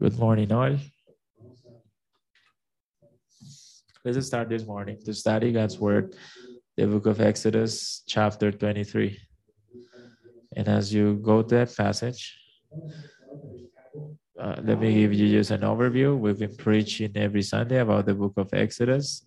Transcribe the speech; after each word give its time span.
Good 0.00 0.18
morning, 0.18 0.50
all. 0.50 0.76
Let's 4.04 4.26
start 4.26 4.48
this 4.48 4.66
morning 4.66 4.98
to 5.04 5.14
study 5.14 5.52
God's 5.52 5.78
Word, 5.78 6.16
the 6.76 6.86
book 6.86 7.06
of 7.06 7.20
Exodus, 7.20 8.02
chapter 8.06 8.50
23. 8.50 9.18
And 10.56 10.68
as 10.68 10.92
you 10.92 11.14
go 11.22 11.42
to 11.42 11.54
that 11.56 11.76
passage, 11.76 12.36
uh, 14.40 14.56
let 14.64 14.80
me 14.80 14.94
give 14.94 15.12
you 15.12 15.38
just 15.38 15.52
an 15.52 15.60
overview. 15.60 16.18
We've 16.18 16.38
been 16.38 16.56
preaching 16.56 17.12
every 17.14 17.42
Sunday 17.42 17.78
about 17.78 18.06
the 18.06 18.14
book 18.14 18.34
of 18.36 18.52
Exodus 18.52 19.26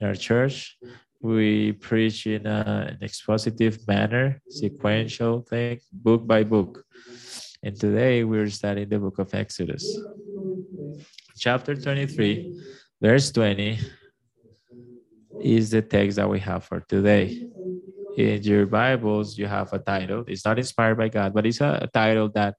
in 0.00 0.08
our 0.08 0.14
church. 0.14 0.76
We 1.20 1.72
preach 1.72 2.26
in 2.26 2.46
a, 2.46 2.88
an 2.90 2.98
expositive 3.06 3.86
manner, 3.86 4.40
sequential 4.48 5.42
thing, 5.42 5.80
book 5.92 6.26
by 6.26 6.42
book. 6.44 6.84
And 7.64 7.80
today 7.80 8.24
we're 8.24 8.50
studying 8.50 8.90
the 8.90 8.98
book 8.98 9.18
of 9.18 9.32
Exodus. 9.32 9.98
Chapter 11.38 11.74
23, 11.74 12.60
verse 13.00 13.32
20 13.32 13.78
is 15.40 15.70
the 15.70 15.80
text 15.80 16.18
that 16.18 16.28
we 16.28 16.38
have 16.40 16.64
for 16.64 16.80
today. 16.80 17.48
In 18.18 18.42
your 18.42 18.66
Bibles, 18.66 19.38
you 19.38 19.46
have 19.46 19.72
a 19.72 19.78
title. 19.78 20.24
It's 20.28 20.44
not 20.44 20.58
inspired 20.58 20.98
by 20.98 21.08
God, 21.08 21.32
but 21.32 21.46
it's 21.46 21.62
a, 21.62 21.78
a 21.80 21.86
title 21.86 22.28
that 22.34 22.56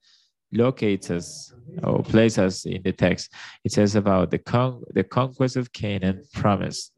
locates 0.52 1.12
us 1.12 1.54
or 1.84 2.02
places 2.02 2.40
us 2.40 2.66
in 2.66 2.82
the 2.82 2.92
text. 2.92 3.32
It 3.64 3.74
says 3.74 3.96
about 3.96 4.32
the 4.32 4.40
con- 4.40 4.82
the 4.92 5.04
conquest 5.04 5.56
of 5.56 5.72
Canaan 5.72 6.24
promised. 6.34 6.94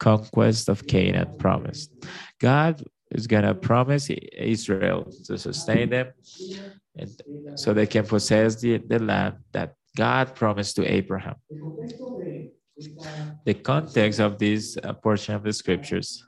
Conquest 0.00 0.68
of 0.68 0.88
Canaan 0.88 1.38
promised. 1.38 1.92
God 2.40 2.82
is 3.12 3.28
gonna 3.28 3.54
promise 3.54 4.10
Israel 4.10 5.08
to 5.26 5.38
sustain 5.38 5.90
them 5.90 6.08
and 6.96 7.10
so 7.56 7.72
they 7.72 7.86
can 7.86 8.06
possess 8.06 8.60
the, 8.60 8.78
the 8.78 8.98
land 8.98 9.36
that 9.52 9.74
God 9.96 10.34
promised 10.34 10.76
to 10.76 10.86
Abraham. 10.86 11.36
The 13.44 13.54
context 13.54 14.20
of 14.20 14.38
this 14.38 14.76
uh, 14.82 14.92
portion 14.94 15.34
of 15.34 15.42
the 15.42 15.52
scriptures 15.52 16.24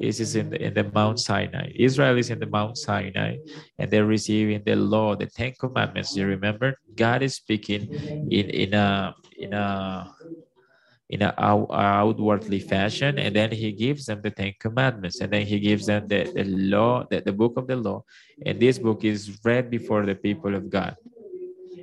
is, 0.00 0.20
is 0.20 0.36
in 0.36 0.50
the, 0.50 0.62
in 0.62 0.74
the 0.74 0.90
Mount 0.94 1.18
Sinai. 1.18 1.72
Israel 1.74 2.16
is 2.16 2.30
in 2.30 2.38
the 2.38 2.46
Mount 2.46 2.78
Sinai 2.78 3.36
and 3.78 3.90
they're 3.90 4.06
receiving 4.06 4.62
the 4.64 4.76
law, 4.76 5.16
the 5.16 5.26
Ten 5.26 5.52
Commandments. 5.58 6.16
You 6.16 6.26
remember? 6.26 6.76
God 6.94 7.22
is 7.22 7.34
speaking 7.34 7.88
in, 8.30 8.50
in 8.50 8.74
a 8.74 9.14
in 9.38 9.52
a 9.52 10.12
in 11.10 11.22
an 11.22 11.32
outwardly 11.38 12.60
fashion 12.60 13.18
and 13.18 13.34
then 13.34 13.50
he 13.50 13.72
gives 13.72 14.06
them 14.06 14.20
the 14.22 14.30
ten 14.30 14.52
commandments 14.60 15.20
and 15.20 15.32
then 15.32 15.46
he 15.46 15.58
gives 15.58 15.86
them 15.86 16.06
the, 16.06 16.30
the 16.34 16.44
law 16.44 17.04
the, 17.10 17.20
the 17.20 17.32
book 17.32 17.54
of 17.56 17.66
the 17.66 17.76
law 17.76 18.02
and 18.44 18.60
this 18.60 18.78
book 18.78 19.04
is 19.04 19.38
read 19.44 19.70
before 19.70 20.04
the 20.04 20.14
people 20.14 20.54
of 20.54 20.68
god. 20.68 20.96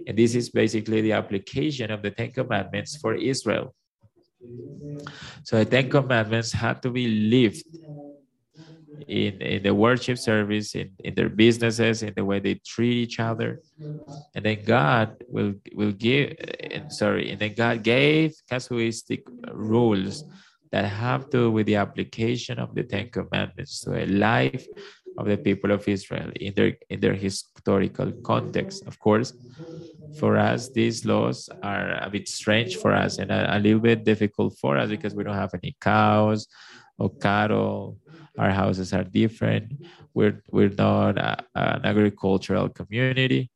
And 0.07 0.15
this 0.15 0.35
is 0.35 0.49
basically 0.49 1.01
the 1.01 1.13
application 1.13 1.89
of 1.89 2.03
the 2.03 2.11
ten 2.11 2.31
commandments 2.31 2.95
for 2.95 3.15
israel. 3.15 3.73
So 5.43 5.57
the 5.57 5.65
ten 5.65 5.89
commandments 5.89 6.51
had 6.51 6.81
to 6.83 6.91
be 6.91 7.07
lived 7.07 7.63
in, 9.07 9.41
in 9.41 9.63
the 9.63 9.73
worship 9.73 10.17
service, 10.17 10.75
in, 10.75 10.91
in 11.03 11.15
their 11.15 11.29
businesses, 11.29 12.03
in 12.03 12.13
the 12.15 12.25
way 12.25 12.39
they 12.39 12.55
treat 12.65 12.93
each 12.93 13.19
other. 13.19 13.61
And 14.35 14.45
then 14.45 14.63
God 14.65 15.17
will 15.27 15.53
will 15.73 15.91
give 15.91 16.35
and 16.59 16.91
sorry, 16.91 17.31
and 17.31 17.39
then 17.39 17.53
God 17.55 17.83
gave 17.83 18.35
casuistic 18.49 19.23
rules 19.51 20.23
that 20.71 20.85
have 20.85 21.29
to 21.29 21.37
do 21.37 21.51
with 21.51 21.65
the 21.67 21.75
application 21.75 22.59
of 22.59 22.75
the 22.75 22.83
Ten 22.83 23.09
Commandments 23.09 23.81
to 23.81 24.03
a 24.03 24.05
life 24.05 24.65
of 25.17 25.27
the 25.27 25.37
people 25.37 25.71
of 25.71 25.87
Israel 25.87 26.29
in 26.35 26.53
their 26.53 26.73
in 26.89 26.99
their 26.99 27.13
historical 27.13 28.11
context. 28.23 28.85
Of 28.85 28.99
course, 28.99 29.33
for 30.19 30.37
us, 30.37 30.69
these 30.69 31.05
laws 31.05 31.49
are 31.63 31.97
a 32.01 32.09
bit 32.09 32.27
strange 32.27 32.75
for 32.77 32.91
us 32.93 33.17
and 33.17 33.31
a, 33.31 33.57
a 33.57 33.59
little 33.59 33.79
bit 33.79 34.03
difficult 34.03 34.57
for 34.57 34.77
us 34.77 34.89
because 34.89 35.13
we 35.15 35.23
don't 35.23 35.35
have 35.35 35.53
any 35.53 35.75
cows 35.79 36.47
or 36.97 37.09
cattle 37.15 37.97
our 38.37 38.51
houses 38.51 38.93
are 38.93 39.03
different. 39.03 39.85
We're 40.13 40.41
we're 40.51 40.69
not 40.69 41.17
a, 41.17 41.43
an 41.55 41.85
agricultural 41.85 42.69
community. 42.69 43.51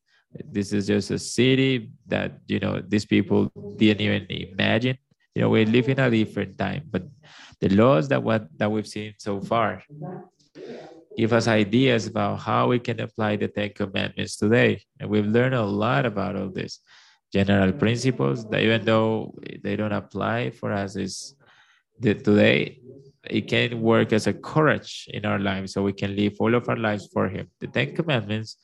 This 0.45 0.73
is 0.73 0.87
just 0.87 1.11
a 1.11 1.19
city 1.19 1.91
that 2.07 2.39
you 2.47 2.59
know 2.59 2.81
these 2.81 3.05
people 3.05 3.51
didn't 3.77 4.01
even 4.01 4.25
imagine. 4.29 4.97
You 5.35 5.43
know, 5.43 5.49
we 5.49 5.65
live 5.65 5.89
in 5.89 5.99
a 5.99 6.09
different 6.09 6.57
time, 6.57 6.83
but 6.89 7.03
the 7.59 7.69
laws 7.69 8.07
that 8.09 8.23
what 8.23 8.47
that 8.57 8.71
we've 8.71 8.87
seen 8.87 9.13
so 9.17 9.41
far 9.41 9.83
give 11.17 11.33
us 11.33 11.47
ideas 11.47 12.07
about 12.07 12.39
how 12.39 12.67
we 12.67 12.79
can 12.79 12.99
apply 13.01 13.35
the 13.35 13.47
Ten 13.47 13.71
Commandments 13.73 14.37
today. 14.37 14.81
And 14.99 15.09
we've 15.09 15.27
learned 15.27 15.55
a 15.55 15.65
lot 15.65 16.05
about 16.05 16.37
all 16.37 16.49
this 16.49 16.79
general 17.33 17.73
principles 17.73 18.47
that 18.49 18.61
even 18.61 18.85
though 18.85 19.35
they 19.63 19.75
don't 19.75 19.91
apply 19.91 20.51
for 20.51 20.71
us 20.71 20.95
is 20.95 21.35
the, 21.99 22.13
today 22.15 22.79
it 23.25 23.47
can 23.47 23.81
work 23.81 24.13
as 24.13 24.27
a 24.27 24.33
courage 24.33 25.07
in 25.13 25.25
our 25.25 25.39
lives 25.39 25.73
so 25.73 25.83
we 25.83 25.93
can 25.93 26.15
live 26.15 26.35
all 26.39 26.55
of 26.55 26.69
our 26.69 26.77
lives 26.77 27.07
for 27.11 27.27
him. 27.27 27.49
The 27.59 27.67
ten 27.67 27.95
commandments 27.95 28.57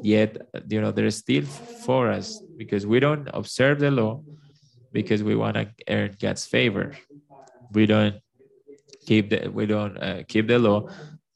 yet 0.00 0.36
you 0.68 0.80
know 0.80 0.92
they're 0.92 1.10
still 1.10 1.44
for 1.44 2.10
us 2.10 2.40
because 2.56 2.86
we 2.86 3.00
don't 3.00 3.28
observe 3.34 3.80
the 3.80 3.90
law 3.90 4.22
because 4.92 5.22
we 5.22 5.34
want 5.34 5.54
to 5.54 5.68
earn 5.88 6.16
god's 6.20 6.46
favor. 6.46 6.96
We 7.72 7.86
don't 7.86 8.16
keep 9.06 9.30
the 9.30 9.48
we 9.48 9.66
don't 9.66 9.96
uh, 9.98 10.22
keep 10.28 10.46
the 10.48 10.58
law 10.58 10.88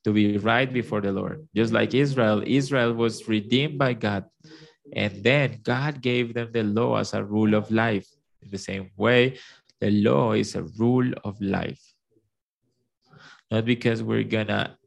to 0.04 0.12
be 0.12 0.38
right 0.38 0.72
before 0.72 1.00
the 1.00 1.12
lord. 1.12 1.46
Just 1.54 1.72
like 1.72 1.94
israel 1.94 2.42
israel 2.46 2.94
was 2.94 3.28
redeemed 3.28 3.78
by 3.78 3.92
god 3.94 4.24
and 4.94 5.22
then 5.22 5.58
god 5.62 6.00
gave 6.00 6.34
them 6.34 6.50
the 6.52 6.62
law 6.62 6.96
as 6.96 7.14
a 7.14 7.24
rule 7.24 7.54
of 7.54 7.70
life. 7.70 8.08
In 8.42 8.50
the 8.50 8.58
same 8.58 8.90
way 8.96 9.38
the 9.80 9.90
law 9.90 10.32
is 10.32 10.54
a 10.54 10.62
rule 10.78 11.10
of 11.24 11.40
life 11.40 11.91
not 13.52 13.66
because 13.66 14.02
we're 14.02 14.24
gonna 14.24 14.78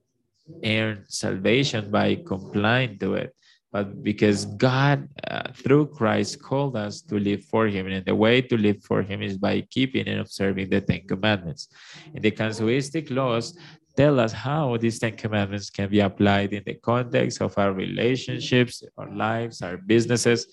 earn 0.66 1.06
salvation 1.08 1.92
by 1.92 2.16
complying 2.16 2.98
to 2.98 3.14
it, 3.14 3.30
but 3.72 4.02
because 4.02 4.46
God, 4.46 5.08
uh, 5.28 5.52
through 5.54 5.88
Christ, 5.88 6.42
called 6.42 6.76
us 6.76 7.02
to 7.10 7.20
live 7.20 7.44
for 7.46 7.68
Him. 7.68 7.86
And 7.88 8.04
the 8.04 8.16
way 8.16 8.42
to 8.42 8.58
live 8.58 8.82
for 8.84 9.04
Him 9.04 9.22
is 9.22 9.38
by 9.38 9.62
keeping 9.70 10.08
and 10.08 10.20
observing 10.22 10.70
the 10.70 10.82
Ten 10.82 11.02
Commandments. 11.08 11.68
And 12.14 12.24
the 12.24 12.32
casuistic 12.32 13.12
laws 13.12 13.56
tell 13.96 14.20
us 14.20 14.32
how 14.32 14.78
these 14.78 14.98
Ten 14.98 15.16
Commandments 15.16 15.70
can 15.70 15.90
be 15.90 16.00
applied 16.00 16.52
in 16.54 16.64
the 16.66 16.76
context 16.76 17.42
of 17.42 17.56
our 17.60 17.72
relationships, 17.72 18.82
our 18.98 19.14
lives, 19.14 19.62
our 19.62 19.78
businesses. 19.78 20.48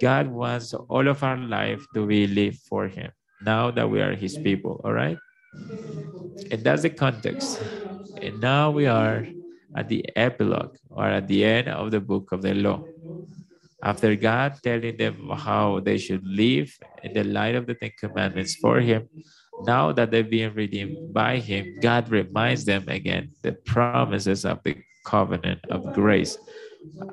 God 0.00 0.28
wants 0.28 0.72
all 0.72 1.08
of 1.08 1.24
our 1.24 1.38
life 1.38 1.82
to 1.94 2.06
be 2.06 2.28
lived 2.28 2.60
for 2.68 2.86
Him 2.86 3.10
now 3.42 3.72
that 3.72 3.90
we 3.90 4.00
are 4.00 4.14
His 4.14 4.38
people, 4.38 4.80
all 4.84 4.92
right? 4.92 5.18
And 6.50 6.62
that's 6.62 6.82
the 6.82 6.90
context. 6.90 7.60
And 8.20 8.40
now 8.40 8.70
we 8.70 8.86
are 8.86 9.26
at 9.74 9.88
the 9.88 10.04
epilogue 10.16 10.76
or 10.90 11.04
at 11.04 11.28
the 11.28 11.44
end 11.44 11.68
of 11.68 11.90
the 11.90 12.00
book 12.00 12.32
of 12.32 12.42
the 12.42 12.54
law. 12.54 12.84
After 13.82 14.16
God 14.16 14.58
telling 14.62 14.96
them 14.96 15.28
how 15.30 15.80
they 15.80 15.98
should 15.98 16.26
live 16.26 16.72
in 17.02 17.12
the 17.12 17.24
light 17.24 17.54
of 17.54 17.66
the 17.66 17.74
Ten 17.74 17.92
Commandments 17.98 18.54
for 18.56 18.80
Him, 18.80 19.08
now 19.64 19.92
that 19.92 20.10
they're 20.10 20.24
being 20.24 20.54
redeemed 20.54 21.12
by 21.12 21.38
Him, 21.38 21.78
God 21.80 22.08
reminds 22.08 22.64
them 22.64 22.88
again 22.88 23.32
the 23.42 23.52
promises 23.52 24.44
of 24.44 24.62
the 24.64 24.76
covenant 25.04 25.60
of 25.70 25.92
grace. 25.92 26.38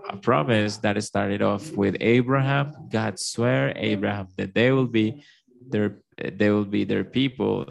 A 0.10 0.18
promise 0.18 0.78
that 0.78 1.02
started 1.04 1.42
off 1.42 1.72
with 1.72 1.98
Abraham. 2.00 2.74
God 2.90 3.20
swore 3.20 3.74
Abraham 3.76 4.28
that 4.38 4.54
they 4.54 4.72
will 4.72 4.88
be 4.88 5.24
their 5.70 5.98
they 6.18 6.50
will 6.50 6.66
be 6.66 6.84
their 6.84 7.04
people 7.04 7.66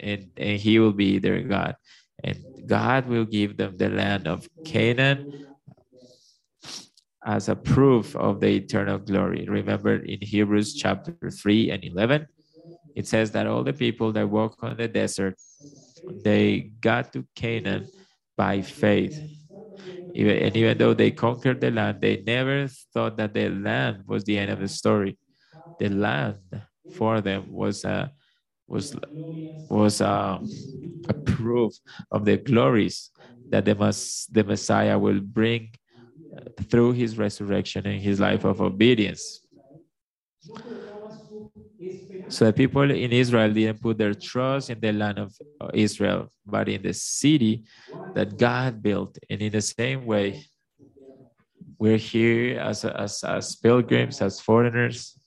and, 0.00 0.30
and 0.36 0.58
he 0.58 0.78
will 0.78 0.92
be 0.92 1.18
their 1.18 1.42
God. 1.42 1.76
And 2.24 2.38
God 2.66 3.06
will 3.06 3.24
give 3.24 3.56
them 3.56 3.76
the 3.76 3.88
land 3.88 4.26
of 4.26 4.48
Canaan 4.64 5.46
as 7.24 7.48
a 7.48 7.56
proof 7.56 8.16
of 8.16 8.40
the 8.40 8.48
eternal 8.48 8.98
glory. 8.98 9.46
Remember 9.48 9.96
in 9.96 10.18
Hebrews 10.20 10.74
chapter 10.74 11.14
3 11.30 11.70
and 11.70 11.84
11, 11.84 12.26
it 12.96 13.06
says 13.06 13.30
that 13.32 13.46
all 13.46 13.62
the 13.62 13.72
people 13.72 14.12
that 14.12 14.28
walk 14.28 14.56
on 14.62 14.76
the 14.76 14.88
desert, 14.88 15.36
they 16.22 16.70
got 16.80 17.12
to 17.12 17.24
Canaan 17.34 17.88
by 18.36 18.62
faith. 18.62 19.18
And 20.14 20.56
even 20.56 20.78
though 20.78 20.94
they 20.94 21.10
conquered 21.10 21.60
the 21.60 21.70
land, 21.70 22.00
they 22.00 22.22
never 22.26 22.66
thought 22.92 23.16
that 23.18 23.34
the 23.34 23.50
land 23.50 24.04
was 24.06 24.24
the 24.24 24.38
end 24.38 24.50
of 24.50 24.60
the 24.60 24.68
story. 24.68 25.18
The 25.78 25.90
land 25.90 26.38
for 26.90 27.20
them 27.20 27.50
was 27.50 27.84
a 27.84 28.12
was 28.66 28.94
was 29.68 30.00
um, 30.00 30.48
a, 31.08 31.10
a 31.10 31.14
proof 31.14 31.74
of 32.10 32.24
the 32.24 32.36
glories 32.36 33.10
that 33.50 33.64
the, 33.64 33.74
the 34.30 34.44
Messiah 34.44 34.98
will 34.98 35.20
bring 35.20 35.70
uh, 36.36 36.40
through 36.64 36.92
his 36.92 37.16
resurrection 37.16 37.86
and 37.86 38.00
his 38.00 38.20
life 38.20 38.44
of 38.44 38.60
obedience. 38.60 39.40
So 42.28 42.44
the 42.44 42.52
people 42.52 42.90
in 42.90 43.12
Israel 43.12 43.52
didn't 43.52 43.80
put 43.80 43.96
their 43.96 44.14
trust 44.14 44.68
in 44.70 44.80
the 44.80 44.92
land 44.92 45.18
of 45.18 45.34
Israel, 45.72 46.28
but 46.44 46.68
in 46.68 46.82
the 46.82 46.92
city 46.92 47.64
that 48.14 48.36
God 48.36 48.82
built. 48.82 49.18
And 49.30 49.40
in 49.40 49.52
the 49.52 49.62
same 49.62 50.04
way, 50.04 50.44
we're 51.78 51.96
here 51.96 52.58
as, 52.60 52.84
as, 52.84 53.24
as 53.24 53.56
pilgrims, 53.56 54.20
as 54.20 54.40
foreigners. 54.40 55.17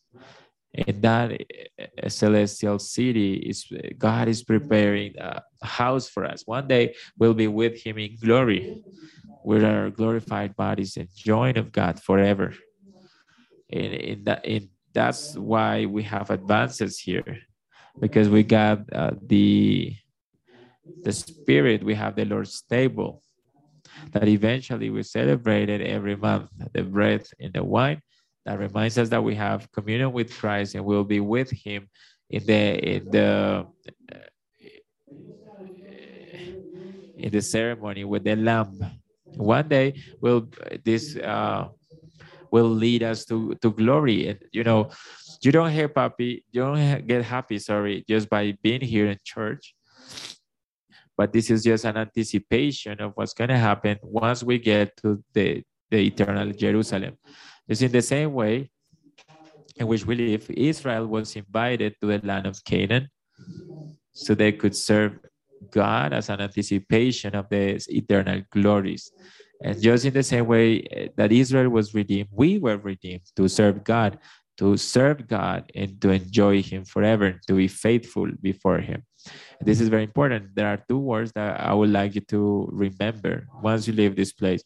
In 0.73 1.01
that 1.01 1.31
uh, 1.33 2.09
celestial 2.09 2.79
city, 2.79 3.33
is 3.33 3.65
God 3.97 4.27
is 4.29 4.43
preparing 4.43 5.13
a 5.19 5.41
house 5.61 6.07
for 6.07 6.23
us. 6.25 6.43
One 6.45 6.67
day 6.67 6.95
we'll 7.19 7.33
be 7.33 7.47
with 7.47 7.81
Him 7.83 7.97
in 7.97 8.17
glory, 8.21 8.81
with 9.43 9.63
our 9.63 9.89
glorified 9.89 10.55
bodies 10.55 10.97
enjoying 10.97 11.57
of 11.57 11.71
God 11.71 12.01
forever. 12.01 12.53
and, 13.71 13.93
in 13.93 14.23
that, 14.25 14.45
in 14.45 14.69
that's 14.93 15.35
why 15.35 15.85
we 15.85 16.03
have 16.03 16.29
advances 16.29 16.99
here, 16.99 17.39
because 17.99 18.29
we 18.29 18.43
got 18.43 18.79
uh, 18.93 19.11
the 19.25 19.95
the 21.03 21.13
Spirit. 21.13 21.83
We 21.83 21.95
have 21.95 22.15
the 22.15 22.25
Lord's 22.25 22.61
table 22.61 23.23
that 24.11 24.27
eventually 24.27 24.89
we 24.89 25.03
celebrated 25.03 25.81
every 25.81 26.15
month, 26.15 26.49
the 26.73 26.83
bread 26.83 27.25
and 27.39 27.53
the 27.53 27.63
wine. 27.63 28.01
That 28.45 28.59
reminds 28.59 28.97
us 28.97 29.09
that 29.09 29.23
we 29.23 29.35
have 29.35 29.71
communion 29.71 30.11
with 30.13 30.35
Christ 30.35 30.75
and 30.75 30.83
we'll 30.83 31.03
be 31.03 31.19
with 31.19 31.51
Him 31.51 31.89
in 32.29 32.45
the 32.45 32.95
in 32.95 33.11
the 33.11 33.67
in 37.17 37.31
the 37.31 37.41
ceremony 37.41 38.03
with 38.03 38.23
the 38.23 38.35
lamb. 38.35 38.79
One 39.35 39.67
day 39.67 40.01
will 40.19 40.49
this 40.83 41.15
uh, 41.17 41.67
will 42.51 42.69
lead 42.69 43.03
us 43.03 43.25
to 43.25 43.55
to 43.61 43.71
glory. 43.71 44.27
And 44.27 44.39
you 44.51 44.63
know, 44.63 44.89
you 45.41 45.51
don't 45.51 45.73
get 45.73 45.95
happy, 45.95 46.43
you 46.51 46.61
don't 46.61 47.07
get 47.07 47.23
happy, 47.23 47.59
sorry, 47.59 48.03
just 48.07 48.29
by 48.29 48.57
being 48.63 48.81
here 48.81 49.07
in 49.07 49.17
church 49.23 49.75
but 51.21 51.33
this 51.33 51.51
is 51.51 51.63
just 51.63 51.85
an 51.85 51.97
anticipation 51.97 52.99
of 52.99 53.11
what's 53.13 53.33
going 53.33 53.49
to 53.49 53.57
happen 53.57 53.95
once 54.01 54.43
we 54.43 54.57
get 54.57 54.97
to 54.97 55.23
the, 55.33 55.63
the 55.91 55.99
eternal 55.99 56.51
Jerusalem. 56.51 57.17
It's 57.67 57.81
in 57.81 57.91
the 57.91 58.01
same 58.01 58.33
way 58.33 58.71
in 59.77 59.87
which 59.87 60.05
we 60.05 60.15
live, 60.15 60.49
Israel 60.49 61.07
was 61.07 61.35
invited 61.35 61.95
to 61.99 62.07
the 62.07 62.19
land 62.23 62.45
of 62.45 62.63
Canaan 62.63 63.09
so 64.13 64.35
they 64.35 64.51
could 64.51 64.75
serve 64.75 65.19
God 65.71 66.13
as 66.13 66.29
an 66.29 66.41
anticipation 66.41 67.35
of 67.35 67.49
the 67.49 67.81
eternal 67.89 68.41
glories. 68.51 69.11
And 69.63 69.81
just 69.81 70.05
in 70.05 70.13
the 70.13 70.23
same 70.23 70.47
way 70.47 70.81
eh, 70.91 71.07
that 71.17 71.31
Israel 71.31 71.69
was 71.69 71.93
redeemed, 71.93 72.29
we 72.31 72.57
were 72.57 72.77
redeemed 72.77 73.25
to 73.35 73.47
serve 73.47 73.83
God, 73.83 74.17
to 74.57 74.75
serve 74.75 75.27
God 75.27 75.71
and 75.75 76.01
to 76.01 76.09
enjoy 76.09 76.61
Him 76.61 76.83
forever, 76.83 77.39
to 77.47 77.53
be 77.53 77.67
faithful 77.67 78.27
before 78.41 78.79
Him. 78.79 79.03
This 79.61 79.79
is 79.79 79.89
very 79.89 80.03
important. 80.03 80.55
There 80.55 80.67
are 80.67 80.83
two 80.89 80.97
words 80.97 81.31
that 81.33 81.59
I 81.59 81.73
would 81.73 81.91
like 81.91 82.15
you 82.15 82.21
to 82.21 82.67
remember 82.71 83.45
once 83.61 83.87
you 83.87 83.93
leave 83.93 84.15
this 84.15 84.33
place 84.33 84.63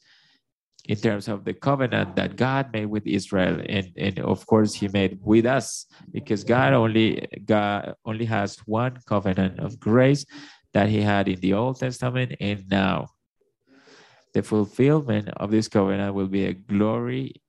in 0.88 0.98
terms 0.98 1.28
of 1.28 1.44
the 1.46 1.54
covenant 1.54 2.16
that 2.16 2.36
God 2.36 2.72
made 2.74 2.86
with 2.88 3.08
Israel. 3.08 3.62
And, 3.68 3.92
and 3.98 4.20
of 4.20 4.46
course 4.46 4.74
he 4.74 4.88
made 4.88 5.20
with 5.22 5.46
us 5.46 5.86
because 6.12 6.44
God 6.44 6.74
only 6.74 7.28
God 7.46 7.96
only 8.06 8.26
has 8.26 8.58
one 8.66 8.98
covenant 9.08 9.60
of 9.60 9.80
grace 9.80 10.26
that 10.74 10.90
he 10.90 11.02
had 11.02 11.28
in 11.28 11.40
the 11.40 11.54
Old 11.54 11.80
Testament 11.80 12.36
and 12.40 12.68
now. 12.70 13.08
The 14.34 14.44
fulfillment 14.44 15.30
of 15.38 15.50
this 15.50 15.70
covenant 15.70 16.14
will 16.14 16.28
be 16.28 16.46
a 16.46 16.54
glory 16.54 17.42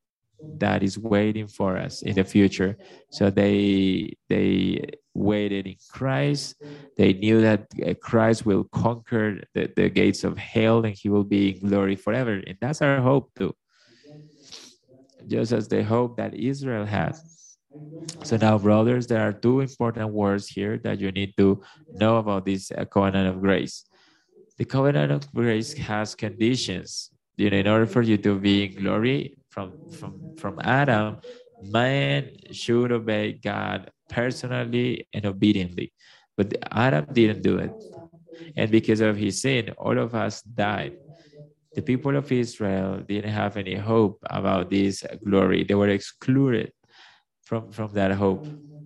that 0.59 0.83
is 0.83 0.99
waiting 0.99 1.47
for 1.47 1.77
us 1.77 2.03
in 2.03 2.15
the 2.15 2.25
future. 2.25 2.77
So 3.11 3.31
they 3.31 4.17
they 4.29 4.85
waited 5.15 5.67
in 5.67 5.77
Christ. 5.91 6.63
They 6.97 7.15
knew 7.15 7.41
that 7.41 7.67
uh, 7.85 7.95
Christ 7.95 8.45
will 8.45 8.65
conquer 8.65 9.41
the, 9.55 9.73
the 9.75 9.89
gates 9.89 10.25
of 10.25 10.37
hell 10.37 10.85
and 10.85 10.95
he 10.95 11.09
will 11.09 11.25
be 11.25 11.57
in 11.57 11.69
glory 11.69 11.97
forever. 11.97 12.43
And 12.47 12.57
that's 12.61 12.83
our 12.83 13.01
hope 13.01 13.31
too. 13.35 13.55
Just 15.27 15.53
as 15.53 15.69
the 15.69 15.83
hope 15.83 16.17
that 16.19 16.35
Israel 16.35 16.85
had. 16.85 17.17
So 18.23 18.37
now, 18.37 18.59
brothers, 18.59 19.07
there 19.07 19.21
are 19.27 19.33
two 19.33 19.61
important 19.61 20.13
words 20.13 20.49
here 20.49 20.79
that 20.79 21.01
you 21.01 21.13
need 21.13 21.37
to 21.37 21.63
know 21.93 22.17
about 22.17 22.47
this 22.47 22.71
uh, 22.71 22.85
covenant 22.85 23.29
of 23.29 23.41
grace. 23.41 23.85
The 24.59 24.65
covenant 24.65 25.13
of 25.13 25.33
grace 25.35 25.75
has 25.75 26.15
conditions. 26.15 27.11
You 27.37 27.51
know, 27.51 27.59
in 27.59 27.69
order 27.69 27.87
for 27.87 28.01
you 28.01 28.17
to 28.19 28.39
be 28.39 28.65
in 28.65 28.83
glory, 28.83 29.37
from 29.57 29.73
from 29.91 30.37
from 30.37 30.61
Adam, 30.61 31.17
man 31.63 32.29
should 32.53 32.93
obey 32.93 33.33
God 33.33 33.91
personally 34.11 35.09
and 35.15 35.25
obediently. 35.25 35.93
But 36.37 36.53
Adam 36.71 37.07
didn't 37.11 37.41
do 37.41 37.57
it. 37.65 37.73
And 38.55 38.71
because 38.71 39.01
of 39.01 39.17
his 39.17 39.41
sin, 39.41 39.73
all 39.79 39.99
of 39.99 40.15
us 40.15 40.43
died. 40.43 40.99
The 41.75 41.81
people 41.81 42.15
of 42.17 42.31
Israel 42.31 43.01
didn't 43.09 43.33
have 43.33 43.57
any 43.57 43.77
hope 43.77 44.19
about 44.29 44.69
this 44.69 45.03
glory. 45.25 45.65
They 45.65 45.75
were 45.75 45.89
excluded 45.89 46.73
from, 47.43 47.73
from 47.73 47.95
that 47.95 48.13
hope. 48.13 48.45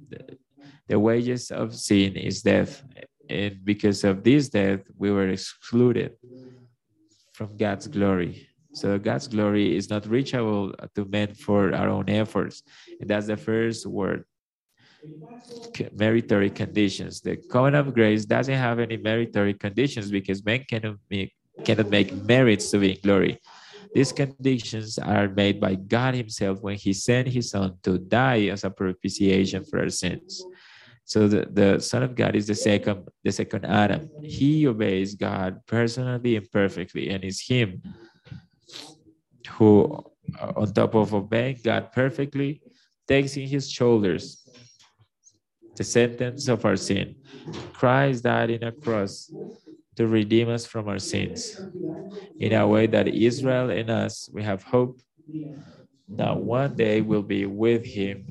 The, 0.08 0.38
the 0.86 0.98
wages 0.98 1.50
of 1.50 1.74
sin 1.74 2.14
is 2.14 2.42
death. 2.42 2.82
And 3.28 3.64
because 3.64 4.04
of 4.04 4.22
this 4.22 4.48
death, 4.48 4.82
we 4.96 5.10
were 5.10 5.28
excluded 5.28 6.12
from 7.32 7.56
God's 7.56 7.88
glory. 7.88 8.49
So 8.72 8.98
God's 8.98 9.28
glory 9.28 9.76
is 9.76 9.90
not 9.90 10.06
reachable 10.06 10.72
to 10.94 11.04
men 11.04 11.34
for 11.34 11.74
our 11.74 11.88
own 11.88 12.08
efforts. 12.08 12.62
And 13.00 13.10
that's 13.10 13.26
the 13.26 13.36
first 13.36 13.86
word. 13.86 14.24
Meritory 15.92 16.50
conditions. 16.50 17.20
The 17.20 17.36
covenant 17.36 17.88
of 17.88 17.94
grace 17.94 18.24
doesn't 18.24 18.54
have 18.54 18.78
any 18.78 18.96
meritory 18.96 19.54
conditions 19.54 20.10
because 20.10 20.44
men 20.44 20.64
cannot 20.68 20.96
make, 21.10 21.34
cannot 21.64 21.88
make 21.88 22.12
merits 22.24 22.70
to 22.70 22.78
be 22.78 22.92
in 22.92 22.98
glory. 23.02 23.40
These 23.92 24.12
conditions 24.12 24.98
are 24.98 25.28
made 25.28 25.60
by 25.60 25.74
God 25.74 26.14
Himself 26.14 26.60
when 26.60 26.76
He 26.76 26.92
sent 26.92 27.28
His 27.28 27.50
Son 27.50 27.76
to 27.82 27.98
die 27.98 28.46
as 28.46 28.62
a 28.64 28.70
propitiation 28.70 29.64
for 29.64 29.80
our 29.80 29.90
sins. 29.90 30.44
So 31.04 31.26
the, 31.26 31.48
the 31.50 31.80
Son 31.80 32.04
of 32.04 32.14
God 32.14 32.36
is 32.36 32.46
the 32.46 32.54
second, 32.54 33.08
the 33.24 33.32
second 33.32 33.64
Adam. 33.64 34.08
He 34.22 34.66
obeys 34.68 35.16
God 35.16 35.60
personally 35.66 36.36
and 36.36 36.48
perfectly, 36.50 37.10
and 37.10 37.24
is 37.24 37.40
Him 37.40 37.82
who, 39.60 39.92
uh, 40.40 40.52
on 40.56 40.72
top 40.72 40.94
of 40.94 41.12
a 41.12 41.20
bank 41.20 41.62
God 41.62 41.92
perfectly, 41.92 42.62
takes 43.06 43.36
in 43.36 43.46
his 43.46 43.70
shoulders 43.70 44.24
the 45.76 45.84
sentence 45.84 46.48
of 46.48 46.64
our 46.64 46.76
sin. 46.76 47.14
Christ 47.74 48.24
died 48.24 48.50
in 48.50 48.64
a 48.64 48.72
cross 48.72 49.30
to 49.96 50.06
redeem 50.06 50.48
us 50.48 50.64
from 50.66 50.88
our 50.88 50.98
sins. 50.98 51.60
In 52.38 52.54
a 52.54 52.66
way 52.66 52.86
that 52.86 53.06
Israel 53.08 53.70
and 53.70 53.90
us, 53.90 54.30
we 54.32 54.42
have 54.42 54.62
hope 54.62 55.00
that 56.08 56.36
one 56.36 56.74
day 56.76 57.00
we'll 57.02 57.22
be 57.22 57.46
with 57.46 57.84
him 57.84 58.24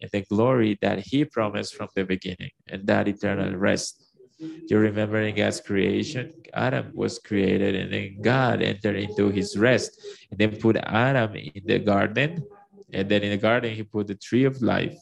in 0.00 0.08
the 0.12 0.22
glory 0.30 0.78
that 0.82 1.00
he 1.00 1.24
promised 1.24 1.74
from 1.74 1.88
the 1.94 2.04
beginning 2.04 2.50
and 2.68 2.86
that 2.86 3.08
eternal 3.08 3.54
rest. 3.56 4.09
You 4.40 4.78
remember 4.78 5.20
in 5.20 5.36
God's 5.36 5.60
creation, 5.60 6.32
Adam 6.54 6.92
was 6.94 7.18
created 7.18 7.74
and 7.74 7.92
then 7.92 8.22
God 8.22 8.62
entered 8.62 8.96
into 8.96 9.28
his 9.28 9.56
rest 9.56 10.00
and 10.30 10.38
then 10.40 10.56
put 10.56 10.76
Adam 10.76 11.36
in 11.36 11.62
the 11.64 11.78
garden. 11.78 12.44
And 12.92 13.08
then 13.08 13.22
in 13.22 13.30
the 13.30 13.36
garden, 13.36 13.74
he 13.74 13.82
put 13.82 14.06
the 14.06 14.14
tree 14.14 14.44
of 14.44 14.62
life 14.62 14.96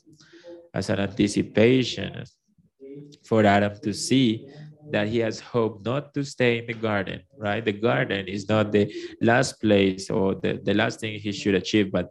as 0.75 0.90
an 0.90 1.00
anticipation 1.00 2.25
for 3.25 3.45
Adam 3.45 3.78
to 3.83 3.95
see 3.95 4.47
that 4.90 5.07
he 5.07 5.18
has 5.18 5.38
hope 5.38 5.85
not 5.85 6.14
to 6.14 6.25
stay 6.25 6.59
in 6.59 6.66
the 6.66 6.75
garden, 6.75 7.23
right? 7.37 7.64
The 7.64 7.73
garden 7.73 8.26
is 8.26 8.49
not 8.49 8.73
the 8.73 8.92
last 9.21 9.61
place 9.61 10.11
or 10.11 10.35
the, 10.35 10.61
the 10.62 10.75
last 10.75 11.00
thing 11.00 11.18
he 11.21 11.33
should 11.33 11.54
achieve, 11.54 11.92
but 11.92 12.11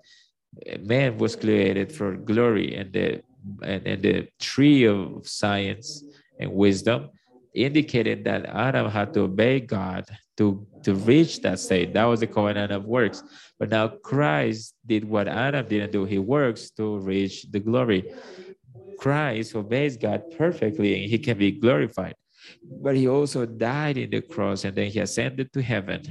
man 0.82 1.18
was 1.18 1.36
created 1.36 1.92
for 1.92 2.16
glory 2.16 2.76
and 2.76 2.94
the 2.94 3.22
and, 3.64 3.88
and 3.88 4.04
the 4.04 4.28
tree 4.40 4.86
of 4.86 5.28
science 5.28 6.04
and 6.40 6.52
wisdom 6.52 7.10
indicated 7.54 8.24
that 8.26 8.46
Adam 8.46 8.90
had 8.90 9.14
to 9.14 9.22
obey 9.22 9.60
God 9.60 10.06
to, 10.38 10.66
to 10.84 10.94
reach 10.94 11.42
that 11.42 11.60
state. 11.60 11.94
That 11.94 12.06
was 12.06 12.20
the 12.20 12.28
covenant 12.28 12.72
of 12.72 12.86
works. 12.86 13.24
But 13.60 13.70
now 13.70 13.88
Christ 13.88 14.76
did 14.86 15.04
what 15.04 15.28
Adam 15.28 15.68
didn't 15.68 15.92
do. 15.92 16.06
He 16.06 16.20
works 16.20 16.70
to 16.72 17.00
reach 17.00 17.44
the 17.52 17.60
glory. 17.60 18.14
Christ 19.00 19.56
obeys 19.56 19.98
God 19.98 20.24
perfectly 20.38 21.02
and 21.02 21.10
he 21.10 21.20
can 21.20 21.38
be 21.38 21.52
glorified. 21.52 22.16
But 22.64 22.96
he 22.96 23.08
also 23.08 23.46
died 23.46 23.98
in 23.98 24.10
the 24.10 24.22
cross 24.22 24.64
and 24.64 24.76
then 24.76 24.90
he 24.90 25.00
ascended 25.00 25.52
to 25.54 25.62
heaven 25.62 26.04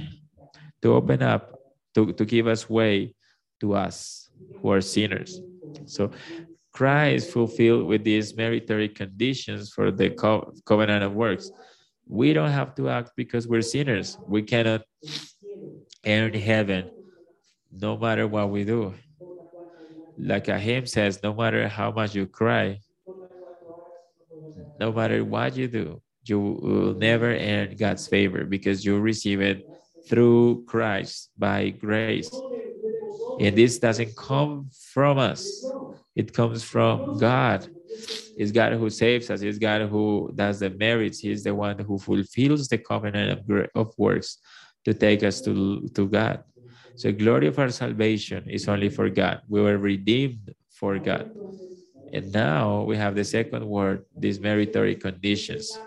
to 0.81 0.93
open 0.93 1.23
up, 1.23 1.59
to, 1.95 2.13
to 2.13 2.25
give 2.25 2.47
us 2.47 2.69
way 2.69 3.15
to 3.61 3.73
us 3.73 4.29
who 4.61 4.71
are 4.71 4.81
sinners. 4.81 5.39
So 5.85 6.11
Christ 6.77 7.31
fulfilled 7.31 7.87
with 7.87 8.03
these 8.03 8.37
meritory 8.37 8.87
conditions 8.87 9.73
for 9.73 9.89
the 9.89 10.11
co- 10.11 10.53
covenant 10.63 11.03
of 11.03 11.11
works. 11.13 11.49
We 12.07 12.33
don't 12.33 12.51
have 12.51 12.75
to 12.75 12.87
act 12.89 13.13
because 13.15 13.47
we're 13.47 13.63
sinners. 13.63 14.15
We 14.27 14.43
cannot 14.43 14.83
earn 16.05 16.35
heaven 16.35 16.91
no 17.71 17.97
matter 17.97 18.27
what 18.27 18.51
we 18.51 18.63
do. 18.63 18.93
Like 20.19 20.49
a 20.49 20.59
hymn 20.59 20.85
says, 20.85 21.23
no 21.23 21.33
matter 21.33 21.67
how 21.67 21.89
much 21.89 22.13
you 22.13 22.27
cry, 22.27 22.79
no 24.79 24.91
matter 24.91 25.25
what 25.25 25.57
you 25.57 25.67
do, 25.67 25.99
you 26.25 26.39
will 26.39 26.93
never 26.93 27.33
earn 27.33 27.75
God's 27.75 28.07
favor 28.07 28.43
because 28.43 28.85
you 28.85 28.99
receive 28.99 29.41
it 29.41 29.67
through 30.07 30.63
Christ 30.67 31.31
by 31.39 31.69
grace. 31.69 32.29
And 33.39 33.57
this 33.57 33.79
doesn't 33.79 34.15
come 34.15 34.69
from 34.93 35.17
us, 35.17 35.65
it 36.17 36.33
comes 36.33 36.63
from 36.63 37.17
God. 37.17 37.67
It's 38.37 38.51
God 38.51 38.73
who 38.73 38.89
saves 38.89 39.29
us, 39.31 39.41
it's 39.41 39.59
God 39.59 39.81
who 39.89 40.31
does 40.35 40.59
the 40.59 40.71
merits, 40.71 41.19
He's 41.19 41.43
the 41.43 41.55
one 41.55 41.79
who 41.79 41.99
fulfills 41.99 42.67
the 42.69 42.79
covenant 42.79 43.39
of, 43.39 43.67
of 43.75 43.93
works 43.97 44.39
to 44.85 44.93
take 44.93 45.23
us 45.23 45.41
to, 45.43 45.87
to 45.95 46.07
God. 46.07 46.43
So, 46.95 47.11
glory 47.13 47.47
of 47.47 47.59
our 47.59 47.69
salvation 47.69 48.49
is 48.49 48.67
only 48.67 48.89
for 48.89 49.09
God. 49.09 49.41
We 49.49 49.61
were 49.61 49.77
redeemed 49.77 50.53
for 50.71 50.99
God. 50.99 51.25
And 52.13 52.31
now 52.31 52.83
we 52.83 52.97
have 52.97 53.15
the 53.15 53.25
second 53.25 53.65
word, 53.67 54.05
these 54.17 54.39
meritory 54.39 54.95
conditions 54.95 55.86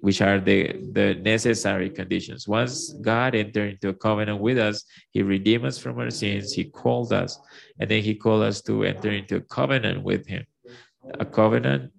which 0.00 0.20
are 0.22 0.40
the, 0.40 0.72
the 0.92 1.14
necessary 1.14 1.90
conditions. 1.90 2.48
Once 2.48 2.92
God 3.00 3.34
entered 3.34 3.74
into 3.74 3.88
a 3.90 3.94
covenant 3.94 4.40
with 4.40 4.58
us, 4.58 4.84
He 5.10 5.22
redeemed 5.22 5.66
us 5.66 5.78
from 5.78 5.98
our 5.98 6.10
sins, 6.10 6.52
He 6.52 6.64
called 6.64 7.12
us, 7.12 7.38
and 7.78 7.90
then 7.90 8.02
He 8.02 8.14
called 8.14 8.42
us 8.42 8.62
to 8.62 8.84
enter 8.84 9.10
into 9.10 9.36
a 9.36 9.40
covenant 9.40 10.02
with 10.02 10.26
Him. 10.26 10.44
A 11.18 11.24
covenant 11.24 11.92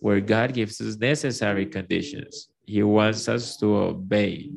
where 0.00 0.20
God 0.20 0.52
gives 0.54 0.80
us 0.80 0.96
necessary 0.96 1.66
conditions. 1.66 2.48
He 2.64 2.82
wants 2.82 3.28
us 3.28 3.56
to 3.58 3.74
obey 3.76 4.50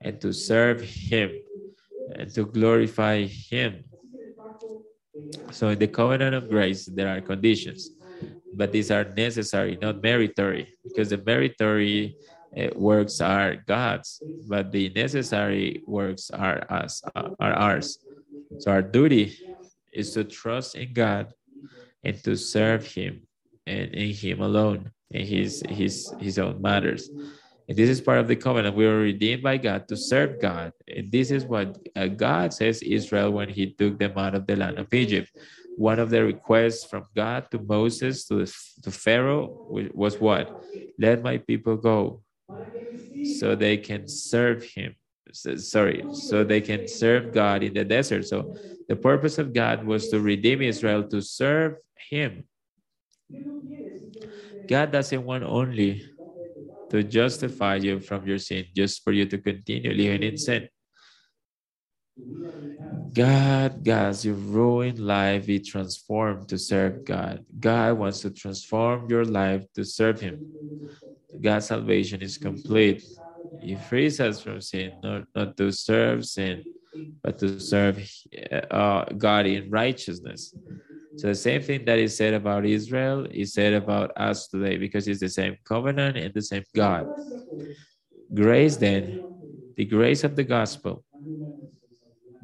and 0.00 0.20
to 0.20 0.32
serve 0.32 0.80
Him 0.80 1.30
and 2.16 2.32
to 2.34 2.46
glorify 2.46 3.24
Him. 3.26 3.84
So, 5.50 5.68
in 5.68 5.78
the 5.78 5.88
covenant 5.88 6.34
of 6.34 6.48
grace, 6.48 6.86
there 6.86 7.08
are 7.08 7.20
conditions 7.22 7.95
but 8.56 8.72
these 8.72 8.90
are 8.90 9.04
necessary, 9.04 9.78
not 9.80 10.02
meritory, 10.02 10.74
because 10.82 11.10
the 11.10 11.18
meritory 11.18 12.16
uh, 12.56 12.68
works 12.74 13.20
are 13.20 13.56
God's, 13.66 14.22
but 14.48 14.72
the 14.72 14.88
necessary 14.90 15.82
works 15.86 16.30
are 16.30 16.64
us, 16.72 17.02
are 17.14 17.52
ours. 17.52 17.98
So 18.58 18.70
our 18.70 18.82
duty 18.82 19.38
is 19.92 20.12
to 20.12 20.24
trust 20.24 20.74
in 20.74 20.92
God 20.94 21.32
and 22.02 22.16
to 22.24 22.36
serve 22.36 22.86
Him 22.86 23.22
and 23.66 23.92
in 23.94 24.14
Him 24.14 24.40
alone 24.40 24.90
in 25.10 25.26
His 25.26 25.62
His 25.68 26.14
His 26.18 26.38
own 26.38 26.62
matters. 26.62 27.10
And 27.68 27.76
this 27.76 27.90
is 27.90 28.00
part 28.00 28.20
of 28.20 28.28
the 28.28 28.36
covenant. 28.36 28.76
We 28.76 28.86
were 28.86 29.00
redeemed 29.00 29.42
by 29.42 29.56
God 29.56 29.88
to 29.88 29.96
serve 29.96 30.40
God. 30.40 30.72
And 30.86 31.10
this 31.10 31.32
is 31.32 31.44
what 31.44 31.76
uh, 31.96 32.06
God 32.06 32.54
says 32.54 32.80
Israel 32.80 33.32
when 33.32 33.48
He 33.48 33.72
took 33.72 33.98
them 33.98 34.16
out 34.16 34.36
of 34.36 34.46
the 34.46 34.56
land 34.56 34.78
of 34.78 34.92
Egypt 34.94 35.36
one 35.76 35.98
of 35.98 36.10
the 36.10 36.24
requests 36.24 36.84
from 36.84 37.04
God 37.14 37.50
to 37.50 37.58
Moses 37.58 38.26
to, 38.26 38.46
to 38.82 38.90
Pharaoh 38.90 39.50
was 39.94 40.20
what? 40.20 40.50
Let 40.98 41.22
my 41.22 41.38
people 41.38 41.76
go 41.76 42.22
so 43.24 43.54
they 43.54 43.76
can 43.76 44.08
serve 44.08 44.64
him. 44.64 44.94
So, 45.32 45.56
sorry, 45.56 46.04
so 46.12 46.44
they 46.44 46.60
can 46.60 46.86
serve 46.88 47.32
God 47.32 47.62
in 47.62 47.74
the 47.74 47.84
desert. 47.84 48.26
So 48.26 48.54
the 48.88 48.96
purpose 48.96 49.38
of 49.38 49.52
God 49.52 49.84
was 49.84 50.08
to 50.10 50.20
redeem 50.20 50.62
Israel 50.62 51.02
to 51.08 51.20
serve 51.20 51.76
him. 52.10 52.44
God 54.68 54.92
doesn't 54.92 55.24
want 55.24 55.44
only 55.44 56.02
to 56.90 57.02
justify 57.02 57.76
you 57.76 58.00
from 58.00 58.26
your 58.26 58.38
sin, 58.38 58.64
just 58.74 59.02
for 59.02 59.12
you 59.12 59.26
to 59.26 59.38
continue 59.38 59.92
living 59.92 60.22
in 60.22 60.36
sin. 60.38 60.68
God, 63.16 63.82
God's 63.82 64.26
your 64.26 64.34
ruined 64.34 64.98
life 64.98 65.46
be 65.46 65.58
transformed 65.58 66.48
to 66.50 66.58
serve 66.58 67.02
God. 67.06 67.46
God 67.58 67.96
wants 67.96 68.20
to 68.20 68.30
transform 68.30 69.08
your 69.08 69.24
life 69.24 69.64
to 69.72 69.84
serve 69.84 70.20
Him. 70.20 70.44
God's 71.40 71.64
salvation 71.64 72.20
is 72.20 72.36
complete. 72.36 73.02
He 73.58 73.74
frees 73.74 74.20
us 74.20 74.42
from 74.42 74.60
sin, 74.60 74.92
not, 75.02 75.24
not 75.34 75.56
to 75.56 75.72
serve 75.72 76.26
sin, 76.26 76.62
but 77.22 77.38
to 77.38 77.58
serve 77.58 78.06
uh, 78.70 79.04
God 79.16 79.46
in 79.46 79.70
righteousness. 79.70 80.52
So 81.16 81.28
the 81.28 81.34
same 81.34 81.62
thing 81.62 81.86
that 81.86 81.98
is 81.98 82.14
said 82.14 82.34
about 82.34 82.66
Israel 82.66 83.26
is 83.30 83.54
said 83.54 83.72
about 83.72 84.12
us 84.18 84.48
today 84.48 84.76
because 84.76 85.08
it's 85.08 85.20
the 85.20 85.30
same 85.30 85.56
covenant 85.64 86.18
and 86.18 86.34
the 86.34 86.42
same 86.42 86.64
God. 86.74 87.06
Grace, 88.34 88.76
then, 88.76 89.24
the 89.74 89.86
grace 89.86 90.22
of 90.22 90.36
the 90.36 90.44
gospel 90.44 91.02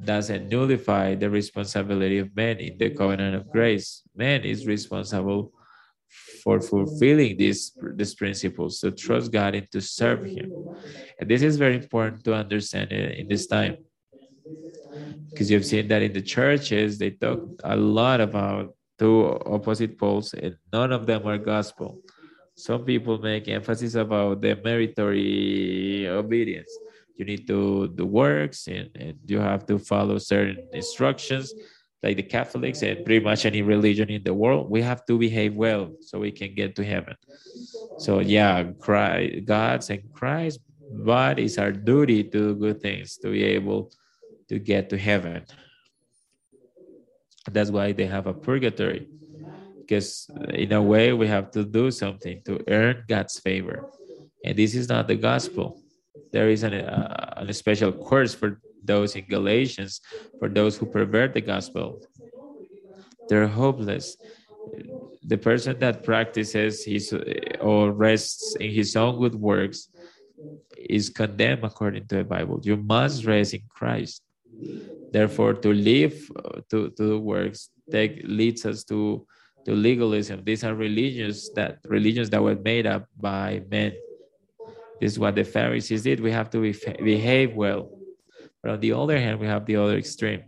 doesn't 0.05 0.49
nullify 0.49 1.15
the 1.15 1.31
responsibility 1.31 2.19
of 2.19 2.35
man 2.35 2.59
in 2.59 2.79
the 2.79 2.91
covenant 2.91 3.35
of 3.37 3.51
grace. 3.51 4.03
Man 4.15 4.45
is 4.45 4.67
responsible 4.67 5.53
for 6.43 6.61
fulfilling 6.61 7.37
these, 7.37 7.73
these 7.95 8.15
principles 8.15 8.81
to 8.81 8.91
trust 8.91 9.33
God 9.33 9.55
and 9.55 9.71
to 9.73 9.81
serve 9.81 10.25
Him. 10.25 10.53
And 11.19 11.31
this 11.31 11.43
is 11.43 11.57
very 11.57 11.77
important 11.77 12.25
to 12.25 12.35
understand 12.35 12.93
in 12.93 13.29
this 13.29 13.47
time. 13.47 13.77
Because 15.31 15.51
you've 15.51 15.65
seen 15.65 15.89
that 15.89 16.03
in 16.03 16.13
the 16.13 16.21
churches, 16.21 16.99
they 16.99 17.11
talk 17.11 17.41
a 17.65 17.77
lot 17.77 18.21
about 18.21 18.75
two 18.99 19.39
opposite 19.47 19.99
poles, 19.99 20.35
and 20.35 20.57
none 20.73 20.93
of 20.93 21.07
them 21.07 21.27
are 21.27 21.39
gospel. 21.39 22.01
Some 22.55 22.85
people 22.85 23.19
make 23.19 23.49
emphasis 23.49 23.95
about 23.95 24.43
the 24.43 24.61
meritory 24.63 26.07
obedience 26.09 26.71
you 27.23 27.37
need 27.37 27.47
to 27.47 27.89
do 27.89 28.05
works 28.05 28.67
and, 28.67 28.91
and 28.97 29.15
you 29.27 29.39
have 29.39 29.65
to 29.67 29.79
follow 29.79 30.19
certain 30.19 30.59
instructions. 30.73 31.55
Like 32.03 32.17
the 32.17 32.25
catholics 32.25 32.83
and 32.83 33.05
pretty 33.05 33.25
much 33.25 33.47
any 33.47 33.63
religion 33.63 34.11
in 34.11 34.25
the 34.25 34.35
world 34.35 34.69
we 34.69 34.83
have 34.83 35.07
to 35.07 35.17
behave 35.17 35.55
well 35.55 35.93
so 36.01 36.19
we 36.19 36.33
can 36.33 36.53
get 36.53 36.75
to 36.77 36.85
heaven. 36.85 37.15
So 37.99 38.19
yeah 38.19 38.65
christ 38.81 39.45
god's 39.45 39.89
and 39.89 40.03
christ 40.13 40.59
but 40.91 41.39
it's 41.39 41.59
our 41.59 41.71
duty 41.71 42.25
to 42.25 42.31
do 42.31 42.55
good 42.57 42.81
things 42.81 43.19
to 43.19 43.31
be 43.31 43.45
able 43.45 43.93
to 44.49 44.59
get 44.59 44.91
to 44.91 44.99
heaven. 44.99 45.45
That's 47.49 47.71
why 47.71 47.93
they 47.93 48.07
have 48.07 48.27
a 48.27 48.35
purgatory 48.35 49.07
because 49.81 50.29
uh, 50.37 50.45
in 50.65 50.73
a 50.73 50.83
way 50.83 51.13
we 51.13 51.29
have 51.29 51.51
to 51.53 51.65
do 51.65 51.91
something 51.91 52.43
to 52.47 52.65
earn 52.69 53.05
god's 53.09 53.39
favor. 53.39 53.89
And 54.45 54.59
this 54.59 54.75
is 54.75 54.89
not 54.89 55.07
the 55.07 55.15
gospel 55.15 55.82
there 56.33 56.49
is 56.49 56.63
an, 56.63 56.75
uh, 56.75 57.45
a 57.49 57.53
special 57.53 57.93
course 57.93 58.35
for 58.35 58.61
those 58.83 59.15
in 59.15 59.25
Galatians, 59.27 60.01
for 60.39 60.49
those 60.49 60.77
who 60.77 60.87
pervert 60.87 61.35
the 61.35 61.41
gospel. 61.41 62.01
They're 63.29 63.47
hopeless. 63.47 64.17
The 65.23 65.39
person 65.39 65.79
that 65.79 66.03
practices 66.03 66.85
his 66.85 67.15
or 67.61 67.93
rests 67.93 68.57
in 68.57 68.71
his 68.71 68.97
own 68.97 69.21
good 69.21 69.35
works 69.35 69.89
is 70.77 71.09
condemned 71.11 71.65
according 71.65 72.07
to 72.09 72.17
the 72.17 72.25
Bible. 72.25 72.61
You 72.63 72.77
must 72.77 73.25
rest 73.25 73.55
in 73.55 73.63
Christ. 73.69 74.23
Therefore, 75.13 75.55
to 75.55 75.73
live 75.73 76.15
uh, 76.37 76.61
to, 76.71 76.91
to 76.91 77.03
the 77.13 77.19
works 77.19 77.71
that 77.89 78.25
leads 78.25 78.65
us 78.67 78.83
to, 78.85 79.27
to 79.67 79.73
legalism. 79.75 80.43
These 80.45 80.65
are 80.65 80.75
religions 80.75 81.51
that 81.55 81.79
religions 81.85 82.31
that 82.31 82.43
were 82.43 82.57
made 82.57 82.87
up 82.87 83.07
by 83.21 83.63
men 83.71 83.93
this 85.03 85.15
is 85.15 85.19
what 85.19 85.35
the 85.35 85.43
Pharisees 85.43 86.05
did. 86.05 86.21
We 86.21 86.31
have 86.31 86.49
to 86.51 86.61
behave 86.61 87.57
well. 87.57 87.91
But 88.63 88.71
on 88.75 88.79
the 88.79 88.93
other 88.93 89.19
hand, 89.19 89.41
we 89.41 89.49
have 89.49 89.67
the 89.67 89.75
other 89.75 89.99
extreme. 89.99 90.45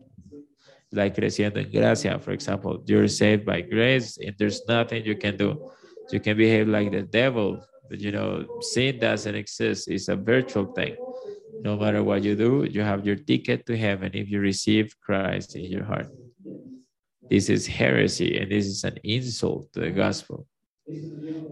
Like 0.92 1.16
creciendo 1.16 1.56
en 1.56 1.72
gracia, 1.72 2.20
for 2.20 2.30
example, 2.30 2.80
you're 2.86 3.08
saved 3.08 3.44
by 3.44 3.62
grace 3.62 4.16
and 4.16 4.32
there's 4.38 4.62
nothing 4.68 5.04
you 5.04 5.16
can 5.16 5.36
do. 5.36 5.72
You 6.12 6.20
can 6.20 6.36
behave 6.36 6.68
like 6.68 6.92
the 6.92 7.02
devil, 7.02 7.66
but 7.90 7.98
you 7.98 8.12
know, 8.12 8.46
sin 8.60 9.00
doesn't 9.00 9.34
exist. 9.34 9.88
It's 9.88 10.06
a 10.06 10.14
virtual 10.14 10.66
thing. 10.72 10.94
No 11.62 11.76
matter 11.76 12.04
what 12.04 12.22
you 12.22 12.36
do, 12.36 12.62
you 12.70 12.82
have 12.82 13.04
your 13.04 13.16
ticket 13.16 13.66
to 13.66 13.76
heaven 13.76 14.12
if 14.14 14.30
you 14.30 14.38
receive 14.38 14.94
Christ 15.00 15.56
in 15.56 15.64
your 15.64 15.82
heart. 15.82 16.06
This 17.28 17.48
is 17.48 17.66
heresy 17.66 18.38
and 18.38 18.52
this 18.52 18.66
is 18.66 18.84
an 18.84 18.98
insult 19.02 19.72
to 19.72 19.80
the 19.80 19.90
gospel. 19.90 20.46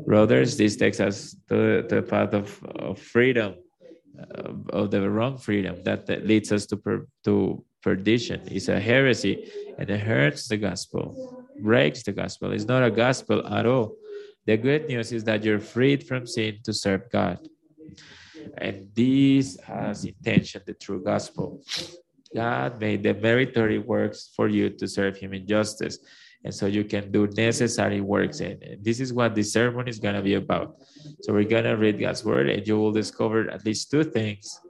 Brothers, 0.07 0.57
this 0.57 0.77
takes 0.77 1.01
us 1.01 1.37
to, 1.49 1.83
the 1.89 2.03
path 2.03 2.35
of, 2.35 2.63
of 2.65 2.99
freedom, 2.99 3.55
uh, 4.19 4.53
of 4.71 4.91
the 4.91 5.09
wrong 5.09 5.39
freedom 5.39 5.83
that, 5.85 6.07
that 6.07 6.27
leads 6.27 6.53
us 6.53 6.67
to, 6.67 6.77
per, 6.77 7.07
to 7.25 7.65
perdition. 7.83 8.43
It's 8.47 8.69
a 8.69 8.79
heresy 8.79 9.51
and 9.79 9.89
it 9.89 10.01
hurts 10.01 10.49
the 10.49 10.59
gospel, 10.59 11.47
breaks 11.61 12.03
the 12.03 12.13
gospel. 12.13 12.53
It's 12.53 12.67
not 12.67 12.85
a 12.85 12.91
gospel 12.91 13.47
at 13.47 13.65
all. 13.65 13.97
The 14.45 14.57
good 14.57 14.89
news 14.89 15.13
is 15.13 15.25
that 15.25 15.45
you're 15.45 15.61
freed 15.61 16.07
from 16.07 16.27
sin 16.27 16.59
to 16.65 16.73
serve 16.73 17.11
God. 17.11 17.39
And 18.59 18.89
this 18.95 19.59
has 19.61 20.05
intention 20.05 20.63
the 20.67 20.75
true 20.75 21.03
gospel. 21.03 21.63
God 22.35 22.81
made 22.81 23.03
the 23.03 23.15
meritory 23.15 23.79
works 23.79 24.31
for 24.35 24.49
you 24.49 24.71
to 24.71 24.89
serve 24.89 25.17
Him 25.17 25.33
in 25.33 25.47
justice 25.47 25.99
and 26.45 26.55
so 26.55 26.67
you 26.67 26.85
can 26.85 27.11
do 27.13 27.27
necessary 27.29 28.01
works. 28.01 28.41
And 28.41 28.59
this 28.81 29.01
is 29.01 29.13
what 29.13 29.35
the 29.35 29.43
sermon 29.43 29.89
is 29.89 29.99
going 29.99 30.15
to 30.15 30.23
be 30.23 30.35
about. 30.35 30.77
So 31.23 31.33
we're 31.33 31.45
going 31.45 31.65
to 31.65 31.77
read 31.77 32.01
god's 32.01 32.25
word 32.25 32.49
and 32.51 32.67
you 32.67 32.79
will 32.79 32.93
discover 32.93 33.51
at 33.51 33.65
least 33.65 33.91
two 33.91 34.05
things 34.05 34.61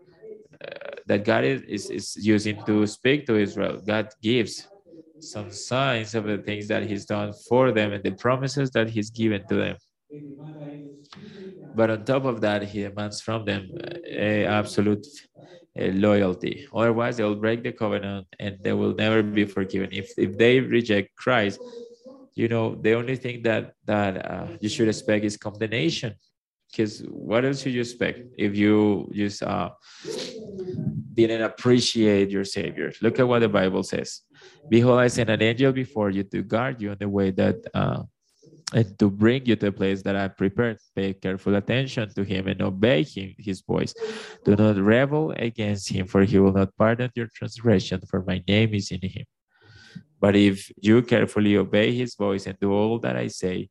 uh, 0.65 0.91
that 1.07 1.25
god 1.25 1.45
is, 1.45 1.91
is, 1.91 2.17
using 2.17 2.63
to 2.67 2.87
speak 2.87 3.27
to 3.27 3.37
israel. 3.37 3.81
God 3.85 4.09
gives 4.23 4.69
some 5.19 5.51
signs 5.51 6.15
of 6.15 6.25
the 6.25 6.39
things 6.39 6.69
that 6.69 6.83
he's 6.85 7.05
done 7.07 7.33
for 7.49 7.73
them 7.73 7.93
and 7.93 8.03
the 8.03 8.13
promises 8.13 8.71
that 8.73 8.91
he's 8.91 9.11
given 9.11 9.47
to 9.49 9.55
them. 9.55 9.77
But 11.75 11.91
on 11.91 12.05
top 12.05 12.25
of 12.25 12.41
that 12.43 12.65
he 12.65 12.83
demands 12.83 13.21
from 13.23 13.45
them 13.45 13.71
a 14.07 14.45
absolute 14.45 15.07
loyalty. 15.77 16.69
Otherwise, 16.75 17.17
they 17.17 17.25
will 17.25 17.37
break 17.37 17.63
the 17.63 17.73
covenant 17.73 18.27
and 18.39 18.59
they 18.63 18.73
will 18.73 18.95
never 18.95 19.23
be 19.23 19.45
forgiven. 19.45 19.89
If, 19.93 20.13
if 20.19 20.37
they 20.37 20.61
reject 20.61 21.17
Christ, 21.17 21.61
you 22.35 22.49
know, 22.49 22.75
the 22.75 22.95
only 22.95 23.17
thing 23.17 23.43
that, 23.43 23.75
that 23.87 24.31
uh, 24.31 24.47
you 24.61 24.69
should 24.69 24.89
expect 24.89 25.25
is 25.25 25.37
condemnation. 25.37 26.15
Because 26.71 27.01
what 27.01 27.45
else 27.45 27.63
should 27.63 27.75
you 27.75 27.83
expect 27.83 28.21
if 28.39 28.57
you 28.57 29.11
just 29.13 29.43
uh, 29.43 29.71
didn't 31.13 31.43
appreciate 31.43 32.31
your 32.31 32.45
Savior? 32.45 32.93
Look 33.03 33.19
at 33.19 33.29
what 33.29 33.41
the 33.41 33.49
Bible 33.49 33.83
says. 33.83 34.23
Behold, 34.71 34.99
I 34.99 35.09
send 35.09 35.29
an 35.29 35.43
angel 35.43 35.73
before 35.73 36.09
you 36.09 36.23
to 36.25 36.43
guard 36.43 36.81
you 36.81 36.93
in 36.93 36.99
the 36.99 37.09
way 37.09 37.31
that 37.33 37.57
uh, 37.75 38.05
and 38.73 38.99
to 38.99 39.11
bring 39.11 39.45
you 39.47 39.57
to 39.57 39.69
a 39.69 39.73
place 39.73 40.03
that 40.03 40.17
I 40.17 40.29
prepared. 40.29 40.79
Pay 40.97 41.15
careful 41.15 41.55
attention 41.57 42.09
to 42.15 42.25
him 42.25 42.49
and 42.49 42.63
obey 42.63 43.03
him, 43.03 43.35
his 43.39 43.61
voice. 43.61 43.95
Do 44.45 44.57
not 44.57 44.77
rebel 44.77 45.33
against 45.37 45.89
him, 45.91 46.07
for 46.07 46.25
he 46.25 46.39
will 46.39 46.53
not 46.53 46.77
pardon 46.77 47.11
your 47.15 47.29
transgression, 47.35 48.01
for 48.09 48.25
my 48.27 48.43
name 48.49 48.75
is 48.75 48.91
in 48.91 49.01
him. 49.03 49.27
But 50.21 50.37
if 50.37 50.71
you 50.81 51.03
carefully 51.03 51.57
obey 51.57 51.95
his 51.95 52.15
voice 52.15 52.47
and 52.47 52.59
do 52.61 52.73
all 52.73 52.99
that 53.01 53.17
I 53.17 53.27
say, 53.27 53.69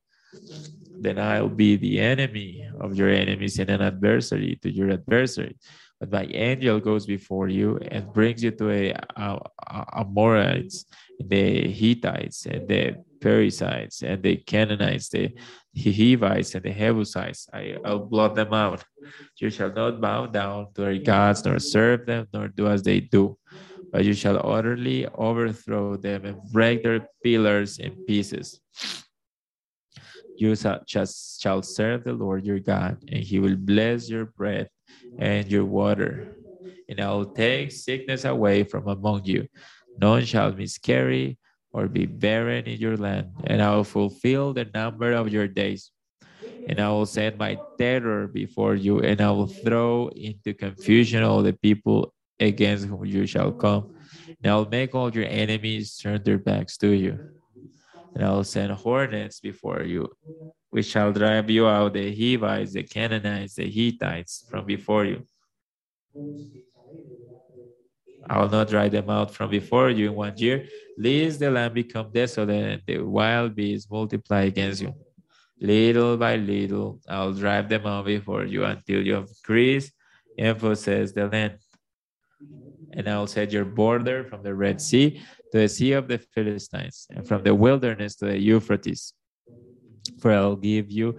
then 1.00 1.18
I'll 1.18 1.50
be 1.50 1.78
the 1.78 2.00
enemy 2.00 2.68
of 2.80 2.96
your 2.96 3.10
enemies 3.10 3.58
and 3.58 3.70
an 3.70 3.82
adversary 3.82 4.60
to 4.62 4.72
your 4.72 4.92
adversary. 4.92 5.58
But 6.00 6.12
my 6.12 6.24
angel 6.26 6.80
goes 6.80 7.06
before 7.06 7.48
you 7.48 7.78
and 7.90 8.12
brings 8.12 8.44
you 8.44 8.52
to 8.52 8.70
a, 8.70 8.92
a, 9.16 9.40
a 9.68 10.00
Amorites, 10.02 10.86
the 11.20 11.72
Hittites, 11.72 12.46
and 12.46 12.68
the 12.68 12.96
Perizzites 13.22 14.02
and 14.02 14.22
the 14.22 14.36
Canaanites, 14.38 15.10
the 15.10 15.34
Hivites 15.78 16.56
and 16.56 16.66
the 16.66 16.74
Jebusites. 16.74 17.48
I, 17.54 17.78
will 17.86 18.00
blot 18.00 18.36
them 18.36 18.54
out. 18.54 18.84
You 19.40 19.50
shall 19.50 19.72
not 19.72 20.02
bow 20.02 20.26
down 20.26 20.74
to 20.74 20.82
their 20.82 20.98
gods, 20.98 21.46
nor 21.46 21.60
serve 21.60 22.06
them, 22.06 22.28
nor 22.34 22.48
do 22.50 22.68
as 22.68 22.84
they 22.84 23.00
do. 23.00 23.38
But 23.92 24.06
you 24.06 24.14
shall 24.14 24.40
utterly 24.44 25.08
overthrow 25.16 25.98
them 25.98 26.26
and 26.26 26.42
break 26.52 26.84
their 26.84 27.08
pillars 27.24 27.78
in 27.78 27.92
pieces. 28.06 28.60
You 30.38 30.56
shall 30.56 31.62
serve 31.62 32.04
the 32.04 32.14
Lord 32.14 32.46
your 32.46 32.60
God, 32.60 32.98
and 33.08 33.22
he 33.24 33.40
will 33.40 33.56
bless 33.56 34.10
your 34.10 34.26
bread 34.26 34.70
and 35.20 35.46
your 35.52 35.66
water. 35.66 36.36
And 36.90 37.00
I 37.00 37.12
will 37.12 37.32
take 37.32 37.72
sickness 37.72 38.26
away 38.26 38.64
from 38.64 38.88
among 38.88 39.26
you. 39.26 39.48
None 40.00 40.26
shall 40.26 40.52
miscarry 40.54 41.38
or 41.74 41.88
be 41.88 42.06
barren 42.06 42.66
in 42.66 42.80
your 42.80 42.98
land, 42.98 43.32
and 43.46 43.62
I 43.62 43.76
will 43.76 43.84
fulfill 43.84 44.54
the 44.54 44.66
number 44.74 45.14
of 45.14 45.30
your 45.30 45.48
days. 45.48 45.92
And 46.68 46.80
I 46.80 46.90
will 46.90 47.06
send 47.06 47.38
my 47.38 47.58
terror 47.78 48.28
before 48.28 48.76
you, 48.76 49.00
and 49.00 49.20
I 49.22 49.32
will 49.32 49.48
throw 49.48 50.10
into 50.10 50.54
confusion 50.54 51.24
all 51.24 51.42
the 51.42 51.54
people 51.54 52.14
against 52.40 52.86
whom 52.86 53.06
you 53.06 53.26
shall 53.26 53.52
come. 53.52 53.94
And 54.44 54.52
I 54.52 54.56
will 54.56 54.70
make 54.70 54.94
all 54.96 55.12
your 55.12 55.26
enemies 55.26 55.98
turn 55.98 56.22
their 56.24 56.38
backs 56.38 56.78
to 56.78 56.90
you. 56.90 57.20
And 58.16 58.26
I 58.26 58.32
will 58.32 58.44
send 58.44 58.72
hornets 58.74 59.40
before 59.40 59.84
you, 59.84 60.10
which 60.70 60.88
shall 60.88 61.12
drive 61.14 61.50
you 61.50 61.68
out 61.68 61.94
the 61.94 62.12
Hivites, 62.12 62.74
the 62.74 62.84
Canaanites, 62.84 63.56
the 63.56 63.70
Hittites 63.70 64.46
from 64.50 64.66
before 64.66 65.06
you. 65.06 65.26
I 68.32 68.40
will 68.40 68.50
not 68.50 68.70
drive 68.70 68.94
them 68.94 69.10
out 69.10 69.34
from 69.36 69.50
before 69.50 69.90
you 69.90 70.08
in 70.08 70.16
one 70.16 70.38
year, 70.38 70.66
lest 70.98 71.42
the 71.42 71.52
land 71.52 71.74
become 71.74 72.14
desolate 72.14 72.64
and 72.64 72.82
the 72.88 73.00
wild 73.00 73.54
beasts 73.54 73.92
multiply 73.92 74.44
against 74.44 74.82
you. 74.82 74.96
Little 75.60 76.16
by 76.16 76.38
little, 76.38 77.02
I'll 77.10 77.34
drive 77.34 77.68
them 77.68 77.86
out 77.86 78.06
before 78.06 78.46
you 78.46 78.64
until 78.64 79.06
you 79.06 79.16
have 79.16 79.28
increased 79.28 79.92
and 80.38 80.58
possess 80.58 81.12
the 81.12 81.28
land. 81.28 81.58
And 82.94 83.10
I'll 83.10 83.28
set 83.28 83.52
your 83.52 83.66
border 83.66 84.24
from 84.24 84.44
the 84.44 84.56
Red 84.56 84.80
Sea 84.80 85.20
to 85.52 85.58
the 85.58 85.68
Sea 85.68 85.92
of 85.92 86.08
the 86.08 86.20
Philistines, 86.34 87.08
and 87.10 87.28
from 87.28 87.44
the 87.44 87.54
wilderness 87.54 88.16
to 88.16 88.26
the 88.28 88.40
Euphrates. 88.40 89.14
For 90.22 90.32
I'll 90.32 90.56
give 90.56 90.90
you, 90.90 91.18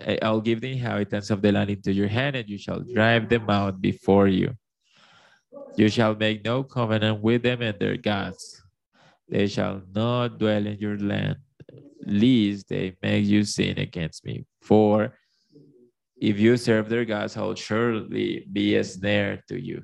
eh, 0.00 0.16
I'll 0.22 0.40
give 0.40 0.62
the 0.62 0.72
inhabitants 0.72 1.28
of 1.28 1.42
the 1.42 1.52
land 1.52 1.68
into 1.68 1.92
your 1.92 2.08
hand, 2.08 2.34
and 2.34 2.48
you 2.48 2.56
shall 2.56 2.80
drive 2.80 3.28
them 3.28 3.50
out 3.50 3.78
before 3.78 4.28
you. 4.28 4.54
You 5.76 5.88
shall 5.88 6.14
make 6.14 6.44
no 6.44 6.62
covenant 6.64 7.22
with 7.22 7.42
them 7.42 7.62
and 7.62 7.78
their 7.78 7.96
gods. 7.96 8.62
They 9.28 9.46
shall 9.48 9.82
not 9.94 10.38
dwell 10.38 10.66
in 10.66 10.78
your 10.78 10.98
land, 10.98 11.36
lest 12.06 12.68
they 12.68 12.96
make 13.02 13.26
you 13.26 13.44
sin 13.44 13.78
against 13.78 14.24
me. 14.24 14.46
For 14.62 15.14
if 16.20 16.38
you 16.38 16.56
serve 16.56 16.88
their 16.88 17.04
gods, 17.04 17.36
I'll 17.36 17.54
surely 17.54 18.46
be 18.52 18.76
a 18.76 18.84
snare 18.84 19.42
to 19.48 19.60
you. 19.60 19.82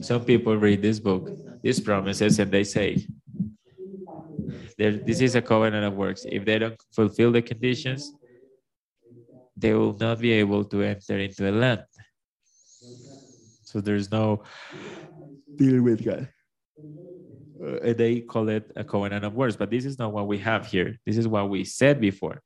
Some 0.00 0.24
people 0.24 0.56
read 0.56 0.82
this 0.82 0.98
book, 1.00 1.30
these 1.62 1.80
promises, 1.80 2.38
and 2.38 2.50
they 2.50 2.64
say, 2.64 3.06
this 4.78 5.20
is 5.20 5.34
a 5.34 5.42
covenant 5.42 5.84
of 5.84 5.94
works. 5.94 6.24
If 6.28 6.44
they 6.44 6.58
don't 6.58 6.80
fulfill 6.92 7.32
the 7.32 7.42
conditions, 7.42 8.12
they 9.56 9.72
will 9.74 9.94
not 9.94 10.18
be 10.20 10.32
able 10.32 10.64
to 10.64 10.82
enter 10.82 11.18
into 11.18 11.48
a 11.48 11.52
land. 11.52 11.84
So 13.72 13.80
there's 13.80 14.12
no 14.12 14.42
deal 15.56 15.82
with 15.82 16.04
God. 16.04 16.28
Uh, 17.64 17.94
they 17.94 18.20
call 18.20 18.50
it 18.50 18.70
a 18.76 18.84
covenant 18.84 19.24
of 19.24 19.32
words, 19.32 19.56
but 19.56 19.70
this 19.70 19.86
is 19.86 19.98
not 19.98 20.12
what 20.12 20.26
we 20.26 20.36
have 20.36 20.66
here. 20.66 20.98
This 21.06 21.16
is 21.16 21.26
what 21.26 21.48
we 21.48 21.64
said 21.64 21.98
before. 21.98 22.42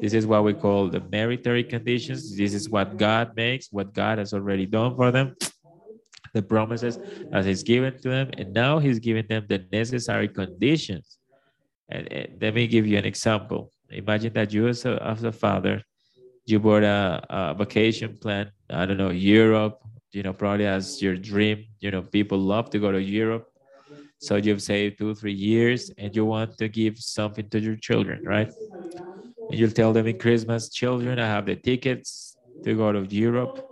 This 0.00 0.14
is 0.14 0.26
what 0.26 0.42
we 0.42 0.54
call 0.54 0.88
the 0.88 1.00
meritory 1.00 1.62
conditions. 1.62 2.36
This 2.36 2.54
is 2.54 2.68
what 2.68 2.96
God 2.96 3.36
makes, 3.36 3.68
what 3.70 3.94
God 3.94 4.18
has 4.18 4.32
already 4.34 4.66
done 4.66 4.96
for 4.96 5.12
them, 5.12 5.36
the 6.34 6.42
promises 6.42 6.98
as 7.30 7.46
He's 7.46 7.62
given 7.62 7.96
to 8.00 8.08
them, 8.08 8.30
and 8.36 8.52
now 8.52 8.80
He's 8.80 8.98
giving 8.98 9.26
them 9.28 9.46
the 9.48 9.64
necessary 9.70 10.26
conditions. 10.26 11.18
And, 11.88 12.12
and 12.12 12.42
let 12.42 12.54
me 12.54 12.66
give 12.66 12.84
you 12.84 12.98
an 12.98 13.04
example. 13.04 13.70
Imagine 13.90 14.32
that 14.32 14.52
you, 14.52 14.66
as 14.66 14.84
a, 14.84 15.00
as 15.04 15.22
a 15.22 15.32
father, 15.32 15.82
you 16.46 16.58
bought 16.58 16.82
a, 16.82 17.22
a 17.30 17.54
vacation 17.54 18.18
plan, 18.18 18.50
I 18.68 18.86
don't 18.86 18.96
know, 18.96 19.10
Europe 19.10 19.78
you 20.12 20.22
know, 20.22 20.32
probably 20.32 20.66
as 20.66 21.00
your 21.02 21.16
dream. 21.16 21.64
You 21.80 21.90
know, 21.90 22.02
people 22.02 22.38
love 22.38 22.70
to 22.70 22.78
go 22.78 22.92
to 22.92 23.00
Europe. 23.02 23.48
So 24.20 24.36
you've 24.36 24.62
saved 24.62 24.98
two, 24.98 25.14
three 25.14 25.32
years 25.32 25.90
and 25.98 26.14
you 26.14 26.24
want 26.24 26.58
to 26.58 26.68
give 26.68 26.98
something 26.98 27.48
to 27.50 27.60
your 27.60 27.76
children, 27.76 28.24
right? 28.24 28.50
And 29.50 29.58
you'll 29.58 29.70
tell 29.70 29.92
them 29.92 30.06
in 30.06 30.18
Christmas, 30.18 30.70
children, 30.70 31.18
I 31.18 31.26
have 31.26 31.46
the 31.46 31.56
tickets 31.56 32.36
to 32.64 32.74
go 32.74 32.92
to 32.92 33.04
Europe 33.14 33.64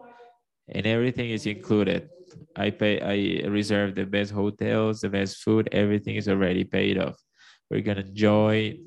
and 0.69 0.87
everything 0.87 1.31
is 1.31 1.47
included. 1.47 2.09
I 2.57 2.71
pay, 2.71 3.01
I 3.01 3.49
reserve 3.49 3.95
the 3.95 4.07
best 4.07 4.33
hotels, 4.33 5.01
the 5.01 5.09
best 5.09 5.39
food, 5.39 5.69
everything 5.73 6.17
is 6.17 6.29
already 6.29 6.65
paid 6.65 6.99
off. 6.99 7.17
We're 7.71 7.81
gonna 7.83 8.01
enjoy 8.03 8.79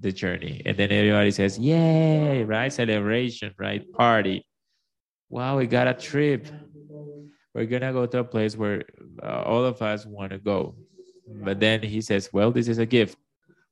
the 0.00 0.12
journey. 0.12 0.62
And 0.66 0.76
then 0.76 0.90
everybody 0.90 1.30
says, 1.30 1.58
Yay, 1.58 2.44
right? 2.44 2.72
Celebration, 2.72 3.54
right? 3.58 3.90
Party. 3.92 4.46
Wow, 5.28 5.58
we 5.58 5.66
got 5.66 5.88
a 5.88 5.94
trip 5.94 6.46
we're 7.54 7.66
gonna 7.66 7.92
go 7.92 8.06
to 8.06 8.18
a 8.20 8.24
place 8.24 8.56
where 8.56 8.84
uh, 9.22 9.42
all 9.42 9.64
of 9.64 9.80
us 9.82 10.06
want 10.06 10.32
to 10.32 10.38
go. 10.38 10.76
But 11.26 11.60
then 11.60 11.82
he 11.82 12.00
says 12.00 12.30
well 12.32 12.50
this 12.52 12.68
is 12.68 12.78
a 12.78 12.86
gift. 12.86 13.16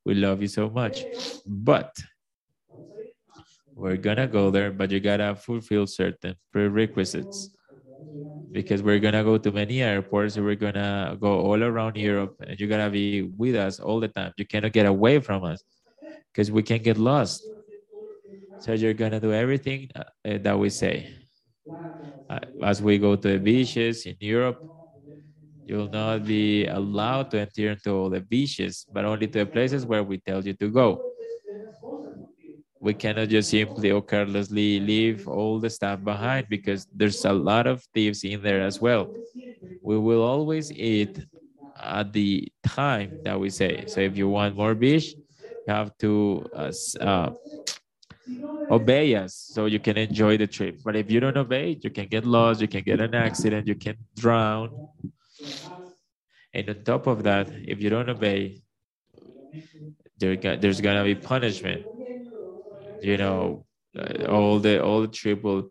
We 0.04 0.14
love 0.14 0.42
you 0.42 0.48
so 0.48 0.70
much. 0.70 1.06
But 1.46 1.94
we're 3.74 3.96
gonna 3.96 4.26
go 4.26 4.50
there 4.50 4.70
but 4.70 4.90
you 4.90 5.00
gotta 5.00 5.34
fulfill 5.34 5.86
certain 5.86 6.34
prerequisites 6.52 7.50
because 8.52 8.82
we're 8.82 8.98
gonna 8.98 9.24
go 9.24 9.38
to 9.38 9.50
many 9.50 9.82
airports. 9.82 10.36
We're 10.36 10.54
gonna 10.56 11.16
go 11.20 11.40
all 11.40 11.62
around 11.62 11.96
europe 11.96 12.36
and 12.46 12.58
you're 12.60 12.68
gonna 12.68 12.90
be 12.90 13.22
with 13.22 13.56
us 13.56 13.80
all 13.80 14.00
the 14.00 14.08
time. 14.08 14.32
You 14.36 14.46
cannot 14.46 14.72
get 14.72 14.86
away 14.86 15.20
from 15.20 15.44
us 15.44 15.62
because 16.32 16.50
we 16.50 16.62
can 16.62 16.82
get 16.82 16.98
lost. 16.98 17.50
So 18.58 18.72
you're 18.72 18.94
gonna 18.94 19.20
do 19.20 19.32
everything 19.32 19.90
uh, 19.96 20.04
that 20.24 20.58
we 20.58 20.70
say 20.70 21.08
as 22.62 22.82
we 22.82 22.98
go 22.98 23.16
to 23.16 23.28
the 23.32 23.38
beaches 23.38 24.06
in 24.06 24.16
Europe, 24.20 24.58
you 25.66 25.76
will 25.76 25.88
not 25.88 26.24
be 26.24 26.66
allowed 26.66 27.30
to 27.30 27.40
enter 27.40 27.70
into 27.70 27.90
all 27.92 28.10
the 28.10 28.20
beaches, 28.20 28.86
but 28.90 29.04
only 29.04 29.26
to 29.28 29.40
the 29.40 29.46
places 29.46 29.86
where 29.86 30.02
we 30.02 30.18
tell 30.18 30.44
you 30.44 30.54
to 30.54 30.70
go. 30.70 31.02
We 32.80 32.94
cannot 32.94 33.28
just 33.28 33.50
simply 33.50 33.90
or 33.92 34.02
carelessly 34.02 34.80
leave 34.80 35.28
all 35.28 35.60
the 35.60 35.70
stuff 35.70 36.02
behind 36.02 36.48
because 36.48 36.86
there's 36.92 37.24
a 37.24 37.32
lot 37.32 37.66
of 37.66 37.84
thieves 37.94 38.24
in 38.24 38.42
there 38.42 38.60
as 38.60 38.80
well. 38.80 39.12
We 39.82 39.98
will 39.98 40.22
always 40.22 40.72
eat 40.72 41.18
at 41.80 42.12
the 42.12 42.48
time 42.64 43.20
that 43.24 43.40
we 43.40 43.50
say. 43.50 43.86
So 43.86 44.00
if 44.00 44.16
you 44.16 44.28
want 44.28 44.56
more 44.56 44.74
beach, 44.74 45.16
you 45.66 45.74
have 45.74 45.96
to 45.98 46.46
uh, 46.52 46.72
uh, 47.00 47.30
obey 48.70 49.14
us 49.14 49.34
so 49.34 49.66
you 49.66 49.78
can 49.80 49.96
enjoy 49.98 50.36
the 50.36 50.46
trip. 50.46 50.80
But 50.84 50.96
if 50.96 51.10
you 51.10 51.20
don't 51.20 51.36
obey, 51.36 51.78
you 51.82 51.90
can 51.90 52.08
get 52.08 52.24
lost, 52.24 52.60
you 52.60 52.68
can 52.68 52.82
get 52.82 53.00
an 53.00 53.14
accident, 53.14 53.66
you 53.66 53.74
can 53.74 53.96
drown. 54.16 54.70
And 56.54 56.68
on 56.68 56.84
top 56.84 57.06
of 57.06 57.22
that, 57.24 57.48
if 57.52 57.80
you 57.82 57.90
don't 57.90 58.08
obey, 58.08 58.62
there, 60.18 60.36
there's 60.36 60.80
gonna 60.80 61.04
be 61.04 61.14
punishment. 61.14 61.86
You 63.00 63.16
know, 63.16 63.66
uh, 63.98 64.26
all 64.28 64.58
the 64.58 64.82
all 64.82 65.00
the 65.02 65.08
trip 65.08 65.42
will 65.42 65.70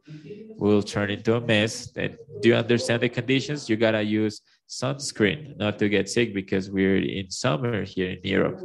will 0.57 0.83
turn 0.83 1.09
into 1.09 1.35
a 1.35 1.41
mess. 1.41 1.91
Then 1.91 2.17
do 2.39 2.49
you 2.49 2.55
understand 2.55 3.01
the 3.01 3.09
conditions? 3.09 3.69
You 3.69 3.77
gotta 3.77 4.03
use 4.03 4.41
sunscreen 4.69 5.57
not 5.57 5.79
to 5.79 5.89
get 5.89 6.09
sick 6.09 6.33
because 6.33 6.69
we're 6.69 6.97
in 6.97 7.29
summer 7.31 7.83
here 7.83 8.11
in 8.11 8.19
Europe. 8.23 8.59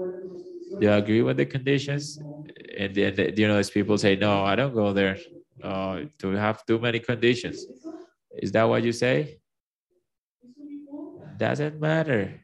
You 0.78 0.92
agree 0.92 1.22
with 1.22 1.36
the 1.38 1.46
conditions? 1.46 2.18
And 2.78 2.94
then 2.94 3.34
you 3.36 3.48
know, 3.48 3.56
as 3.56 3.70
people 3.70 3.98
say, 3.98 4.16
no, 4.16 4.44
I 4.44 4.54
don't 4.56 4.74
go 4.74 4.92
there 4.92 5.18
uh, 5.62 6.02
to 6.20 6.30
have 6.32 6.64
too 6.66 6.78
many 6.78 7.00
conditions. 7.00 7.68
Is 8.42 8.52
that 8.52 8.64
what 8.64 8.82
you 8.84 8.92
say? 8.92 9.40
Doesn't 11.36 11.78
matter. 11.78 12.40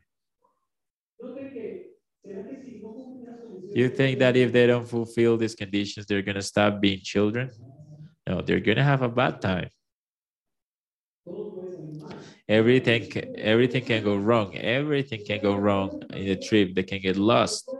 You 3.73 3.89
think 3.89 4.19
that 4.19 4.37
if 4.37 4.53
they 4.53 4.67
don't 4.67 4.89
fulfill 4.89 5.37
these 5.37 5.55
conditions, 5.55 6.07
they're 6.07 6.23
going 6.23 6.37
to 6.37 6.43
stop 6.43 6.81
being 6.81 7.01
children? 7.03 7.51
No, 8.29 8.43
they're 8.43 8.61
going 8.61 8.79
to 8.79 8.85
have 8.85 9.03
a 9.03 9.09
bad 9.09 9.41
time. 9.41 9.71
Everything, 12.49 13.07
everything 13.37 13.85
can 13.85 14.03
go 14.03 14.17
wrong. 14.17 14.57
Everything 14.57 15.23
can 15.27 15.41
go 15.41 15.57
wrong 15.57 15.97
in 16.13 16.27
the 16.27 16.37
trip. 16.37 16.75
They 16.75 16.83
can 16.83 17.01
get 17.01 17.17
lost. 17.17 17.75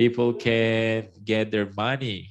People 0.00 0.32
can 0.32 1.08
get 1.24 1.52
their 1.52 1.68
money. 1.76 2.30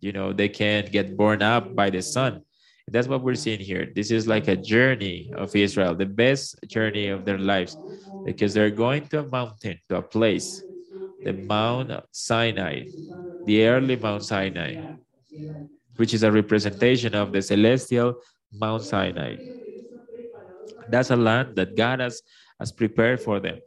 You 0.00 0.12
know, 0.12 0.32
they 0.32 0.48
can 0.48 0.86
get 0.90 1.16
burned 1.16 1.42
up 1.42 1.76
by 1.76 1.90
the 1.90 2.02
sun. 2.02 2.42
That's 2.90 3.08
what 3.08 3.22
we're 3.22 3.36
seeing 3.36 3.60
here. 3.60 3.86
This 3.94 4.10
is 4.10 4.26
like 4.26 4.48
a 4.48 4.56
journey 4.56 5.30
of 5.36 5.54
Israel, 5.54 5.94
the 5.94 6.06
best 6.06 6.56
journey 6.66 7.08
of 7.08 7.24
their 7.24 7.38
lives, 7.38 7.76
because 8.24 8.54
they're 8.54 8.70
going 8.74 9.08
to 9.08 9.20
a 9.20 9.28
mountain, 9.28 9.78
to 9.88 9.96
a 9.98 10.02
place 10.02 10.64
the 11.24 11.32
Mount 11.32 11.92
Sinai, 12.12 12.84
the 13.46 13.66
early 13.66 13.96
Mount 13.96 14.24
Sinai, 14.24 14.76
which 15.96 16.14
is 16.14 16.22
a 16.24 16.32
representation 16.32 17.14
of 17.14 17.32
the 17.32 17.42
celestial 17.42 18.16
Mount 18.52 18.82
Sinai. 18.82 19.36
That's 20.88 21.10
a 21.10 21.16
land 21.16 21.56
that 21.56 21.76
God 21.76 22.00
has, 22.00 22.22
has 22.62 22.70
prepared 22.70 23.18
for 23.20 23.40
them. 23.40 23.58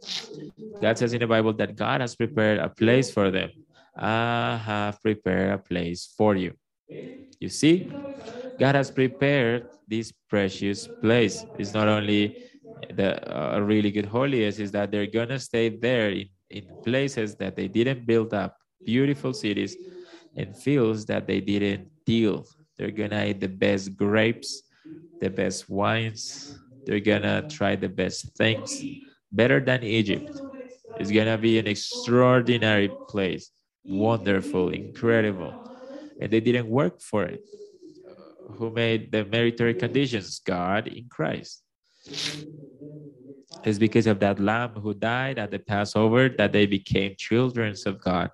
God 0.82 0.98
says 0.98 1.12
in 1.12 1.20
the 1.20 1.28
Bible 1.28 1.52
that 1.62 1.76
God 1.76 2.00
has 2.00 2.16
prepared 2.16 2.60
a 2.60 2.70
place 2.70 3.12
for 3.12 3.30
them. 3.30 3.50
I 3.98 4.56
have 4.72 5.02
prepared 5.02 5.52
a 5.52 5.58
place 5.58 6.14
for 6.18 6.36
you. 6.36 6.52
You 7.44 7.50
see, 7.50 7.92
God 8.58 8.76
has 8.76 8.90
prepared 8.90 9.68
this 9.88 10.14
precious 10.30 10.88
place. 11.04 11.46
It's 11.60 11.74
not 11.74 11.88
only 11.90 12.24
the 13.00 13.10
uh, 13.28 13.60
really 13.60 13.92
good 13.92 14.06
holiest, 14.06 14.60
is 14.60 14.72
that 14.72 14.92
they're 14.92 15.12
gonna 15.20 15.40
stay 15.40 15.68
there 15.70 16.10
in 16.10 16.28
in 16.52 16.64
places 16.84 17.36
that 17.42 17.56
they 17.58 17.68
didn't 17.68 18.06
build 18.06 18.32
up, 18.34 18.56
beautiful 18.86 19.34
cities 19.34 19.76
and 20.38 20.56
fields 20.56 21.04
that 21.12 21.28
they 21.28 21.42
didn't 21.42 21.90
deal. 22.06 22.46
They're 22.78 22.96
gonna 23.02 23.26
eat 23.26 23.40
the 23.42 23.54
best 23.66 23.98
grapes, 23.98 24.64
the 25.20 25.30
best 25.30 25.68
wines. 25.70 26.56
They're 26.86 27.00
gonna 27.00 27.46
try 27.50 27.76
the 27.76 27.90
best 27.90 28.36
things, 28.38 28.86
better 29.32 29.60
than 29.60 29.84
Egypt. 29.84 30.42
It's 30.96 31.12
gonna 31.12 31.38
be 31.38 31.60
an 31.60 31.68
extraordinary 31.68 33.00
place, 33.10 33.52
wonderful, 33.88 34.70
incredible. 34.70 35.60
And 36.20 36.32
they 36.32 36.40
didn't 36.42 36.68
work 36.70 37.02
for 37.02 37.24
it. 37.26 37.44
Who 38.58 38.72
made 38.72 39.12
the 39.12 39.24
meritory 39.26 39.76
conditions? 39.76 40.40
God 40.40 40.88
in 40.88 41.08
Christ. 41.10 41.64
It's 43.64 43.80
because 43.80 44.06
of 44.08 44.20
that 44.20 44.40
lamb 44.40 44.74
who 44.76 44.94
died 44.94 45.40
at 45.40 45.52
the 45.52 45.60
Passover 45.60 46.30
that 46.38 46.52
they 46.54 46.66
became 46.68 47.16
children 47.18 47.76
of 47.86 48.00
God 48.02 48.30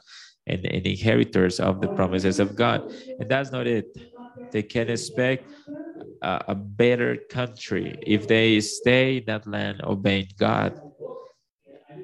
and, 0.46 0.66
and 0.66 0.86
inheritors 0.86 1.60
of 1.60 1.80
the 1.80 1.88
promises 1.88 2.40
of 2.40 2.56
God. 2.56 2.84
And 3.18 3.30
that's 3.30 3.52
not 3.52 3.66
it. 3.68 3.88
They 4.52 4.64
can 4.64 4.90
expect 4.90 5.50
a, 6.22 6.56
better 6.56 7.18
country 7.30 7.98
if 8.06 8.28
they 8.28 8.60
stay 8.62 9.18
in 9.18 9.26
that 9.26 9.48
land 9.48 9.82
obeying 9.84 10.28
God. 10.38 10.80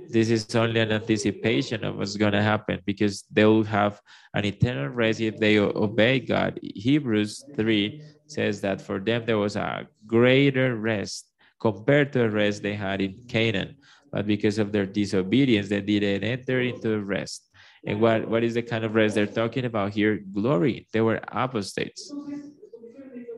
This 0.10 0.30
is 0.30 0.56
only 0.56 0.80
an 0.80 0.92
anticipation 0.92 1.84
of 1.84 1.98
what's 1.98 2.16
going 2.18 2.32
to 2.32 2.42
happen 2.42 2.82
because 2.86 3.24
they'll 3.32 3.64
have 3.64 4.02
an 4.34 4.46
eternal 4.46 4.90
rest 4.90 5.20
if 5.22 5.38
they 5.38 5.60
obey 5.60 6.20
God. 6.20 6.60
Hebrews 6.62 7.44
3 7.56 8.02
says 8.28 8.62
that 8.62 8.82
for 8.82 9.00
them 9.00 9.26
there 9.26 9.38
was 9.38 9.56
a 9.56 9.88
greater 10.06 10.76
rest 10.76 11.32
compared 11.60 12.14
to 12.14 12.20
the 12.20 12.30
rest 12.30 12.64
they 12.64 12.76
had 12.76 13.02
in 13.02 13.24
Canaan. 13.28 13.76
But 14.12 14.28
because 14.28 14.58
of 14.58 14.72
their 14.72 14.86
disobedience, 14.86 15.70
they 15.70 15.82
didn't 15.82 16.24
enter 16.24 16.62
into 16.62 16.90
the 16.90 17.02
rest. 17.02 17.50
And 17.86 18.02
what, 18.02 18.28
what 18.28 18.44
is 18.44 18.54
the 18.54 18.62
kind 18.62 18.84
of 18.84 18.96
rest 18.96 19.16
they're 19.16 19.28
talking 19.28 19.66
about 19.66 19.94
here? 19.94 20.20
Glory. 20.34 20.88
They 20.94 21.02
were 21.02 21.20
apostates. 21.28 22.14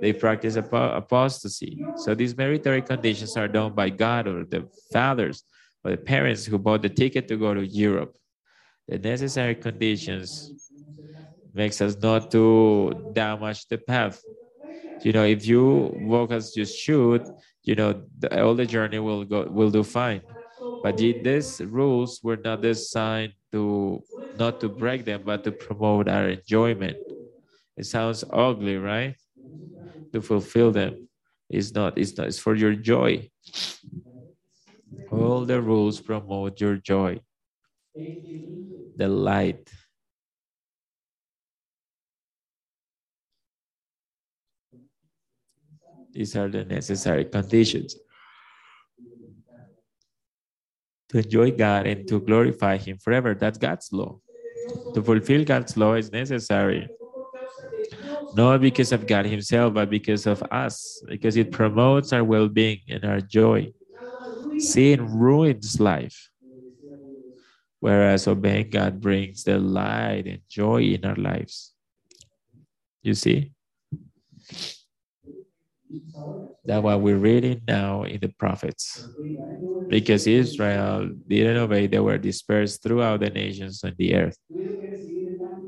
They 0.01 0.13
practice 0.13 0.55
apostasy. 0.55 1.81
So 1.93 2.15
these 2.15 2.35
meritory 2.37 2.81
conditions 2.81 3.35
are 3.37 3.47
done 3.47 3.73
by 3.75 3.89
God 3.89 4.27
or 4.27 4.45
the 4.45 4.69
fathers 4.91 5.43
or 5.83 5.91
the 5.91 5.97
parents 5.97 6.45
who 6.45 6.57
bought 6.57 6.81
the 6.81 6.89
ticket 6.89 7.27
to 7.27 7.37
go 7.37 7.53
to 7.53 7.65
Europe. 7.65 8.15
The 8.87 8.99
necessary 8.99 9.55
conditions 9.55 10.53
makes 11.53 11.81
us 11.81 11.95
not 12.01 12.31
to 12.31 12.93
damage 13.13 13.67
the 13.67 13.77
path. 13.77 14.23
You 15.03 15.13
know, 15.13 15.25
if 15.25 15.45
you 15.45 15.91
walk 15.93 16.31
as 16.31 16.55
you 16.55 16.65
should, 16.65 17.29
you 17.63 17.75
know, 17.75 18.03
the, 18.19 18.43
all 18.43 18.55
the 18.55 18.65
journey 18.65 18.99
will 18.99 19.25
go 19.25 19.45
will 19.49 19.71
do 19.71 19.83
fine. 19.83 20.21
But 20.81 20.97
these 20.97 21.61
rules 21.63 22.21
were 22.23 22.37
not 22.37 22.61
designed 22.61 23.33
to 23.51 24.03
not 24.33 24.59
to 24.61 24.69
break 24.69 25.05
them, 25.05 25.23
but 25.25 25.43
to 25.45 25.51
promote 25.51 26.07
our 26.09 26.29
enjoyment. 26.29 26.97
It 27.77 27.85
sounds 27.85 28.23
ugly, 28.31 28.77
right? 28.77 29.15
To 30.13 30.21
fulfill 30.21 30.71
them. 30.71 31.07
It's 31.49 31.73
not, 31.73 31.97
it's 31.97 32.17
not, 32.17 32.27
it's 32.27 32.39
for 32.39 32.55
your 32.55 32.75
joy. 32.75 33.29
All 35.11 35.45
the 35.45 35.61
rules 35.61 35.99
promote 35.99 36.61
your 36.61 36.77
joy. 36.77 37.19
The 37.95 39.07
light 39.07 39.69
These 46.11 46.35
are 46.35 46.49
the 46.49 46.65
necessary 46.65 47.25
conditions. 47.25 47.95
To 51.09 51.17
enjoy 51.17 51.51
God 51.51 51.87
and 51.87 52.07
to 52.07 52.19
glorify 52.19 52.77
Him 52.77 52.97
forever, 52.97 53.33
that's 53.35 53.57
God's 53.57 53.89
law. 53.91 54.19
To 54.93 55.01
fulfill 55.01 55.43
God's 55.43 55.77
law 55.77 55.93
is 55.93 56.11
necessary. 56.11 56.89
Not 58.31 58.61
because 58.61 58.91
of 58.91 59.05
God 59.07 59.25
Himself, 59.25 59.73
but 59.73 59.89
because 59.89 60.27
of 60.27 60.43
us, 60.51 61.01
because 61.07 61.35
it 61.35 61.51
promotes 61.51 62.13
our 62.13 62.23
well 62.23 62.47
being 62.47 62.79
and 62.87 63.03
our 63.05 63.21
joy. 63.21 63.73
Sin 64.57 65.09
ruins 65.09 65.79
life, 65.79 66.29
whereas 67.79 68.27
obeying 68.27 68.69
God 68.69 69.01
brings 69.01 69.43
the 69.43 69.57
light 69.59 70.25
and 70.27 70.41
joy 70.49 70.83
in 70.83 71.05
our 71.05 71.15
lives. 71.15 71.73
You 73.01 73.13
see? 73.13 73.51
That's 76.65 76.83
what 76.83 77.01
we're 77.01 77.17
reading 77.17 77.61
now 77.67 78.03
in 78.03 78.19
the 78.19 78.29
prophets. 78.29 79.07
Because 79.89 80.27
Israel 80.27 81.09
didn't 81.27 81.57
obey, 81.57 81.87
they 81.87 81.99
were 81.99 82.17
dispersed 82.17 82.83
throughout 82.83 83.21
the 83.21 83.29
nations 83.29 83.83
on 83.83 83.95
the 83.97 84.15
earth. 84.15 84.37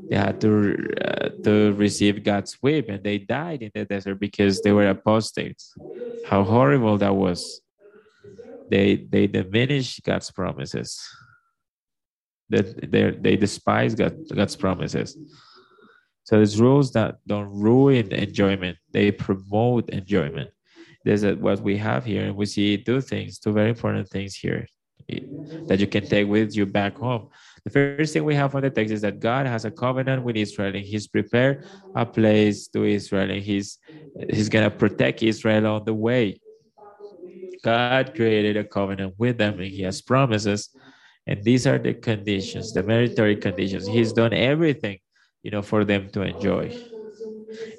They 0.08 0.16
had 0.16 0.40
to, 0.40 0.76
uh, 1.00 1.28
to 1.44 1.72
receive 1.72 2.24
God's 2.24 2.54
whip 2.54 2.88
and 2.88 3.02
they 3.02 3.18
died 3.18 3.62
in 3.62 3.70
the 3.74 3.84
desert 3.84 4.16
because 4.16 4.60
they 4.60 4.72
were 4.72 4.88
apostates. 4.88 5.74
How 6.26 6.42
horrible 6.42 6.98
that 6.98 7.14
was. 7.14 7.60
They, 8.70 8.96
they 8.96 9.26
diminished 9.26 10.02
God's 10.02 10.30
promises. 10.30 11.00
They, 12.48 12.62
they, 12.62 13.10
they 13.10 13.36
despise 13.36 13.94
God, 13.94 14.16
God's 14.34 14.56
promises. 14.56 15.16
So 16.24 16.36
there's 16.36 16.60
rules 16.60 16.92
that 16.92 17.16
don't 17.26 17.50
ruin 17.50 18.12
enjoyment; 18.12 18.78
they 18.92 19.10
promote 19.10 19.90
enjoyment. 19.90 20.50
There's 21.04 21.24
a, 21.24 21.34
what 21.34 21.60
we 21.60 21.76
have 21.78 22.04
here, 22.04 22.24
and 22.26 22.36
we 22.36 22.46
see 22.46 22.78
two 22.78 23.00
things, 23.00 23.38
two 23.38 23.52
very 23.52 23.70
important 23.70 24.08
things 24.08 24.36
here 24.36 24.66
that 25.68 25.80
you 25.80 25.86
can 25.86 26.06
take 26.06 26.28
with 26.28 26.56
you 26.56 26.66
back 26.66 26.96
home. 26.96 27.28
The 27.64 27.70
first 27.70 28.12
thing 28.12 28.24
we 28.24 28.34
have 28.34 28.54
on 28.54 28.62
the 28.62 28.70
text 28.70 28.92
is 28.92 29.00
that 29.02 29.20
God 29.20 29.46
has 29.46 29.64
a 29.64 29.70
covenant 29.70 30.22
with 30.22 30.36
Israel, 30.36 30.74
and 30.74 30.84
He's 30.84 31.06
prepared 31.06 31.64
a 31.94 32.04
place 32.04 32.68
to 32.68 32.84
Israel, 32.84 33.30
and 33.30 33.42
He's 33.42 33.78
He's 34.28 34.48
gonna 34.48 34.70
protect 34.70 35.22
Israel 35.22 35.66
on 35.66 35.84
the 35.84 35.94
way. 35.94 36.40
God 37.62 38.14
created 38.14 38.56
a 38.56 38.64
covenant 38.64 39.14
with 39.18 39.38
them, 39.38 39.60
and 39.60 39.70
He 39.70 39.82
has 39.82 40.02
promises, 40.02 40.70
and 41.26 41.42
these 41.44 41.66
are 41.66 41.78
the 41.78 41.94
conditions, 41.94 42.72
the 42.72 42.82
meritory 42.82 43.36
conditions. 43.36 43.86
He's 43.86 44.12
done 44.12 44.32
everything 44.32 44.98
you 45.42 45.50
know, 45.50 45.62
for 45.62 45.84
them 45.84 46.08
to 46.10 46.22
enjoy. 46.22 46.74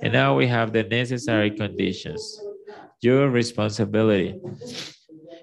And 0.02 0.14
now 0.14 0.36
we 0.36 0.48
have 0.48 0.74
the 0.74 0.84
necessary 0.84 1.52
conditions. 1.52 2.40
Your 3.02 3.30
responsibility. 3.30 4.40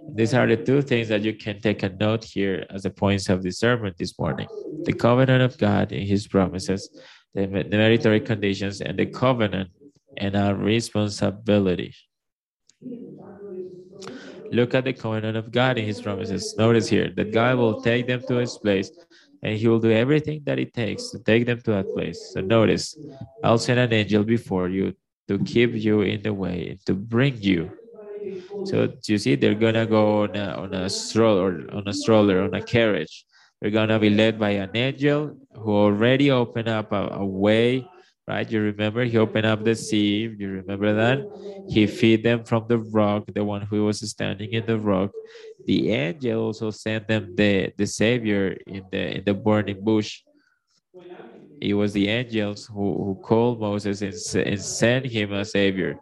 These 0.09 0.35
are 0.35 0.47
the 0.47 0.57
two 0.57 0.83
things 0.83 1.09
that 1.09 1.23
you 1.23 1.35
can 1.35 1.61
take 1.61 1.83
a 1.83 1.89
note 1.89 2.25
here 2.25 2.67
as 2.71 2.83
the 2.83 2.91
points 2.91 3.29
of 3.29 3.43
the 3.43 3.51
sermon 3.51 3.95
this 3.99 4.19
morning. 4.19 4.49
The 4.85 4.93
covenant 4.93 5.43
of 5.43 5.59
God 5.59 5.93
and 5.93 6.07
his 6.07 6.27
promises, 6.27 6.91
the 7.35 7.47
meritory 7.47 8.21
conditions 8.21 8.81
and 8.81 8.99
the 8.99 9.07
covenant 9.07 9.71
and 10.17 10.35
our 10.37 10.55
responsibility. 10.55 11.95
Look 14.51 14.75
at 14.75 14.85
the 14.85 14.93
covenant 14.93 15.37
of 15.37 15.53
God 15.53 15.79
in 15.79 15.85
his 15.85 16.01
promises. 16.01 16.55
Notice 16.59 16.89
here 16.89 17.11
that 17.17 17.31
God 17.31 17.57
will 17.59 17.81
take 17.81 18.07
them 18.07 18.23
to 18.27 18.37
his 18.37 18.59
place 18.59 18.91
and 19.43 19.57
he 19.57 19.69
will 19.69 19.79
do 19.79 19.93
everything 19.93 20.43
that 20.45 20.59
it 20.59 20.75
takes 20.75 21.11
to 21.11 21.19
take 21.19 21.47
them 21.47 21.61
to 21.63 21.71
that 21.71 21.95
place. 21.95 22.21
So 22.33 22.41
notice, 22.41 22.97
I'll 23.43 23.59
send 23.59 23.79
an 23.79 23.93
angel 23.93 24.25
before 24.25 24.69
you 24.69 24.95
to 25.29 25.39
keep 25.39 25.73
you 25.75 26.03
in 26.03 26.23
the 26.23 26.35
way, 26.35 26.79
to 26.87 26.95
bring 26.95 27.41
you. 27.41 27.71
So 28.65 28.89
you 29.07 29.19
see, 29.19 29.37
they're 29.37 29.55
gonna 29.55 29.87
go 29.87 30.23
on 30.23 30.37
a, 30.37 30.55
on 30.55 30.75
a 30.75 30.89
stroller, 30.91 31.67
on 31.73 31.89
a 31.89 31.93
stroller, 31.93 32.43
on 32.43 32.55
a 32.55 32.63
carriage. 32.63 33.25
They're 33.61 33.71
gonna 33.71 33.99
be 33.99 34.11
led 34.11 34.39
by 34.39 34.51
an 34.51 34.71
angel 34.75 35.37
who 35.55 35.73
already 35.73 36.31
opened 36.31 36.69
up 36.69 36.93
a, 36.93 37.09
a 37.13 37.25
way 37.25 37.91
right? 38.31 38.51
You 38.51 38.61
remember 38.61 39.05
he 39.05 39.19
opened 39.19 39.47
up 39.47 39.65
the 39.65 39.75
sea. 39.75 40.31
You 40.39 40.49
remember 40.63 40.95
that? 40.95 41.19
He 41.69 41.87
feed 41.87 42.23
them 42.23 42.45
from 42.45 42.67
the 42.69 42.79
rock, 42.79 43.25
the 43.35 43.45
one 43.45 43.63
who 43.63 43.85
was 43.87 43.99
standing 44.09 44.53
in 44.53 44.67
the 44.67 44.79
rock. 44.79 45.11
The 45.67 45.91
angel 45.91 46.45
also 46.45 46.71
sent 46.71 47.09
them 47.09 47.35
the, 47.35 47.73
the 47.77 47.87
savior 47.87 48.57
in 48.67 48.85
the 48.93 49.17
in 49.19 49.25
the 49.25 49.35
burning 49.35 49.83
bush. 49.83 50.23
It 51.61 51.75
was 51.75 51.93
the 51.93 52.09
angels 52.09 52.67
who, 52.67 53.05
who 53.05 53.19
called 53.21 53.61
Moses 53.61 54.01
and, 54.01 54.47
and 54.47 54.61
sent 54.61 55.07
him 55.07 55.33
a 55.33 55.45
savior. 55.45 55.97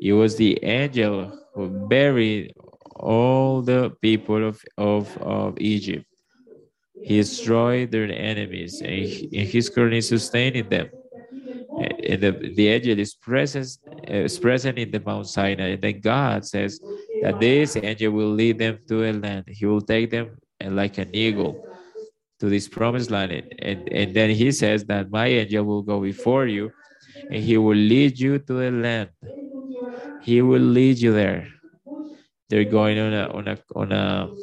It 0.00 0.12
was 0.12 0.36
the 0.36 0.62
angel 0.64 1.32
who 1.54 1.68
buried 1.88 2.54
all 2.96 3.62
the 3.62 3.90
people 4.00 4.46
of, 4.46 4.62
of, 4.76 5.16
of 5.18 5.58
Egypt. 5.58 6.06
He 7.02 7.16
destroyed 7.16 7.90
their 7.90 8.10
enemies 8.10 8.80
and, 8.80 8.90
he, 8.90 9.24
and 9.32 9.48
he's 9.48 9.68
currently 9.68 10.02
sustaining 10.02 10.68
them 10.68 10.90
and 12.10 12.20
the, 12.20 12.52
the 12.54 12.68
angel 12.68 12.98
is 12.98 13.14
present, 13.14 13.68
is 14.04 14.38
present 14.38 14.78
in 14.78 14.90
the 14.90 15.00
Mount 15.00 15.26
Sinai. 15.28 15.68
And 15.70 15.82
then 15.82 16.00
God 16.00 16.44
says 16.44 16.80
that 17.22 17.40
this 17.40 17.76
angel 17.76 18.12
will 18.12 18.32
lead 18.32 18.58
them 18.58 18.78
to 18.88 19.04
a 19.04 19.12
land. 19.12 19.44
He 19.48 19.66
will 19.66 19.80
take 19.80 20.10
them 20.10 20.38
uh, 20.64 20.70
like 20.70 20.98
an 20.98 21.10
eagle 21.14 21.64
to 22.40 22.48
this 22.48 22.68
promised 22.68 23.10
land. 23.10 23.32
And, 23.60 23.88
and 23.92 24.14
then 24.14 24.30
he 24.30 24.52
says 24.52 24.84
that 24.86 25.10
my 25.10 25.26
angel 25.26 25.64
will 25.64 25.82
go 25.82 26.00
before 26.00 26.46
you 26.46 26.72
and 27.30 27.42
he 27.42 27.56
will 27.56 27.76
lead 27.76 28.18
you 28.18 28.38
to 28.38 28.52
the 28.52 28.70
land. 28.70 29.10
He 30.20 30.42
will 30.42 30.60
lead 30.62 30.98
you 30.98 31.12
there. 31.12 31.48
They're 32.48 32.64
going 32.64 32.98
on 32.98 33.12
a 33.12 33.28
on 33.28 33.48
a 33.48 33.58
on 33.74 33.92
a 33.92 34.34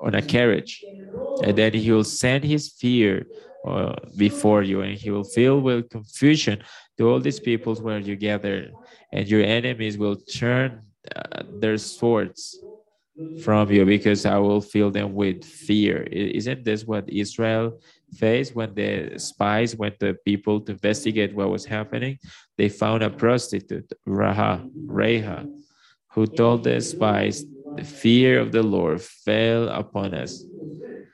on 0.00 0.14
a 0.14 0.22
carriage. 0.22 0.86
And 1.40 1.56
then 1.56 1.72
he 1.74 1.90
will 1.90 2.04
send 2.04 2.44
his 2.44 2.72
fear 2.78 3.26
uh, 3.66 3.94
before 4.16 4.62
you, 4.62 4.80
and 4.82 4.96
he 4.98 5.10
will 5.10 5.24
fill 5.24 5.60
with 5.60 5.90
confusion 5.90 6.62
to 6.98 7.08
all 7.08 7.20
these 7.20 7.40
peoples 7.40 7.80
where 7.80 7.98
you 7.98 8.16
gather, 8.16 8.70
and 9.12 9.28
your 9.28 9.42
enemies 9.42 9.98
will 9.98 10.16
turn 10.16 10.82
uh, 11.14 11.42
their 11.50 11.78
swords 11.78 12.64
from 13.42 13.70
you 13.70 13.84
because 13.84 14.24
I 14.24 14.38
will 14.38 14.60
fill 14.60 14.90
them 14.90 15.14
with 15.14 15.44
fear. 15.44 16.02
Isn't 16.04 16.64
this 16.64 16.84
what 16.84 17.08
Israel 17.08 17.80
faced 18.14 18.54
when 18.54 18.74
the 18.74 19.18
spies 19.18 19.76
went 19.76 20.00
to 20.00 20.14
people 20.24 20.60
to 20.62 20.72
investigate 20.72 21.34
what 21.34 21.50
was 21.50 21.64
happening? 21.64 22.18
They 22.56 22.68
found 22.68 23.02
a 23.02 23.10
prostitute, 23.10 23.92
Raha, 24.06 24.68
Reha, 24.86 25.48
who 26.12 26.26
told 26.26 26.64
the 26.64 26.80
spies, 26.80 27.44
The 27.76 27.84
fear 27.84 28.38
of 28.40 28.52
the 28.52 28.62
Lord 28.62 29.00
fell 29.00 29.68
upon 29.68 30.14
us 30.14 30.44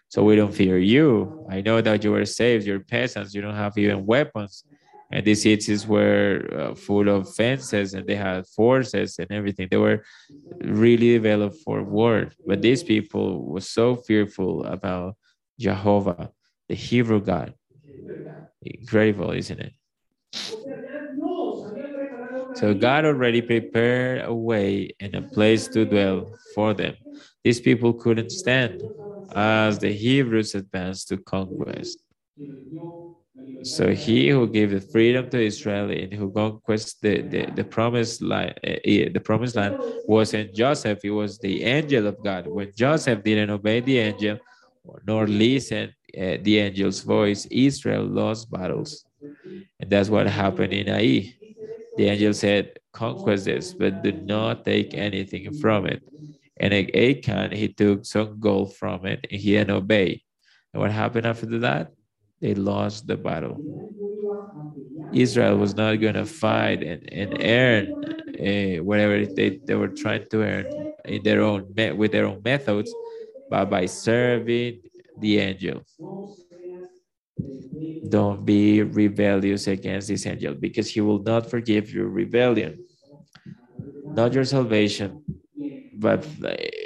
so 0.08 0.24
we 0.24 0.36
don't 0.36 0.54
fear 0.54 0.78
you. 0.78 1.46
I 1.50 1.60
know 1.60 1.80
that 1.80 2.02
you 2.02 2.14
are 2.14 2.24
saved. 2.24 2.66
You're 2.66 2.80
peasants. 2.80 3.34
You 3.34 3.42
don't 3.42 3.54
have 3.54 3.76
even 3.76 4.06
weapons. 4.06 4.64
And 5.10 5.24
these 5.24 5.42
cities 5.42 5.86
were 5.86 6.46
uh, 6.52 6.74
full 6.74 7.08
of 7.08 7.34
fences 7.34 7.94
and 7.94 8.06
they 8.06 8.16
had 8.16 8.46
forces 8.46 9.18
and 9.18 9.30
everything. 9.30 9.68
They 9.70 9.76
were 9.78 10.04
really 10.62 11.12
developed 11.14 11.58
for 11.64 11.82
war. 11.82 12.30
But 12.46 12.62
these 12.62 12.82
people 12.82 13.44
were 13.46 13.60
so 13.60 13.96
fearful 13.96 14.64
about 14.64 15.16
Jehovah, 15.58 16.30
the 16.68 16.74
Hebrew 16.74 17.20
God. 17.20 17.54
Incredible, 18.62 19.32
isn't 19.32 19.60
it? 19.60 19.72
So 22.54 22.74
God 22.74 23.04
already 23.04 23.40
prepared 23.40 24.24
a 24.24 24.34
way 24.34 24.90
and 25.00 25.14
a 25.14 25.22
place 25.22 25.68
to 25.68 25.84
dwell 25.84 26.32
for 26.54 26.74
them. 26.74 26.94
These 27.44 27.60
people 27.60 27.92
couldn't 27.92 28.30
stand 28.30 28.82
as 29.34 29.78
the 29.78 29.92
Hebrews 29.92 30.54
advanced 30.54 31.08
to 31.08 31.18
conquest. 31.18 32.02
So 33.62 33.88
he 33.88 34.28
who 34.28 34.48
gave 34.48 34.70
the 34.70 34.80
freedom 34.80 35.28
to 35.30 35.40
Israel 35.40 35.90
and 35.90 36.12
who 36.12 36.30
conquests 36.32 36.94
the, 36.94 37.22
the, 37.22 37.46
the 37.54 37.64
promised 37.64 38.22
land, 38.22 38.54
uh, 38.64 38.76
the 38.84 39.20
promised 39.22 39.56
land 39.56 39.76
wasn't 40.06 40.54
Joseph, 40.54 41.00
it 41.04 41.10
was 41.10 41.38
the 41.38 41.64
angel 41.64 42.06
of 42.06 42.22
God. 42.22 42.46
When 42.46 42.72
Joseph 42.74 43.22
didn't 43.24 43.50
obey 43.50 43.80
the 43.80 43.98
angel 43.98 44.38
nor 45.06 45.26
listen 45.26 45.92
uh, 46.16 46.38
the 46.42 46.60
angel's 46.60 47.00
voice, 47.00 47.46
Israel 47.50 48.04
lost 48.04 48.50
battles. 48.50 49.04
And 49.80 49.90
that's 49.90 50.08
what 50.08 50.26
happened 50.26 50.72
in 50.72 50.88
Ai. 50.88 51.34
The 51.96 52.08
angel 52.08 52.32
said, 52.32 52.78
conquest 52.92 53.44
this, 53.46 53.74
but 53.74 54.02
do 54.02 54.12
not 54.12 54.64
take 54.64 54.94
anything 54.94 55.52
from 55.58 55.86
it. 55.86 56.02
And 56.56 56.72
Achan, 56.72 57.52
he 57.52 57.68
took 57.68 58.04
some 58.04 58.40
gold 58.40 58.76
from 58.76 59.04
it 59.04 59.26
and 59.30 59.40
he 59.40 59.52
didn't 59.52 59.70
obey. 59.70 60.22
And 60.72 60.80
what 60.80 60.90
happened 60.90 61.26
after 61.26 61.58
that? 61.58 61.92
They 62.40 62.54
lost 62.54 63.06
the 63.06 63.16
battle. 63.16 63.60
Israel 65.12 65.56
was 65.56 65.74
not 65.74 65.94
going 65.96 66.14
to 66.14 66.26
fight 66.26 66.82
and, 66.82 67.02
and 67.12 67.42
earn 67.42 67.86
uh, 68.38 68.82
whatever 68.84 69.24
they, 69.26 69.58
they 69.64 69.74
were 69.74 69.88
trying 69.88 70.26
to 70.30 70.42
earn 70.42 70.66
in 71.04 71.22
their 71.22 71.40
own 71.42 71.72
with 71.96 72.12
their 72.12 72.26
own 72.26 72.40
methods, 72.44 72.92
but 73.50 73.70
by 73.70 73.86
serving 73.86 74.80
the 75.20 75.38
angel. 75.38 75.82
Don't 78.08 78.44
be 78.44 78.82
rebellious 78.82 79.66
against 79.66 80.08
this 80.08 80.26
angel 80.26 80.54
because 80.54 80.88
he 80.88 81.00
will 81.00 81.22
not 81.22 81.50
forgive 81.50 81.92
your 81.92 82.08
rebellion, 82.08 82.78
not 84.14 84.32
your 84.32 84.44
salvation, 84.44 85.22
but 85.94 86.24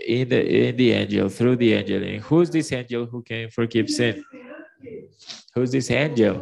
in 0.07 0.29
the 0.29 0.69
in 0.69 0.77
the 0.77 0.93
angel 0.93 1.29
through 1.29 1.57
the 1.57 1.73
angel 1.75 2.03
and 2.03 2.21
who's 2.23 2.51
this 2.51 2.73
angel 2.73 3.07
who 3.07 3.23
can 3.23 3.49
forgive 3.51 3.89
sin 3.89 4.25
who's 5.55 5.71
this 5.71 5.91
angel 5.91 6.35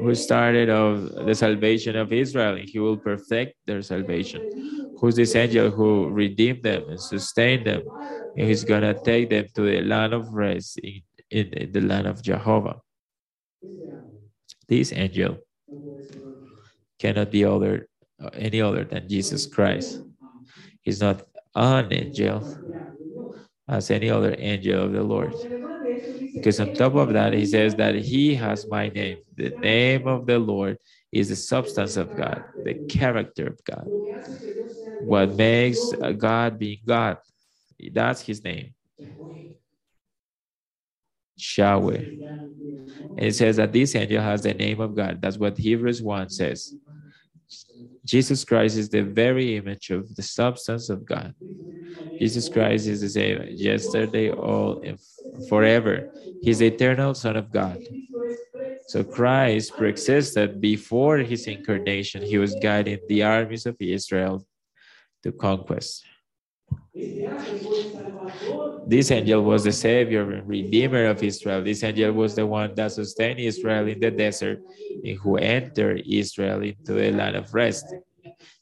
who 0.00 0.14
started 0.14 0.68
of 0.68 1.26
the 1.26 1.34
salvation 1.34 1.96
of 1.96 2.12
israel? 2.12 2.56
And 2.56 2.68
he 2.68 2.78
will 2.78 2.96
perfect 2.96 3.56
their 3.66 3.82
salvation. 3.82 4.94
Who's 4.98 5.16
this 5.16 5.34
angel 5.34 5.70
who 5.70 6.08
redeemed 6.10 6.62
them 6.62 6.88
and 6.88 7.00
sustained 7.00 7.66
them? 7.66 7.82
And 8.36 8.46
he's 8.46 8.64
gonna 8.64 8.94
take 8.94 9.30
them 9.30 9.46
to 9.54 9.62
the 9.62 9.80
land 9.82 10.12
of 10.12 10.32
rest 10.34 10.78
in, 10.78 11.02
in, 11.30 11.46
in 11.54 11.72
the 11.72 11.80
land 11.80 12.06
of 12.06 12.22
jehovah. 12.22 12.80
This 14.68 14.92
angel 14.92 15.38
cannot 16.98 17.30
be 17.30 17.44
other 17.44 17.88
any 18.32 18.62
other 18.62 18.84
than 18.84 19.08
jesus 19.08 19.46
christ. 19.46 20.00
He's 20.82 21.00
not 21.00 21.22
an 21.54 21.92
angel 21.92 22.40
as 23.68 23.90
any 23.90 24.10
other 24.10 24.34
angel 24.38 24.84
of 24.84 24.92
the 24.92 25.02
Lord. 25.02 25.34
Because 26.36 26.60
on 26.60 26.72
top 26.72 26.94
of 26.94 27.12
that, 27.14 27.32
he 27.32 27.46
says 27.46 27.74
that 27.76 27.94
he 27.96 28.34
has 28.36 28.68
my 28.68 28.88
name. 28.90 29.18
The 29.36 29.56
name 29.62 30.06
of 30.06 30.26
the 30.26 30.38
Lord 30.38 30.78
is 31.12 31.30
the 31.30 31.36
substance 31.36 31.96
of 31.96 32.14
God, 32.14 32.44
the 32.64 32.74
character 32.88 33.48
of 33.48 33.64
God. 33.64 33.90
What 34.98 35.34
makes 35.36 35.92
God 36.18 36.58
being 36.58 36.80
God, 36.86 37.18
that's 37.92 38.22
his 38.22 38.42
name. 38.44 38.74
Yahweh. 41.36 42.06
And 43.16 43.26
it 43.26 43.34
says 43.34 43.56
that 43.56 43.72
this 43.72 43.94
angel 43.94 44.22
has 44.22 44.42
the 44.42 44.54
name 44.54 44.80
of 44.80 44.94
God. 44.94 45.20
That's 45.22 45.38
what 45.38 45.58
Hebrews 45.58 46.02
1 46.02 46.28
says. 46.30 46.74
Jesus 48.06 48.44
Christ 48.44 48.78
is 48.78 48.88
the 48.90 49.02
very 49.02 49.56
image 49.56 49.90
of 49.90 50.14
the 50.16 50.22
substance 50.22 50.88
of 50.90 51.04
God. 51.04 51.34
Jesus 52.18 52.48
Christ 52.48 52.86
is 52.86 53.02
the 53.02 53.10
same 53.10 53.44
yesterday, 53.50 54.30
all, 54.30 54.80
and 54.82 54.98
forever. 55.48 56.10
He's 56.40 56.60
the 56.60 56.68
eternal 56.68 57.14
Son 57.14 57.36
of 57.36 57.52
God. 57.52 57.80
So 58.86 59.04
Christ 59.04 59.76
preexisted 59.76 60.60
before 60.60 61.18
his 61.18 61.46
incarnation. 61.46 62.22
He 62.22 62.38
was 62.38 62.54
guiding 62.54 63.00
the 63.08 63.24
armies 63.24 63.66
of 63.66 63.76
Israel 63.80 64.46
to 65.24 65.32
conquest. 65.32 66.04
This 68.86 69.10
angel 69.10 69.42
was 69.42 69.64
the 69.64 69.72
savior 69.72 70.30
and 70.30 70.48
redeemer 70.48 71.06
of 71.06 71.22
Israel. 71.22 71.62
This 71.62 71.84
angel 71.84 72.12
was 72.12 72.34
the 72.34 72.46
one 72.46 72.74
that 72.74 72.92
sustained 72.92 73.38
Israel 73.38 73.86
in 73.86 74.00
the 74.00 74.10
desert 74.10 74.62
and 75.04 75.18
who 75.18 75.36
entered 75.36 76.02
Israel 76.06 76.62
into 76.62 76.94
the 76.94 77.12
land 77.12 77.36
of 77.36 77.52
rest. 77.52 77.94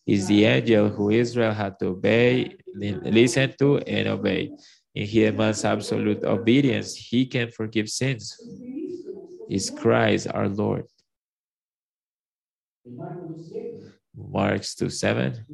Is 0.07 0.27
the 0.27 0.45
angel 0.45 0.89
who 0.89 1.11
Israel 1.11 1.53
had 1.53 1.79
to 1.79 1.89
obey, 1.89 2.57
listen 2.75 3.55
to, 3.59 3.79
and 3.79 4.09
obey. 4.09 4.51
And 4.97 5.07
he 5.07 5.21
demands 5.21 5.65
absolute 5.65 6.25
obedience. 6.25 6.95
He 6.97 7.27
can 7.27 7.51
forgive 7.51 7.89
sins. 7.89 8.37
Is 9.49 9.71
Christ 9.71 10.27
our 10.35 10.49
Lord. 10.49 10.87
Mark 14.17 14.63
2 14.63 14.91
7, 14.91 15.45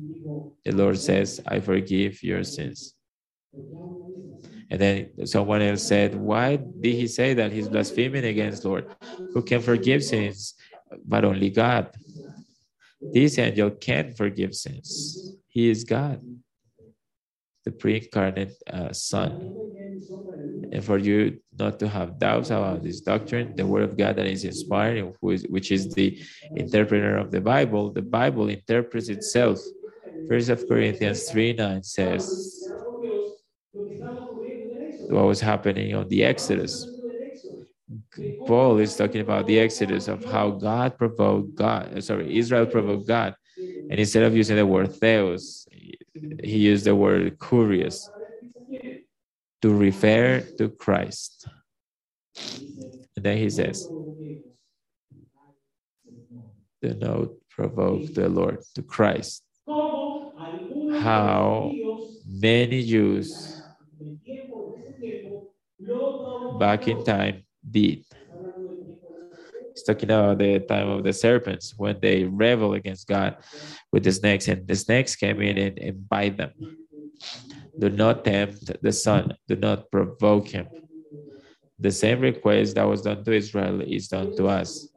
the 0.64 0.73
Lord 0.73 0.99
says, 0.99 1.40
I 1.46 1.61
forgive 1.61 2.23
your 2.23 2.44
sins. 2.44 2.94
And 4.70 4.81
then 4.81 5.27
someone 5.27 5.62
else 5.62 5.83
said, 5.83 6.14
Why 6.14 6.57
did 6.57 6.94
he 6.94 7.07
say 7.09 7.35
that? 7.35 7.53
He's 7.53 7.68
blaspheming 7.68 8.25
against 8.25 8.64
Lord, 8.64 8.87
who 9.35 9.42
can 9.42 9.61
forgive 9.61 10.05
sins, 10.05 10.55
but 11.05 11.25
only 11.25 11.51
God. 11.51 11.90
This 13.01 13.38
angel 13.38 13.70
can't 13.70 14.16
forgive 14.16 14.55
sins. 14.55 15.35
He 15.49 15.68
is 15.68 15.85
God, 15.85 16.20
the 17.64 17.73
pre 17.73 17.96
incarnate 17.96 18.55
uh, 18.73 18.92
Son. 18.92 19.38
And 20.73 20.85
for 20.85 20.99
you 20.99 21.40
not 21.59 21.79
to 21.81 21.88
have 21.88 22.18
doubts 22.18 22.51
about 22.51 22.83
this 22.83 23.01
doctrine, 23.01 23.55
the 23.57 23.66
Word 23.66 23.83
of 23.83 23.96
God 23.96 24.16
that 24.16 24.27
is 24.27 24.44
inspired, 24.44 25.12
which 25.20 25.73
is 25.73 25.92
the 25.94 26.18
interpreter 26.55 27.16
of 27.16 27.31
the 27.31 27.40
Bible, 27.40 27.92
the 27.92 28.03
Bible 28.03 28.49
interprets 28.49 29.09
itself. 29.09 29.59
First 30.29 30.49
of 30.49 30.66
Corinthians 30.68 31.29
3 31.29 31.55
9 31.55 31.83
says, 31.83 32.73
what 35.09 35.27
was 35.27 35.40
happening 35.40 35.94
on 35.94 36.09
the 36.09 36.25
Exodus. 36.25 36.87
Paul 38.46 38.79
is 38.79 38.96
talking 38.96 39.20
about 39.20 39.46
the 39.46 39.59
Exodus 39.59 40.09
of 40.09 40.25
how 40.25 40.51
God 40.51 40.96
provoked 40.99 41.55
God, 41.55 42.03
sorry, 42.05 42.37
Israel 42.37 42.66
provoked 42.66 43.07
God. 43.09 43.35
And 43.88 43.99
instead 43.99 44.23
of 44.23 44.37
using 44.37 44.57
the 44.57 44.66
word 44.66 44.92
theos, 44.94 45.66
he 46.43 46.59
used 46.59 46.85
the 46.85 46.95
word 46.95 47.39
kyrios 47.39 48.09
to 49.63 49.75
refer 49.75 50.41
to 50.59 50.69
Christ. 50.71 51.47
And 53.17 53.25
then 53.25 53.37
he 53.39 53.51
says, 53.51 53.87
Do 56.83 56.95
not 56.95 57.29
provoke 57.51 58.13
the 58.15 58.29
Lord 58.29 58.63
to 58.75 58.83
Christ. 58.83 59.43
How 60.89 61.75
many 62.27 62.85
Jews 62.87 63.61
back 66.59 66.89
in 66.89 67.03
time 67.03 67.45
did. 67.69 68.05
Talking 69.83 70.11
about 70.11 70.38
the 70.38 70.61
time 70.61 70.88
of 70.88 71.05
the 71.05 71.12
serpents 71.12 71.75
when 71.77 71.99
they 72.01 72.25
rebel 72.25 72.75
against 72.75 73.09
God 73.09 73.37
with 73.93 74.05
the 74.05 74.12
snakes, 74.12 74.49
and 74.49 74.66
the 74.66 74.77
snakes 74.77 75.16
came 75.16 75.40
in 75.40 75.59
and, 75.59 75.79
and 75.79 76.09
bite 76.09 76.37
them. 76.37 76.53
Do 77.79 77.88
not 77.88 78.25
tempt 78.25 78.83
the 78.83 78.93
Son, 78.93 79.35
do 79.49 79.57
not 79.57 79.90
provoke 79.90 80.49
him. 80.49 80.66
The 81.79 81.90
same 81.90 82.21
request 82.21 82.75
that 82.75 82.87
was 82.87 83.03
done 83.03 83.25
to 83.25 83.33
Israel 83.33 83.81
is 83.81 84.09
done 84.09 84.37
to 84.37 84.49
us. 84.49 84.88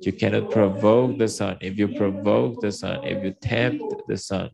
You 0.00 0.12
cannot 0.12 0.50
provoke 0.50 1.18
the 1.18 1.28
Son. 1.28 1.56
If 1.60 1.78
you 1.78 1.88
provoke 1.88 2.60
the 2.60 2.72
Son, 2.72 3.04
if 3.04 3.22
you 3.22 3.32
tempt 3.40 3.94
the 4.08 4.16
Son, 4.16 4.50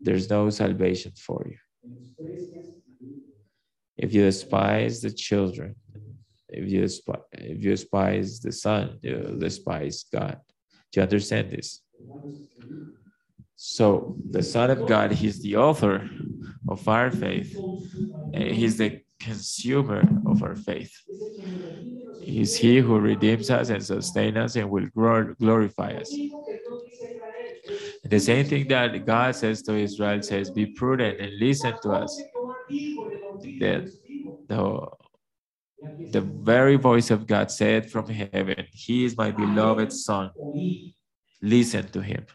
there's 0.00 0.28
no 0.28 0.50
salvation 0.50 1.12
for 1.16 1.46
you. 1.48 1.58
If 3.96 4.12
you 4.12 4.22
despise 4.24 5.00
the 5.00 5.12
children, 5.12 5.76
if 6.52 6.70
you 6.70 6.82
despise, 6.82 7.22
if 7.32 7.62
you 7.62 7.70
despise 7.70 8.40
the 8.40 8.52
Son, 8.52 8.98
you 9.02 9.36
despise 9.38 10.04
God. 10.12 10.38
Do 10.92 11.00
you 11.00 11.02
understand 11.02 11.50
this? 11.50 11.80
So 13.56 14.16
the 14.30 14.42
Son 14.42 14.70
of 14.70 14.86
God, 14.86 15.12
He's 15.12 15.40
the 15.40 15.56
author 15.56 16.08
of 16.68 16.86
our 16.88 17.10
faith. 17.10 17.58
He's 18.34 18.76
the 18.76 19.00
consumer 19.18 20.02
of 20.26 20.42
our 20.42 20.56
faith. 20.56 20.92
He's 22.20 22.54
He 22.56 22.78
who 22.78 22.98
redeems 22.98 23.50
us 23.50 23.70
and 23.70 23.82
sustains 23.82 24.36
us 24.36 24.56
and 24.56 24.70
will 24.70 24.86
glorify 25.38 25.92
us. 25.92 26.12
The 28.04 28.20
same 28.20 28.46
thing 28.46 28.68
that 28.68 29.06
God 29.06 29.34
says 29.36 29.62
to 29.62 29.74
Israel 29.74 30.20
says, 30.22 30.50
Be 30.50 30.66
prudent 30.66 31.20
and 31.20 31.32
listen 31.38 31.74
to 31.82 31.92
us 31.92 32.20
that 33.60 33.90
the, 34.48 34.86
the 36.10 36.20
very 36.20 36.76
voice 36.76 37.10
of 37.10 37.26
God 37.26 37.50
said 37.50 37.90
from 37.90 38.08
heaven, 38.08 38.66
He 38.72 39.04
is 39.04 39.16
my 39.16 39.30
beloved 39.30 39.92
Son. 39.92 40.30
Listen 41.40 41.88
to 41.88 42.00
him. 42.00 42.26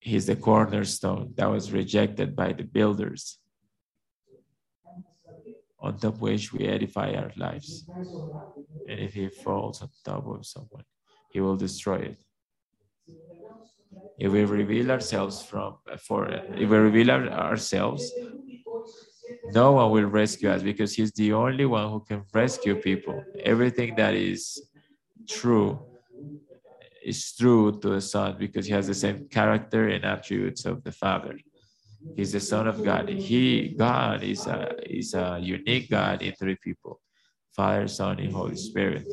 He's 0.00 0.26
the 0.26 0.36
cornerstone 0.36 1.32
that 1.36 1.48
was 1.48 1.72
rejected 1.72 2.34
by 2.34 2.52
the 2.52 2.64
builders, 2.64 3.38
on 5.78 5.98
top 5.98 6.14
of 6.14 6.20
which 6.20 6.52
we 6.52 6.66
edify 6.66 7.12
our 7.12 7.32
lives. 7.36 7.88
And 8.88 8.98
if 9.00 9.14
he 9.14 9.28
falls 9.28 9.80
on 9.80 9.88
top 10.04 10.26
of 10.26 10.44
someone, 10.44 10.84
he 11.30 11.40
will 11.40 11.56
destroy 11.56 11.98
it. 12.10 12.18
If 14.18 14.32
we 14.32 14.44
reveal 14.44 14.90
ourselves 14.90 15.42
from 15.42 15.76
for 15.98 16.28
if 16.28 16.68
we 16.68 16.76
reveal 16.76 17.10
our, 17.10 17.28
ourselves, 17.28 18.10
no 19.54 19.72
one 19.72 19.90
will 19.90 20.04
rescue 20.06 20.50
us 20.50 20.62
because 20.62 20.94
he's 20.94 21.12
the 21.12 21.32
only 21.32 21.66
one 21.66 21.90
who 21.90 22.00
can 22.00 22.24
rescue 22.34 22.76
people. 22.76 23.22
Everything 23.44 23.94
that 23.96 24.14
is 24.14 24.62
true 25.28 25.86
is 27.04 27.34
true 27.34 27.78
to 27.80 27.88
the 27.90 28.00
Son 28.00 28.36
because 28.38 28.66
he 28.66 28.72
has 28.72 28.86
the 28.86 28.94
same 28.94 29.26
character 29.30 29.88
and 29.88 30.04
attributes 30.04 30.64
of 30.64 30.82
the 30.84 30.92
Father. 30.92 31.36
He's 32.16 32.32
the 32.32 32.40
Son 32.40 32.68
of 32.68 32.82
God. 32.82 33.08
He, 33.08 33.74
God, 33.78 34.22
is 34.22 34.46
a 34.46 34.74
is 34.88 35.14
a 35.14 35.38
unique 35.42 35.90
God 35.90 36.22
in 36.22 36.34
three 36.34 36.56
people: 36.56 37.00
Father, 37.56 37.88
Son, 37.88 38.18
and 38.20 38.32
Holy 38.32 38.56
Spirit 38.56 39.12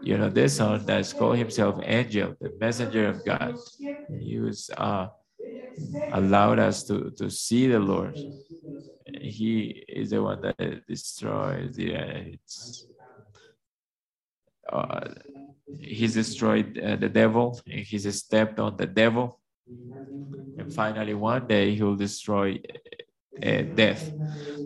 you 0.00 0.16
know, 0.18 0.28
this 0.28 0.56
son 0.56 0.84
that's 0.86 1.12
called 1.12 1.36
himself 1.38 1.80
Angel, 1.82 2.34
the 2.40 2.52
messenger 2.60 3.08
of 3.08 3.24
God. 3.24 3.56
He 4.18 4.38
was 4.38 4.70
uh, 4.76 5.08
allowed 6.12 6.58
us 6.58 6.84
to, 6.84 7.10
to 7.16 7.30
see 7.30 7.66
the 7.66 7.78
Lord. 7.78 8.16
He 9.20 9.84
is 9.88 10.10
the 10.10 10.22
one 10.22 10.40
that 10.42 10.86
destroys 10.86 11.76
the 11.76 11.94
it's, 11.94 12.86
uh, 14.72 15.08
he's 15.78 16.14
destroyed 16.14 16.78
uh, 16.78 16.96
the 16.96 17.08
devil 17.08 17.60
he's 17.66 18.12
stepped 18.18 18.58
on 18.58 18.76
the 18.76 18.86
devil. 18.86 19.40
And 19.68 20.72
finally 20.72 21.14
one 21.14 21.46
day 21.46 21.74
he 21.74 21.82
will 21.82 21.96
destroy 21.96 22.60
uh, 23.42 23.62
death. 23.74 24.10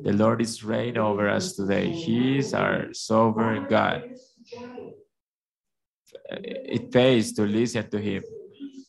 The 0.04 0.12
lord 0.12 0.40
is 0.40 0.64
reign 0.64 0.96
over 0.96 1.28
us 1.28 1.54
today. 1.54 1.90
He 1.90 2.38
is 2.38 2.54
our 2.54 2.94
sovereign 2.94 3.66
god. 3.68 4.04
It 6.30 6.90
pays 6.90 7.32
to 7.34 7.42
listen 7.42 7.90
to 7.90 7.98
him. 7.98 8.22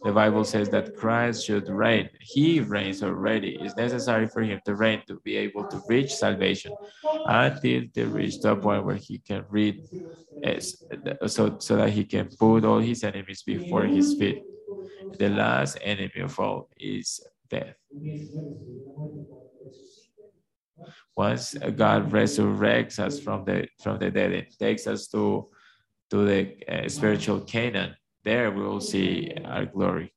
The 0.04 0.12
Bible 0.12 0.44
says 0.44 0.70
that 0.70 0.96
Christ 0.96 1.46
should 1.46 1.70
reign. 1.70 2.10
He 2.20 2.60
reigns 2.60 3.04
already. 3.04 3.58
It's 3.62 3.76
necessary 3.76 4.28
for 4.28 4.42
him 4.42 4.60
to 4.66 4.76
reign 4.76 5.04
to 5.08 5.20
be 5.24 5.38
able 5.38 5.68
to 5.68 5.82
reach 5.88 6.16
salvation 6.16 6.74
until 7.28 7.84
they 7.94 8.04
reach 8.06 8.40
the 8.42 8.56
point 8.56 8.86
where 8.86 8.96
he 8.96 9.20
can 9.20 9.46
read, 9.50 9.84
so, 11.28 11.58
so 11.60 11.76
that 11.76 11.90
he 11.90 12.04
can 12.04 12.30
put 12.40 12.66
all 12.66 12.80
his 12.80 13.04
enemies 13.04 13.44
before 13.44 13.84
his 13.84 14.16
feet. 14.16 14.44
The 15.20 15.30
last 15.30 15.78
enemy 15.82 16.22
of 16.22 16.40
all 16.40 16.70
is 16.78 17.20
death. 17.50 17.76
Once 21.16 21.54
God 21.76 22.12
resurrects 22.12 22.98
us 22.98 23.20
from 23.20 23.46
the 23.46 23.68
from 23.84 24.00
the 24.00 24.10
dead 24.10 24.32
and 24.32 24.48
takes 24.58 24.88
us 24.88 25.08
to 25.10 25.50
to 26.10 26.26
the 26.26 26.42
uh, 26.68 26.90
spiritual 26.90 27.42
Canaan, 27.42 27.96
there 28.24 28.52
we 28.52 28.62
will 28.62 28.82
see 28.82 29.32
our 29.46 29.66
glory. 29.66 30.14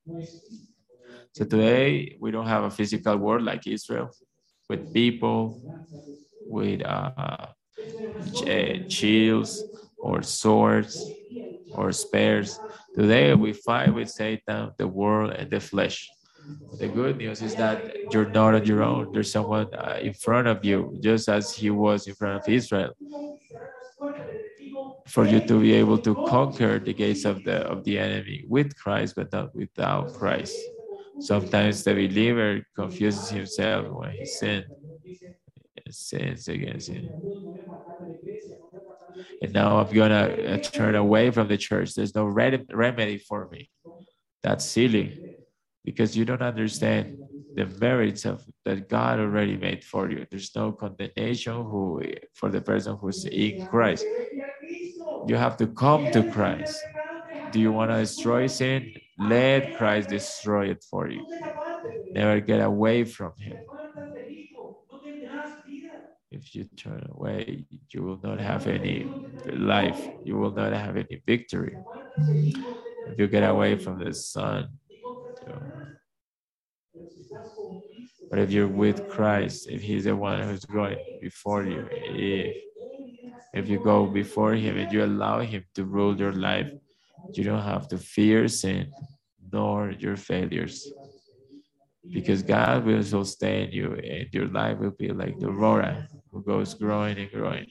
So 1.32 1.44
today 1.44 2.16
we 2.20 2.30
don't 2.30 2.46
have 2.46 2.64
a 2.64 2.70
physical 2.70 3.16
world 3.16 3.42
like 3.42 3.66
Israel 3.66 4.10
with 4.68 4.92
people, 4.92 5.60
with 6.46 6.82
uh, 6.84 7.46
shields 8.88 9.62
or 9.98 10.22
swords 10.22 11.10
or 11.72 11.92
spears. 11.92 12.58
Today 12.94 13.34
we 13.34 13.52
fight 13.52 13.92
with 13.92 14.10
Satan, 14.10 14.70
the 14.78 14.86
world, 14.86 15.32
and 15.32 15.50
the 15.50 15.60
flesh. 15.60 16.10
The 16.78 16.88
good 16.88 17.16
news 17.16 17.42
is 17.42 17.54
that 17.56 18.12
you're 18.12 18.28
not 18.30 18.54
on 18.54 18.64
your 18.64 18.82
own. 18.82 19.10
There's 19.12 19.32
someone 19.32 19.68
uh, 19.74 19.98
in 20.00 20.12
front 20.14 20.46
of 20.48 20.64
you, 20.64 20.96
just 21.00 21.28
as 21.28 21.54
he 21.54 21.70
was 21.70 22.06
in 22.06 22.14
front 22.14 22.36
of 22.42 22.48
Israel 22.48 22.92
for 25.06 25.26
you 25.26 25.40
to 25.40 25.60
be 25.60 25.72
able 25.72 25.98
to 25.98 26.16
conquer 26.16 26.78
the 26.78 26.92
gates 26.94 27.24
of 27.24 27.44
the 27.44 27.58
of 27.66 27.84
the 27.84 27.98
enemy 27.98 28.44
with 28.48 28.76
Christ, 28.76 29.14
but 29.16 29.32
not 29.32 29.54
without 29.54 30.12
Christ. 30.12 30.72
Sometimes 31.18 31.84
the 31.84 31.94
believer 31.94 32.66
confuses 32.76 33.28
himself 33.30 33.88
when 33.90 34.12
he 34.12 34.24
sins, 34.24 34.66
sins 35.90 36.48
against 36.48 36.88
him. 36.88 37.14
And 39.40 39.52
now 39.52 39.78
I'm 39.78 39.92
gonna 39.92 40.36
uh, 40.46 40.58
turn 40.58 40.94
away 40.94 41.30
from 41.30 41.48
the 41.48 41.56
church. 41.58 41.94
There's 41.94 42.14
no 42.14 42.26
remedy 42.26 43.18
for 43.18 43.48
me. 43.50 43.70
That's 44.42 44.64
silly, 44.64 45.22
because 45.84 46.16
you 46.16 46.24
don't 46.24 46.42
understand 46.42 47.14
the 47.54 47.66
merits 47.80 48.24
of 48.24 48.44
that 48.64 48.88
God 48.88 49.20
already 49.20 49.56
made 49.56 49.84
for 49.84 50.10
you. 50.10 50.26
There's 50.30 50.54
no 50.56 50.72
condemnation 50.72 51.54
who 51.54 52.02
for 52.34 52.50
the 52.50 52.60
person 52.60 52.96
who's 52.96 53.24
in 53.24 53.66
Christ. 53.66 54.04
You 55.26 55.36
have 55.36 55.56
to 55.58 55.66
come 55.68 56.10
to 56.10 56.22
Christ. 56.30 56.76
Do 57.52 57.60
you 57.60 57.72
want 57.72 57.90
to 57.90 57.98
destroy 57.98 58.46
sin? 58.46 58.94
Let 59.18 59.76
Christ 59.76 60.08
destroy 60.08 60.70
it 60.70 60.84
for 60.90 61.08
you. 61.08 61.24
Never 62.12 62.40
get 62.40 62.60
away 62.60 63.04
from 63.04 63.32
him. 63.38 63.58
If 66.30 66.54
you 66.54 66.64
turn 66.76 67.06
away, 67.12 67.64
you 67.90 68.02
will 68.02 68.20
not 68.22 68.40
have 68.40 68.66
any 68.66 69.06
life. 69.52 70.00
You 70.24 70.36
will 70.36 70.50
not 70.50 70.72
have 70.72 70.96
any 70.96 71.22
victory. 71.24 71.76
If 72.18 73.18
you 73.18 73.28
get 73.28 73.48
away 73.48 73.78
from 73.78 74.02
the 74.02 74.12
Son, 74.12 74.68
but 78.30 78.38
if 78.38 78.50
you're 78.50 78.68
with 78.68 79.06
Christ, 79.06 79.68
if 79.68 79.82
He's 79.82 80.04
the 80.04 80.16
one 80.16 80.40
who's 80.42 80.64
going 80.64 80.98
before 81.20 81.64
you, 81.64 81.88
if 81.90 82.56
if 83.52 83.68
you 83.68 83.78
go 83.78 84.06
before 84.06 84.54
Him 84.54 84.76
and 84.78 84.90
you 84.92 85.04
allow 85.04 85.40
Him 85.40 85.64
to 85.74 85.84
rule 85.84 86.18
your 86.18 86.32
life, 86.32 86.68
you 87.32 87.44
don't 87.44 87.62
have 87.62 87.88
to 87.88 87.98
fear 87.98 88.48
sin 88.48 88.92
nor 89.52 89.90
your 89.92 90.16
failures. 90.16 90.94
Because 92.12 92.42
God 92.42 92.84
will 92.86 93.02
sustain 93.02 93.70
you 93.72 93.94
and 93.94 94.28
your 94.32 94.46
life 94.48 94.78
will 94.78 94.92
be 94.92 95.08
like 95.08 95.38
the 95.38 95.48
aurora 95.48 96.08
who 96.30 96.42
goes 96.42 96.74
growing 96.74 97.18
and 97.18 97.30
growing. 97.30 97.66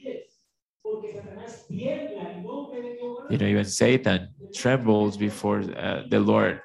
You 3.28 3.38
know, 3.38 3.46
even 3.48 3.66
Satan 3.66 4.30
trembles 4.54 5.18
before 5.18 5.62
uh, 5.78 6.04
the 6.10 6.20
Lord. 6.20 6.62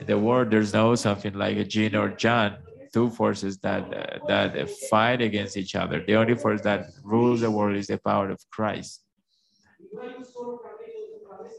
In 0.00 0.06
the 0.06 0.18
world, 0.18 0.50
there's 0.50 0.72
no 0.72 0.94
something 0.94 1.34
like 1.34 1.56
a 1.56 1.64
yin 1.64 1.94
or 1.94 2.16
yang, 2.18 2.56
two 2.92 3.10
forces 3.10 3.58
that 3.58 3.84
uh, 3.94 4.18
that 4.26 4.68
fight 4.90 5.20
against 5.20 5.56
each 5.56 5.74
other. 5.76 6.02
The 6.04 6.16
only 6.16 6.34
force 6.34 6.62
that 6.62 6.88
rules 7.04 7.42
the 7.42 7.50
world 7.50 7.76
is 7.76 7.86
the 7.86 7.98
power 7.98 8.30
of 8.30 8.40
Christ. 8.50 9.02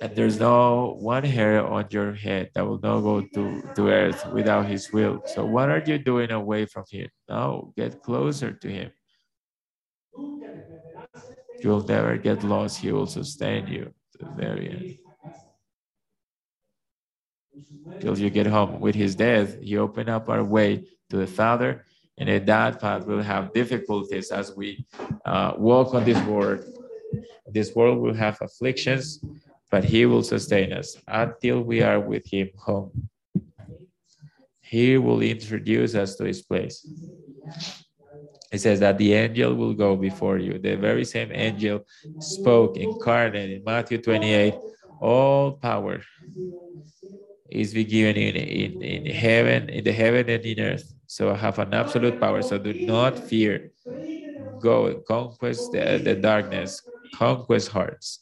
And 0.01 0.15
there's 0.15 0.39
no 0.39 0.97
one 0.99 1.23
hair 1.23 1.63
on 1.63 1.85
your 1.91 2.13
head 2.13 2.49
that 2.55 2.65
will 2.65 2.79
not 2.79 3.01
go 3.01 3.21
to, 3.21 3.61
to 3.75 3.87
earth 3.87 4.25
without 4.33 4.65
his 4.65 4.91
will. 4.91 5.21
So 5.27 5.45
what 5.45 5.69
are 5.69 5.83
you 5.85 5.99
doing 5.99 6.31
away 6.31 6.65
from 6.65 6.85
him? 6.89 7.09
No, 7.29 7.71
get 7.77 8.01
closer 8.01 8.51
to 8.51 8.67
him. 8.67 8.91
You'll 11.61 11.85
never 11.85 12.17
get 12.17 12.43
lost. 12.43 12.79
He 12.79 12.91
will 12.91 13.05
sustain 13.05 13.67
you 13.67 13.93
to 14.13 14.25
the 14.25 14.31
very 14.31 14.69
end. 14.69 15.10
Till 17.99 18.17
you 18.17 18.29
get 18.29 18.47
home. 18.47 18.79
With 18.79 18.95
his 18.95 19.15
death, 19.15 19.59
he 19.61 19.77
opened 19.77 20.09
up 20.09 20.29
our 20.29 20.43
way 20.43 20.85
to 21.09 21.17
the 21.17 21.27
Father, 21.27 21.85
and 22.17 22.29
in 22.29 22.45
that 22.45 22.79
path 22.79 23.05
we'll 23.05 23.21
have 23.21 23.53
difficulties 23.53 24.31
as 24.31 24.55
we 24.55 24.85
uh, 25.25 25.53
walk 25.57 25.93
on 25.93 26.03
this 26.03 26.21
world. 26.25 26.63
This 27.47 27.75
world 27.75 27.99
will 27.99 28.13
have 28.13 28.37
afflictions, 28.41 29.23
but 29.69 29.83
he 29.83 30.05
will 30.05 30.23
sustain 30.23 30.73
us 30.73 30.97
until 31.07 31.61
we 31.61 31.81
are 31.81 31.99
with 31.99 32.25
him 32.25 32.49
home. 32.57 33.09
He 34.61 34.97
will 34.97 35.21
introduce 35.21 35.95
us 35.95 36.15
to 36.15 36.23
his 36.23 36.41
place. 36.41 36.87
It 38.51 38.59
says 38.59 38.79
that 38.81 38.97
the 38.97 39.13
angel 39.13 39.53
will 39.55 39.73
go 39.73 39.95
before 39.95 40.37
you. 40.37 40.59
The 40.59 40.75
very 40.75 41.05
same 41.05 41.31
angel 41.33 41.85
spoke 42.19 42.77
incarnate 42.77 43.51
in 43.51 43.63
Matthew 43.63 44.01
28 44.01 44.55
all 45.01 45.53
power 45.53 46.01
is 47.51 47.73
be 47.73 47.83
given 47.85 48.15
in, 48.15 48.35
in, 48.35 48.81
in 48.81 49.13
heaven, 49.13 49.69
in 49.69 49.83
the 49.83 49.91
heaven 49.91 50.29
and 50.29 50.45
in 50.45 50.59
earth. 50.59 50.93
So 51.07 51.31
I 51.31 51.35
have 51.37 51.59
an 51.59 51.73
absolute 51.73 52.19
power. 52.19 52.41
So 52.41 52.57
do 52.57 52.73
not 52.73 53.19
fear. 53.19 53.71
Go 54.59 54.87
and 54.87 55.05
conquest 55.05 55.71
the, 55.73 56.01
the 56.03 56.15
darkness, 56.15 56.81
conquest 57.13 57.69
hearts. 57.69 58.19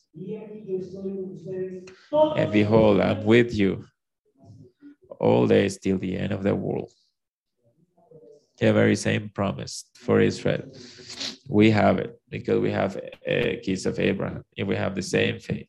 And 2.35 2.51
behold, 2.51 2.99
I'm 3.01 3.23
with 3.23 3.53
you 3.53 3.85
all 5.19 5.47
days 5.47 5.77
till 5.77 5.97
the 5.97 6.17
end 6.17 6.31
of 6.31 6.43
the 6.43 6.55
world. 6.55 6.91
The 8.59 8.73
very 8.73 8.95
same 8.95 9.29
promise 9.29 9.85
for 9.95 10.19
Israel. 10.19 10.63
We 11.47 11.71
have 11.71 11.97
it 11.99 12.19
because 12.29 12.59
we 12.59 12.71
have 12.71 12.97
a 13.25 13.57
uh, 13.57 13.63
kids 13.63 13.85
of 13.85 13.99
Abraham 13.99 14.43
and 14.57 14.67
we 14.67 14.75
have 14.75 14.95
the 14.95 15.01
same 15.01 15.39
faith. 15.39 15.67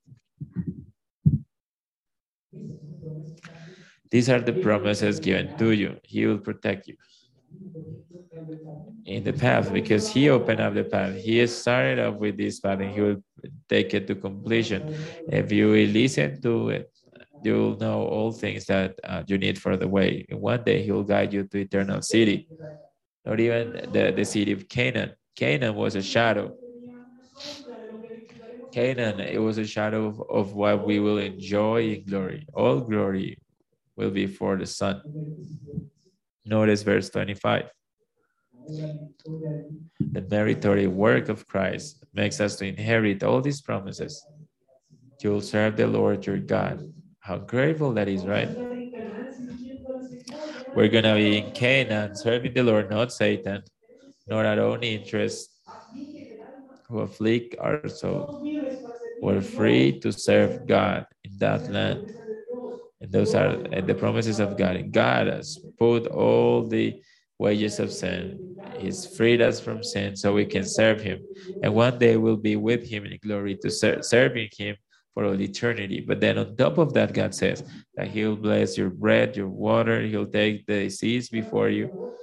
These 4.11 4.29
are 4.29 4.41
the 4.41 4.53
promises 4.53 5.19
given 5.21 5.55
to 5.59 5.71
you. 5.73 5.99
He 6.05 6.27
will 6.27 6.39
protect 6.39 6.87
you 6.89 6.97
in 9.07 9.25
the 9.25 9.33
path 9.33 9.73
because 9.73 10.09
he 10.09 10.29
opened 10.29 10.61
up 10.61 10.75
the 10.75 10.85
path. 10.85 11.17
He 11.17 11.45
started 11.47 11.99
off 11.99 12.17
with 12.17 12.37
this 12.37 12.61
path 12.61 12.81
and 12.81 12.91
he 12.91 13.01
will 13.01 13.23
take 13.69 13.95
it 13.95 14.07
to 14.09 14.15
completion. 14.15 14.85
If 15.27 15.51
you 15.53 15.69
listen 15.87 16.41
to 16.43 16.71
it, 16.71 16.91
you 17.43 17.55
will 17.55 17.77
know 17.79 18.03
all 18.05 18.33
things 18.33 18.67
that 18.67 18.99
uh, 19.05 19.23
you 19.27 19.39
need 19.39 19.59
for 19.59 19.77
the 19.77 19.89
way. 19.89 20.27
One 20.31 20.63
day 20.65 20.83
he 20.83 20.93
will 20.93 21.05
guide 21.05 21.33
you 21.33 21.45
to 21.45 21.59
eternal 21.59 22.03
city, 22.03 22.49
not 23.25 23.41
even 23.41 23.73
the, 23.91 24.13
the 24.15 24.25
city 24.25 24.53
of 24.53 24.69
Canaan. 24.69 25.13
Canaan 25.37 25.75
was 25.75 25.95
a 25.97 26.03
shadow. 26.03 26.55
Canaan, 28.73 29.21
it 29.21 29.41
was 29.41 29.59
a 29.59 29.67
shadow 29.67 30.07
of, 30.07 30.23
of 30.31 30.55
what 30.55 30.87
we 30.87 31.01
will 31.01 31.19
enjoy 31.19 31.83
in 31.95 32.05
glory. 32.05 32.47
All 32.55 32.81
glory 32.81 33.39
will 33.97 34.11
be 34.11 34.27
for 34.27 34.57
the 34.57 34.67
Son. 34.67 35.03
Notice 36.45 36.83
verse 36.83 37.11
25. 37.11 37.65
The 40.13 40.23
meritorious 40.31 40.91
work 40.91 41.29
of 41.29 41.47
Christ 41.47 42.05
makes 42.15 42.41
us 42.41 42.57
to 42.57 42.67
inherit 42.67 43.23
all 43.23 43.41
these 43.41 43.61
promises. 43.61 44.25
You 45.23 45.31
will 45.31 45.41
serve 45.41 45.77
the 45.77 45.87
Lord 45.87 46.27
your 46.27 46.39
God. 46.39 46.93
How 47.21 47.39
grateful 47.39 47.93
that 47.95 48.09
is, 48.09 48.27
right? 48.27 48.49
We're 50.75 50.89
going 50.89 51.05
to 51.05 51.15
be 51.15 51.39
in 51.39 51.53
Canaan 51.53 52.15
serving 52.17 52.55
the 52.55 52.63
Lord, 52.63 52.91
not 52.91 53.13
Satan, 53.13 53.63
not 54.27 54.47
our 54.47 54.61
own 54.61 54.83
interests 54.83 55.60
who 56.91 57.01
afflict 57.01 57.55
our 57.59 57.89
soul. 57.89 58.43
We're 59.23 59.41
free 59.41 60.01
to 60.01 60.13
serve 60.13 60.67
God 60.67 61.07
in 61.25 61.39
that 61.39 61.71
land. 61.71 62.13
And 63.01 63.13
those 63.13 63.35
are 63.35 63.57
the 63.57 63.95
promises 63.95 64.41
of 64.41 64.57
God. 64.57 64.77
And 64.77 64.93
God 64.93 65.29
has 65.29 65.59
put 65.79 66.07
all 66.09 66.67
the 66.67 67.01
wages 67.39 67.79
of 67.79 67.93
sin. 67.93 68.57
He's 68.77 69.07
freed 69.17 69.41
us 69.41 69.61
from 69.61 69.83
sin 69.83 70.17
so 70.17 70.35
we 70.35 70.45
can 70.45 70.65
serve 70.65 71.01
him. 71.01 71.21
And 71.63 71.75
one 71.75 71.99
day 71.99 72.17
we'll 72.17 72.37
be 72.37 72.57
with 72.57 72.87
him 72.87 73.07
in 73.07 73.19
glory 73.23 73.57
to 73.63 73.71
ser- 73.71 74.03
serving 74.03 74.51
him 74.57 74.77
for 75.15 75.25
all 75.25 75.41
eternity. 75.41 76.05
But 76.07 76.21
then 76.21 76.39
on 76.39 76.57
top 76.57 76.79
of 76.79 76.93
that, 76.95 77.13
God 77.13 77.35
says 77.35 77.63
that 77.97 78.09
he'll 78.09 78.37
bless 78.37 78.77
your 78.77 78.91
bread, 78.91 79.37
your 79.37 79.49
water. 79.49 80.03
He'll 80.03 80.27
take 80.27 80.67
the 80.67 80.89
seeds 80.91 81.29
before 81.29 81.69
you. 81.69 82.15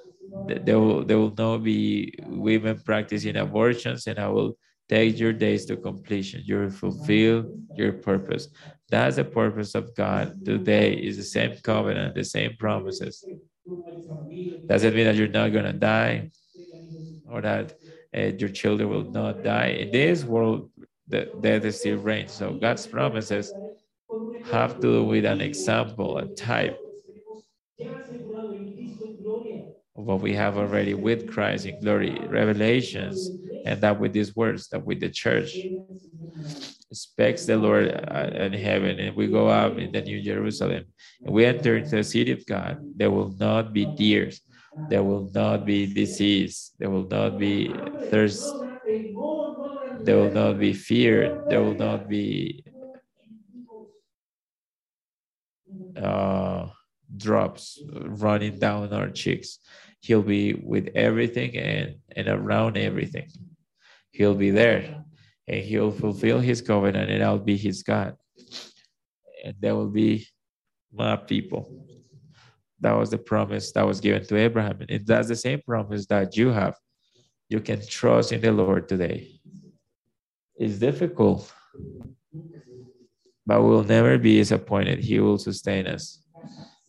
There 0.47 0.79
will, 0.79 1.03
there 1.05 1.17
will 1.17 1.33
not 1.37 1.63
be 1.63 2.13
women 2.25 2.81
practicing 2.85 3.35
abortions 3.37 4.07
and 4.07 4.19
I 4.19 4.27
will 4.29 4.57
take 4.89 5.19
your 5.19 5.33
days 5.33 5.65
to 5.65 5.77
completion. 5.77 6.41
You 6.45 6.59
will 6.59 6.69
fulfill 6.69 7.45
your 7.75 7.93
purpose. 7.93 8.47
That's 8.89 9.17
the 9.17 9.25
purpose 9.25 9.75
of 9.75 9.93
God 9.95 10.33
today 10.45 10.93
is 10.93 11.17
the 11.17 11.23
same 11.23 11.55
covenant, 11.63 12.15
the 12.15 12.23
same 12.23 12.55
promises. 12.57 13.25
Does 14.69 14.83
it 14.83 14.93
mean 14.95 15.05
that 15.05 15.15
you're 15.15 15.27
not 15.27 15.49
going 15.51 15.65
to 15.65 15.73
die 15.73 16.31
or 17.25 17.41
that 17.41 17.73
uh, 18.15 18.31
your 18.39 18.49
children 18.49 18.89
will 18.89 19.03
not 19.05 19.43
die? 19.43 19.67
In 19.67 19.91
this 19.91 20.23
world, 20.23 20.71
the 21.07 21.31
death 21.39 21.73
still 21.75 21.97
reigns. 21.97 22.33
So 22.33 22.53
God's 22.53 22.87
promises 22.87 23.53
have 24.41 24.79
to 24.81 24.87
do 24.87 25.03
with 25.05 25.25
an 25.25 25.41
example, 25.41 26.17
a 26.17 26.27
type 26.27 26.73
of 26.73 26.83
what 29.97 30.21
we 30.21 30.33
have 30.33 30.57
already 30.57 30.93
with 30.93 31.27
Christ 31.27 31.65
in 31.65 31.79
glory, 31.79 32.15
revelations, 32.29 33.31
and 33.65 33.81
that 33.81 33.99
with 33.99 34.13
these 34.13 34.35
words, 34.35 34.69
that 34.69 34.85
with 34.85 34.99
the 34.99 35.09
church 35.09 35.51
expects 36.91 37.45
the 37.45 37.57
Lord 37.57 37.89
uh, 37.89 38.29
in 38.33 38.53
heaven, 38.53 38.99
and 38.99 39.15
we 39.15 39.27
go 39.27 39.47
up 39.47 39.77
in 39.77 39.91
the 39.91 40.01
New 40.01 40.21
Jerusalem, 40.21 40.85
and 41.25 41.33
we 41.33 41.45
enter 41.45 41.77
into 41.77 41.97
the 41.97 42.03
city 42.03 42.31
of 42.31 42.45
God, 42.45 42.77
there 42.95 43.11
will 43.11 43.35
not 43.39 43.73
be 43.73 43.85
tears, 43.87 44.41
there 44.87 45.03
will 45.03 45.29
not 45.33 45.65
be 45.65 45.91
disease, 45.91 46.71
there 46.79 46.89
will 46.89 47.07
not 47.07 47.37
be 47.39 47.73
thirst, 48.11 48.63
there 50.03 50.17
will 50.17 50.31
not 50.31 50.59
be 50.59 50.73
fear, 50.73 51.41
there 51.49 51.61
will 51.61 51.75
not 51.75 52.07
be 52.07 52.63
uh, 56.01 56.67
drops 57.15 57.81
running 57.91 58.59
down 58.59 58.93
our 58.93 59.09
cheeks. 59.09 59.59
He'll 60.07 60.21
be 60.21 60.53
with 60.53 60.87
everything 60.95 61.57
and, 61.57 61.95
and 62.15 62.29
around 62.29 62.77
everything. 62.77 63.27
He'll 64.11 64.35
be 64.35 64.51
there 64.51 65.03
and 65.49 65.61
he'll 65.61 65.91
fulfill 65.91 66.39
his 66.39 66.61
covenant 66.61 67.11
and 67.11 67.21
I'll 67.21 67.39
be 67.39 67.57
his 67.57 67.83
God. 67.83 68.15
And 69.43 69.55
there 69.59 69.75
will 69.75 69.89
be 69.89 70.25
my 70.93 71.17
people. 71.17 71.85
That 72.79 72.93
was 72.93 73.09
the 73.09 73.17
promise 73.17 73.73
that 73.73 73.85
was 73.85 73.99
given 73.99 74.25
to 74.27 74.37
Abraham. 74.37 74.79
And 74.87 75.05
that's 75.05 75.27
the 75.27 75.35
same 75.35 75.59
promise 75.67 76.05
that 76.05 76.37
you 76.37 76.51
have. 76.51 76.75
You 77.49 77.59
can 77.59 77.85
trust 77.85 78.31
in 78.31 78.39
the 78.39 78.53
Lord 78.53 78.87
today. 78.87 79.41
It's 80.55 80.79
difficult, 80.79 81.51
but 83.45 83.61
we'll 83.61 83.83
never 83.83 84.17
be 84.17 84.37
disappointed. 84.37 84.99
He 84.99 85.19
will 85.19 85.37
sustain 85.37 85.85
us. 85.85 86.21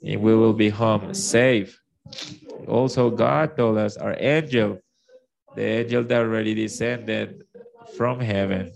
And 0.05 0.23
we 0.23 0.37
will 0.37 0.53
be 0.53 0.69
home 0.69 1.13
safe. 1.15 1.81
Also, 2.67 3.11
God 3.11 3.57
told 3.57 3.79
us 3.79 3.97
our 3.97 4.17
angel, 4.19 4.79
the 5.55 5.63
angel 5.63 6.05
that 6.05 6.21
already 6.21 6.55
descended 6.55 7.45
from 7.97 8.21
heaven, 8.21 8.73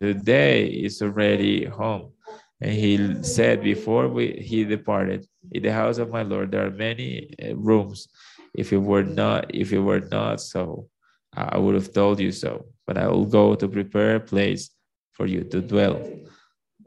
today 0.00 0.66
is 0.66 1.00
already 1.00 1.64
home. 1.64 2.12
And 2.60 2.72
he 2.72 3.22
said 3.22 3.62
before 3.62 4.08
we, 4.08 4.32
he 4.32 4.64
departed, 4.64 5.26
in 5.52 5.62
the 5.62 5.72
house 5.72 5.98
of 5.98 6.10
my 6.10 6.22
Lord, 6.22 6.50
there 6.50 6.66
are 6.66 6.70
many 6.70 7.30
uh, 7.42 7.54
rooms. 7.54 8.08
If 8.54 8.72
it 8.72 8.78
were 8.78 9.04
not, 9.04 9.54
if 9.54 9.72
it 9.72 9.78
were 9.78 10.00
not 10.00 10.40
so, 10.40 10.88
I 11.34 11.56
would 11.58 11.74
have 11.74 11.92
told 11.92 12.18
you 12.18 12.32
so. 12.32 12.66
But 12.86 12.98
I 12.98 13.06
will 13.06 13.26
go 13.26 13.54
to 13.54 13.68
prepare 13.68 14.16
a 14.16 14.20
place 14.20 14.70
for 15.12 15.26
you 15.26 15.44
to 15.44 15.60
dwell. 15.60 16.02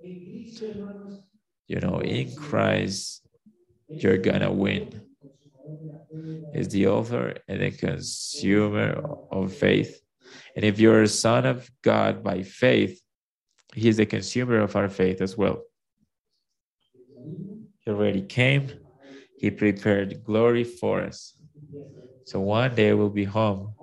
You 0.04 1.80
know, 1.80 2.02
in 2.02 2.36
Christ, 2.36 3.22
you're 3.88 4.18
gonna 4.18 4.52
win. 4.52 5.02
Is 6.54 6.68
the 6.70 6.88
author 6.88 7.36
and 7.48 7.62
the 7.62 7.72
consumer 7.72 9.02
of 9.32 9.54
faith. 9.54 10.02
And 10.56 10.66
if 10.66 10.80
you're 10.80 11.04
a 11.04 11.08
son 11.08 11.46
of 11.46 11.70
God 11.82 12.24
by 12.24 12.44
faith, 12.44 13.02
he 13.74 13.88
is 13.88 13.98
the 13.98 14.06
consumer 14.06 14.60
of 14.60 14.76
our 14.76 14.90
faith 14.90 15.22
as 15.22 15.38
well. 15.38 15.64
He 17.80 17.92
already 17.92 18.22
came, 18.22 18.72
He 19.38 19.50
prepared 19.50 20.24
glory 20.24 20.64
for 20.64 21.02
us. 21.02 21.38
So 22.26 22.40
one 22.42 22.76
day 22.76 22.94
we'll 22.94 23.10
be 23.10 23.24
home. 23.24 23.74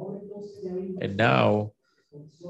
And 1.00 1.16
now 1.16 1.72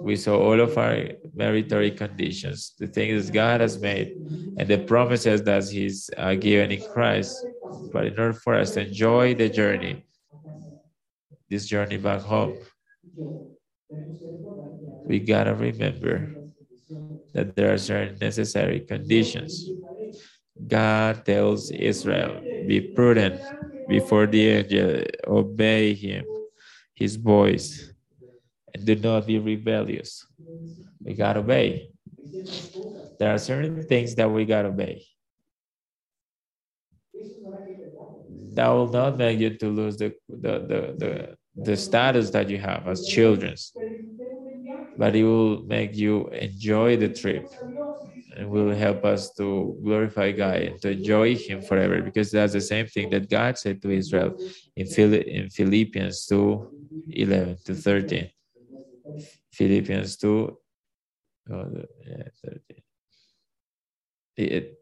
we 0.01 0.17
saw 0.17 0.39
all 0.39 0.61
of 0.61 0.77
our 0.79 1.09
meritorious 1.35 1.99
conditions, 1.99 2.75
the 2.79 2.87
things 2.87 3.31
God 3.31 3.61
has 3.61 3.81
made, 3.81 4.15
and 4.57 4.69
the 4.69 4.79
promises 4.79 5.43
that 5.45 5.69
He's 5.69 6.11
uh, 6.17 6.35
given 6.35 6.73
in 6.73 6.83
Christ. 6.83 7.47
But 7.93 8.07
in 8.07 8.19
order 8.19 8.35
for 8.35 8.55
us 8.55 8.73
to 8.73 8.87
enjoy 8.87 9.35
the 9.35 9.49
journey, 9.49 10.07
this 11.51 11.67
journey 11.67 11.97
back 11.99 12.23
home, 12.23 12.59
we 15.05 15.19
gotta 15.21 15.55
remember 15.55 16.31
that 17.35 17.55
there 17.57 17.73
are 17.73 17.79
certain 17.79 18.19
necessary 18.21 18.81
conditions. 18.81 19.73
God 20.67 21.25
tells 21.25 21.71
Israel, 21.71 22.43
be 22.65 22.81
prudent 22.81 23.41
before 23.87 24.27
the 24.27 24.49
angel, 24.49 25.03
obey 25.27 25.95
him, 25.95 26.27
his 26.95 27.17
voice, 27.17 27.88
and 28.75 28.85
do 28.85 28.95
not 28.97 29.27
be 29.27 29.39
rebellious. 29.39 30.27
We 31.05 31.15
gotta 31.15 31.41
obey. 31.41 31.91
There 33.19 33.33
are 33.33 33.39
certain 33.39 33.83
things 33.83 34.15
that 34.17 34.31
we 34.31 34.45
gotta 34.45 34.69
obey. 34.69 35.05
That 38.55 38.69
will 38.69 38.89
not 38.89 39.17
make 39.19 39.39
you 39.41 39.57
to 39.59 39.69
lose 39.69 39.97
the, 39.97 40.15
the, 40.29 40.53
the, 40.71 40.95
the, 40.99 41.37
the 41.57 41.77
status 41.77 42.31
that 42.31 42.49
you 42.51 42.59
have 42.59 42.87
as 42.89 43.05
children 43.05 43.57
but 44.97 45.15
it 45.15 45.25
will 45.25 45.63
make 45.65 45.97
you 45.97 46.27
enjoy 46.29 46.97
the 46.97 47.09
trip 47.09 47.53
and 48.37 48.51
will 48.51 48.75
help 48.75 49.05
us 49.05 49.33
to 49.35 49.79
glorify 49.85 50.33
God 50.33 50.57
and 50.63 50.83
to 50.83 50.91
enjoy 50.93 51.37
Him 51.37 51.61
forever 51.63 52.03
because 52.03 52.31
that's 52.31 52.53
the 52.53 52.61
same 52.61 52.87
thing 52.87 53.11
that 53.11 53.31
God 53.31 53.59
said 53.59 53.83
to 53.83 53.91
Israel 53.91 54.35
in, 54.77 54.87
Phil- 54.87 55.15
in 55.15 55.51
Philippians 55.51 56.27
2 56.27 56.69
11 57.11 57.59
to 57.67 57.75
13. 57.75 58.31
Philippians 59.53 60.17
2 60.17 60.59
oh, 61.53 61.73
yeah, 62.07 62.23
13. 62.45 62.61
It, 64.37 64.79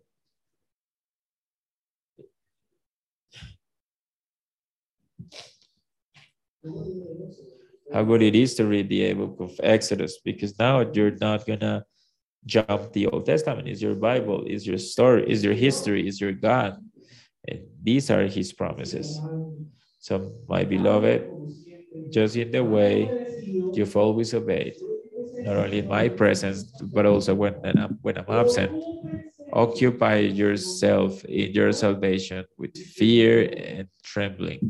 how 7.93 8.03
good 8.03 8.23
it 8.23 8.35
is 8.35 8.55
to 8.57 8.67
read 8.67 8.89
the 8.89 9.13
book 9.15 9.37
of 9.41 9.53
Exodus 9.63 10.19
because 10.25 10.59
now 10.59 10.81
you're 10.93 11.17
not 11.21 11.47
gonna 11.47 11.85
jump 12.45 12.93
the 12.93 13.07
Old 13.07 13.27
Testament. 13.27 13.69
Is 13.69 13.83
your 13.83 13.95
Bible, 13.95 14.45
is 14.47 14.67
your 14.67 14.79
story, 14.79 15.25
is 15.31 15.43
your 15.43 15.55
history, 15.55 16.07
is 16.07 16.21
your 16.21 16.33
God. 16.33 16.77
And 17.49 17.61
these 17.83 18.11
are 18.11 18.25
his 18.25 18.53
promises. 18.53 19.09
So 20.01 20.33
my 20.49 20.65
beloved, 20.65 21.27
just 22.11 22.37
in 22.37 22.51
the 22.53 22.65
way 22.65 23.17
you've 23.75 23.97
always 23.97 24.35
obeyed, 24.35 24.77
not 25.45 25.57
only 25.57 25.79
in 25.81 25.89
my 25.89 26.09
presence, 26.09 26.65
but 26.83 27.07
also 27.07 27.35
when 27.35 27.57
I'm 27.65 27.99
when 28.03 28.19
I'm 28.19 28.27
absent. 28.29 28.73
Occupy 29.53 30.19
yourself 30.19 31.25
in 31.27 31.53
your 31.53 31.73
salvation 31.73 32.45
with 32.59 32.77
fear 32.77 33.49
and 33.57 33.89
trembling. 34.05 34.61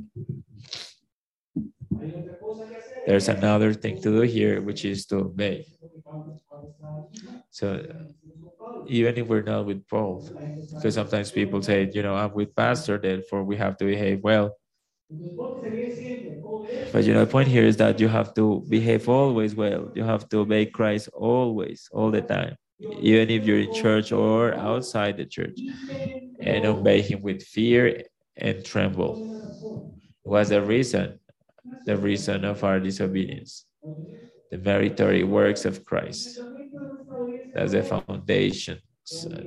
There's 3.06 3.28
another 3.28 3.72
thing 3.72 3.96
to 4.02 4.10
do 4.10 4.20
here, 4.22 4.60
which 4.60 4.84
is 4.84 5.06
to 5.06 5.16
obey. 5.16 5.66
So 7.50 7.82
even 8.86 9.16
if 9.18 9.26
we're 9.28 9.42
not 9.42 9.66
with 9.66 9.86
Paul, 9.88 10.26
because 10.78 10.94
sometimes 10.94 11.32
people 11.32 11.62
say, 11.62 11.90
you 11.92 12.02
know, 12.02 12.14
I'm 12.14 12.34
with 12.34 12.54
pastor, 12.54 12.98
therefore 12.98 13.44
we 13.44 13.56
have 13.56 13.76
to 13.78 13.84
behave 13.84 14.22
well. 14.22 14.56
But 16.92 17.04
you 17.04 17.14
know, 17.14 17.20
the 17.24 17.30
point 17.30 17.48
here 17.48 17.64
is 17.64 17.76
that 17.78 18.00
you 18.00 18.08
have 18.08 18.34
to 18.34 18.64
behave 18.68 19.08
always 19.08 19.54
well. 19.54 19.90
You 19.94 20.04
have 20.04 20.28
to 20.30 20.38
obey 20.40 20.66
Christ 20.66 21.08
always, 21.12 21.88
all 21.92 22.10
the 22.10 22.22
time, 22.22 22.56
even 22.80 23.30
if 23.30 23.44
you're 23.44 23.60
in 23.60 23.72
church 23.72 24.12
or 24.12 24.54
outside 24.54 25.16
the 25.16 25.26
church, 25.26 25.58
and 26.40 26.64
obey 26.66 27.02
Him 27.02 27.22
with 27.22 27.42
fear 27.42 28.02
and 28.36 28.64
tremble. 28.64 29.22
Was 30.24 30.48
the 30.50 30.62
reason? 30.62 31.18
the 31.84 31.96
reason 31.96 32.44
of 32.44 32.62
our 32.64 32.80
disobedience, 32.80 33.64
the 34.50 34.58
meritorious 34.58 35.26
works 35.26 35.64
of 35.64 35.84
Christ. 35.84 36.40
That's 37.54 37.72
the 37.72 37.82
foundation. 37.82 38.78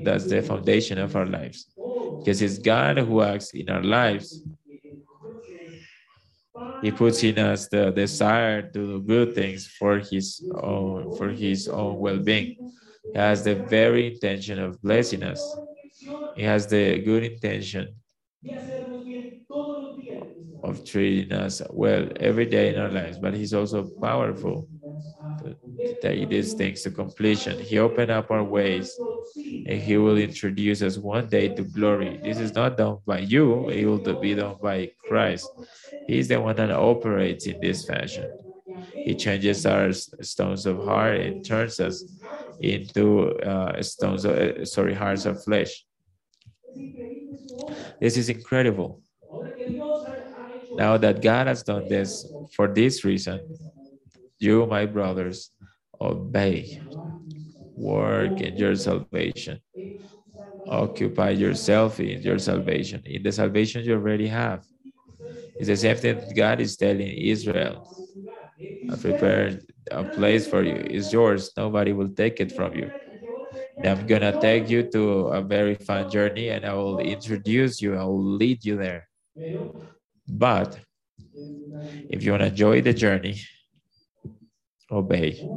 That's 0.04 0.26
the 0.26 0.42
foundation 0.42 0.98
of 0.98 1.16
our 1.16 1.26
lives. 1.26 1.68
Because 2.20 2.42
it's 2.42 2.58
God 2.58 2.98
who 2.98 3.22
acts 3.22 3.52
in 3.54 3.70
our 3.70 3.84
lives. 3.84 4.44
He 6.82 6.92
puts 6.92 7.24
in 7.24 7.38
us 7.40 7.68
the 7.68 7.92
desire 7.92 8.62
to 8.62 8.70
do 8.72 9.02
good 9.02 9.34
things 9.36 9.68
for 9.68 10.00
his 10.00 10.44
own 10.56 11.12
for 11.12 11.30
his 11.32 11.68
own 11.68 11.98
well-being. 12.00 12.58
He 13.14 13.20
has 13.20 13.44
the 13.44 13.56
very 13.56 14.08
intention 14.14 14.60
of 14.60 14.82
blessing 14.82 15.24
us. 15.24 15.60
He 16.34 16.44
has 16.44 16.68
the 16.68 17.00
good 17.02 17.24
intention 17.24 17.96
of 20.64 20.84
treating 20.84 21.32
us 21.32 21.62
well 21.70 22.08
every 22.20 22.46
day 22.46 22.74
in 22.74 22.80
our 22.80 22.90
lives, 22.92 23.18
but 23.18 23.34
He's 23.34 23.54
also 23.54 23.90
powerful 24.02 24.68
take 26.02 26.30
these 26.30 26.54
things 26.54 26.82
to 26.84 26.92
completion. 26.92 27.60
He 27.60 27.80
opened 27.80 28.12
up 28.12 28.32
our 28.32 28.44
ways 28.44 29.00
and 29.66 29.80
He 29.82 29.98
will 29.98 30.18
introduce 30.18 30.82
us 30.82 30.98
one 30.98 31.30
day 31.30 31.50
to 31.50 31.64
glory. 31.64 32.20
This 32.24 32.40
is 32.40 32.56
not 32.56 32.78
done 32.78 32.98
by 33.06 33.20
you, 33.20 33.70
it 33.70 33.86
will 33.86 34.00
be 34.00 34.36
done 34.36 34.58
by 34.62 34.92
Christ. 35.08 35.52
He's 36.08 36.28
the 36.28 36.42
one 36.42 36.56
that 36.58 36.72
operates 36.72 37.46
in 37.48 37.60
this 37.62 37.86
fashion. 37.86 38.30
He 39.04 39.16
changes 39.16 39.66
our 39.66 39.92
stones 39.94 40.66
of 40.66 40.84
heart 40.84 41.20
and 41.22 41.44
turns 41.44 41.80
us 41.80 42.06
into 42.62 43.30
uh, 43.40 43.82
stones, 43.82 44.26
of, 44.26 44.36
uh, 44.38 44.66
sorry, 44.66 44.94
hearts 44.94 45.26
of 45.26 45.44
flesh. 45.44 45.86
This 48.00 48.18
is 48.18 48.30
incredible. 48.30 49.02
Now 50.78 50.98
that 50.98 51.22
God 51.22 51.48
has 51.48 51.64
done 51.64 51.88
this 51.88 52.26
for 52.56 52.68
this 52.68 53.04
reason, 53.04 53.42
you, 54.40 54.66
my 54.66 54.86
brothers, 54.86 55.52
obey, 56.02 56.80
work 57.76 58.42
in 58.42 58.56
your 58.56 58.76
salvation, 58.76 59.60
occupy 60.68 61.32
yourself 61.32 62.00
in 62.00 62.22
your 62.22 62.38
salvation, 62.40 63.02
in 63.06 63.24
the 63.24 63.32
salvation 63.32 63.84
you 63.84 63.94
already 63.94 64.28
have. 64.28 64.64
It's 65.58 65.68
the 65.68 65.76
same 65.78 65.96
thing 65.98 66.22
God 66.36 66.60
is 66.62 66.76
telling 66.78 67.08
Israel. 67.08 67.80
I 68.90 68.96
prepared 68.96 69.66
a 69.92 70.04
place 70.04 70.48
for 70.48 70.64
you. 70.64 70.76
It's 70.90 71.12
yours. 71.14 71.52
Nobody 71.58 71.94
will 71.94 72.10
take 72.10 72.40
it 72.40 72.52
from 72.52 72.76
you. 72.76 72.92
I'm 73.84 74.06
gonna 74.06 74.38
take 74.40 74.70
you 74.70 74.84
to 74.92 75.04
a 75.40 75.42
very 75.42 75.76
fun 75.76 76.10
journey 76.10 76.50
and 76.50 76.66
I 76.66 76.74
will 76.74 77.00
introduce 77.00 77.82
you, 77.82 77.96
I 77.96 78.04
will 78.04 78.24
lead 78.24 78.64
you 78.66 78.78
there. 78.78 79.08
But 80.28 80.80
if 82.10 82.24
you 82.24 82.32
want 82.32 82.42
to 82.42 82.48
enjoy 82.48 82.82
the 82.82 82.94
journey, 82.94 83.40
obey 84.92 85.50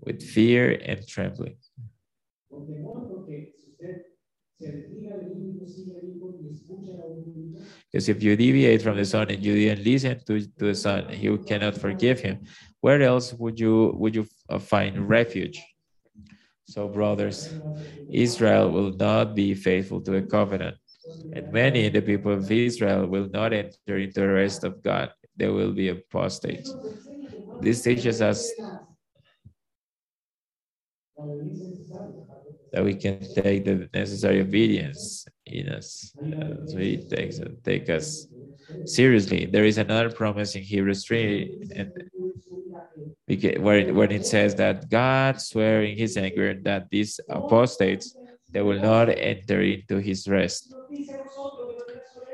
with 0.00 0.22
fear 0.22 0.78
and 0.84 1.06
trembling. 1.06 1.56
Because 7.92 8.08
if 8.08 8.22
you 8.22 8.36
deviate 8.36 8.82
from 8.82 8.96
the 8.96 9.04
Son 9.04 9.30
and 9.30 9.42
you 9.44 9.54
didn't 9.54 9.84
listen 9.84 10.20
to, 10.26 10.40
to 10.40 10.64
the 10.66 10.74
Son, 10.74 11.06
you 11.10 11.38
cannot 11.38 11.76
forgive 11.76 12.20
him. 12.20 12.40
Where 12.80 13.02
else 13.02 13.32
would 13.34 13.58
you 13.58 13.92
would 13.96 14.14
you 14.14 14.26
uh, 14.48 14.58
find 14.58 15.08
refuge? 15.08 15.62
So, 16.64 16.88
brothers, 16.88 17.48
Israel 18.10 18.70
will 18.70 18.92
not 18.92 19.34
be 19.34 19.54
faithful 19.54 20.00
to 20.02 20.10
the 20.12 20.22
covenant, 20.22 20.76
and 21.32 21.50
many 21.50 21.88
the 21.88 22.02
people 22.02 22.32
of 22.32 22.50
Israel 22.50 23.06
will 23.06 23.28
not 23.30 23.52
enter 23.52 23.98
into 23.98 24.20
the 24.20 24.28
rest 24.28 24.64
of 24.64 24.82
God. 24.82 25.12
They 25.36 25.48
will 25.48 25.72
be 25.72 25.88
apostates. 25.88 26.76
This 27.58 27.82
teaches 27.82 28.22
us 28.22 28.54
that 32.72 32.84
we 32.84 32.94
can 32.94 33.20
take 33.34 33.64
the 33.64 33.88
necessary 33.94 34.40
obedience 34.40 35.26
in 35.46 35.68
us. 35.68 36.14
So 36.66 36.78
he 36.78 36.98
takes 36.98 37.40
take 37.64 37.88
us 37.88 38.28
seriously. 38.84 39.46
There 39.46 39.64
is 39.64 39.78
another 39.78 40.10
promise 40.10 40.54
in 40.54 40.62
Hebrews 40.62 41.04
3 41.06 41.70
and 41.76 41.92
where, 43.58 43.92
when 43.92 44.10
it 44.10 44.26
says 44.26 44.54
that 44.56 44.88
God 44.90 45.40
swore 45.40 45.82
in 45.82 45.96
his 45.96 46.16
anger 46.16 46.54
that 46.62 46.88
these 46.90 47.20
apostates 47.28 48.14
they 48.50 48.62
will 48.62 48.80
not 48.80 49.08
enter 49.10 49.60
into 49.62 49.98
his 49.98 50.26
rest. 50.28 50.74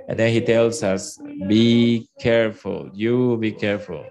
And 0.08 0.18
then 0.18 0.32
he 0.32 0.40
tells 0.40 0.82
us, 0.82 1.18
be 1.48 2.08
careful, 2.20 2.90
you 2.94 3.36
be 3.38 3.52
careful. 3.52 4.04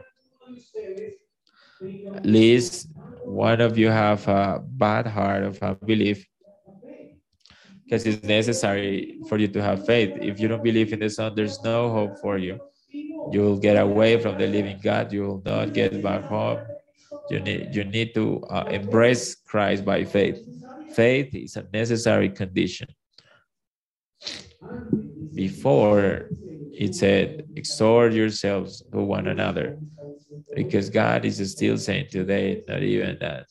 Lest 2.23 2.87
one 3.25 3.61
of 3.61 3.77
you 3.77 3.89
have 3.89 4.27
a 4.27 4.61
bad 4.63 5.07
heart 5.07 5.43
of 5.43 5.57
a 5.61 5.75
belief? 5.75 6.25
because 7.93 8.07
it's 8.07 8.23
necessary 8.23 9.19
for 9.29 9.37
you 9.37 9.47
to 9.47 9.61
have 9.61 9.85
faith. 9.85 10.17
If 10.19 10.39
you 10.39 10.47
don't 10.47 10.63
believe 10.63 10.93
in 10.93 10.99
the 10.99 11.09
Son, 11.09 11.35
there's 11.35 11.61
no 11.63 11.91
hope 11.91 12.17
for 12.19 12.39
you. 12.39 12.59
You 12.91 13.41
will 13.41 13.59
get 13.59 13.77
away 13.77 14.19
from 14.19 14.39
the 14.39 14.47
living 14.47 14.79
God. 14.81 15.13
You 15.13 15.21
will 15.23 15.41
not 15.45 15.73
get 15.73 16.01
back 16.01 16.23
home. 16.23 16.59
You 17.29 17.39
need, 17.39 17.75
you 17.75 17.83
need 17.83 18.15
to 18.15 18.41
uh, 18.49 18.65
embrace 18.69 19.35
Christ 19.35 19.85
by 19.85 20.05
faith. 20.05 20.39
Faith 20.93 21.35
is 21.35 21.55
a 21.55 21.67
necessary 21.71 22.29
condition. 22.29 22.87
Before 25.35 26.29
it 26.73 26.95
said, 26.95 27.45
exhort 27.55 28.13
yourselves 28.13 28.83
to 28.91 29.01
one 29.01 29.27
another, 29.27 29.77
because 30.55 30.89
God 30.89 31.25
is 31.25 31.39
still 31.51 31.77
saying 31.77 32.07
today, 32.11 32.63
not 32.67 32.81
even 32.83 33.17
that. 33.19 33.47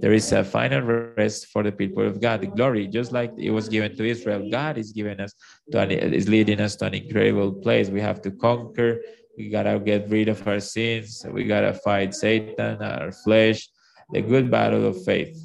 There 0.00 0.12
is 0.12 0.30
a 0.32 0.44
final 0.44 0.80
rest 0.82 1.46
for 1.46 1.62
the 1.62 1.72
people 1.72 2.06
of 2.06 2.20
God. 2.20 2.40
The 2.40 2.46
glory, 2.46 2.86
just 2.86 3.12
like 3.12 3.32
it 3.36 3.50
was 3.50 3.68
given 3.68 3.96
to 3.96 4.04
Israel, 4.04 4.48
God 4.48 4.78
is 4.78 4.92
giving 4.92 5.20
us 5.20 5.34
to 5.72 5.80
an, 5.80 5.90
is 5.90 6.28
leading 6.28 6.60
us 6.60 6.76
to 6.76 6.86
an 6.86 6.94
incredible 6.94 7.52
place. 7.52 7.88
We 7.88 8.00
have 8.00 8.22
to 8.22 8.30
conquer. 8.30 9.00
We 9.36 9.50
gotta 9.50 9.78
get 9.78 10.08
rid 10.08 10.28
of 10.28 10.46
our 10.46 10.60
sins. 10.60 11.24
We 11.30 11.44
gotta 11.44 11.74
fight 11.74 12.14
Satan, 12.14 12.82
our 12.82 13.12
flesh, 13.12 13.68
the 14.12 14.22
good 14.22 14.50
battle 14.50 14.86
of 14.86 15.02
faith. 15.04 15.36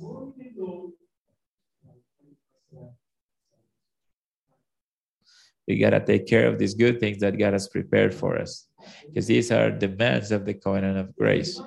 We 5.68 5.78
gotta 5.78 6.00
take 6.00 6.28
care 6.28 6.48
of 6.48 6.60
these 6.60 6.74
good 6.74 7.00
things 7.00 7.20
that 7.20 7.38
God 7.38 7.54
has 7.54 7.68
prepared 7.68 8.14
for 8.14 8.38
us, 8.38 8.68
because 9.08 9.28
these 9.28 9.52
are 9.52 9.72
demands 9.72 10.32
of 10.32 10.46
the 10.46 10.54
covenant 10.54 10.98
of 10.98 11.16
grace. 11.16 11.60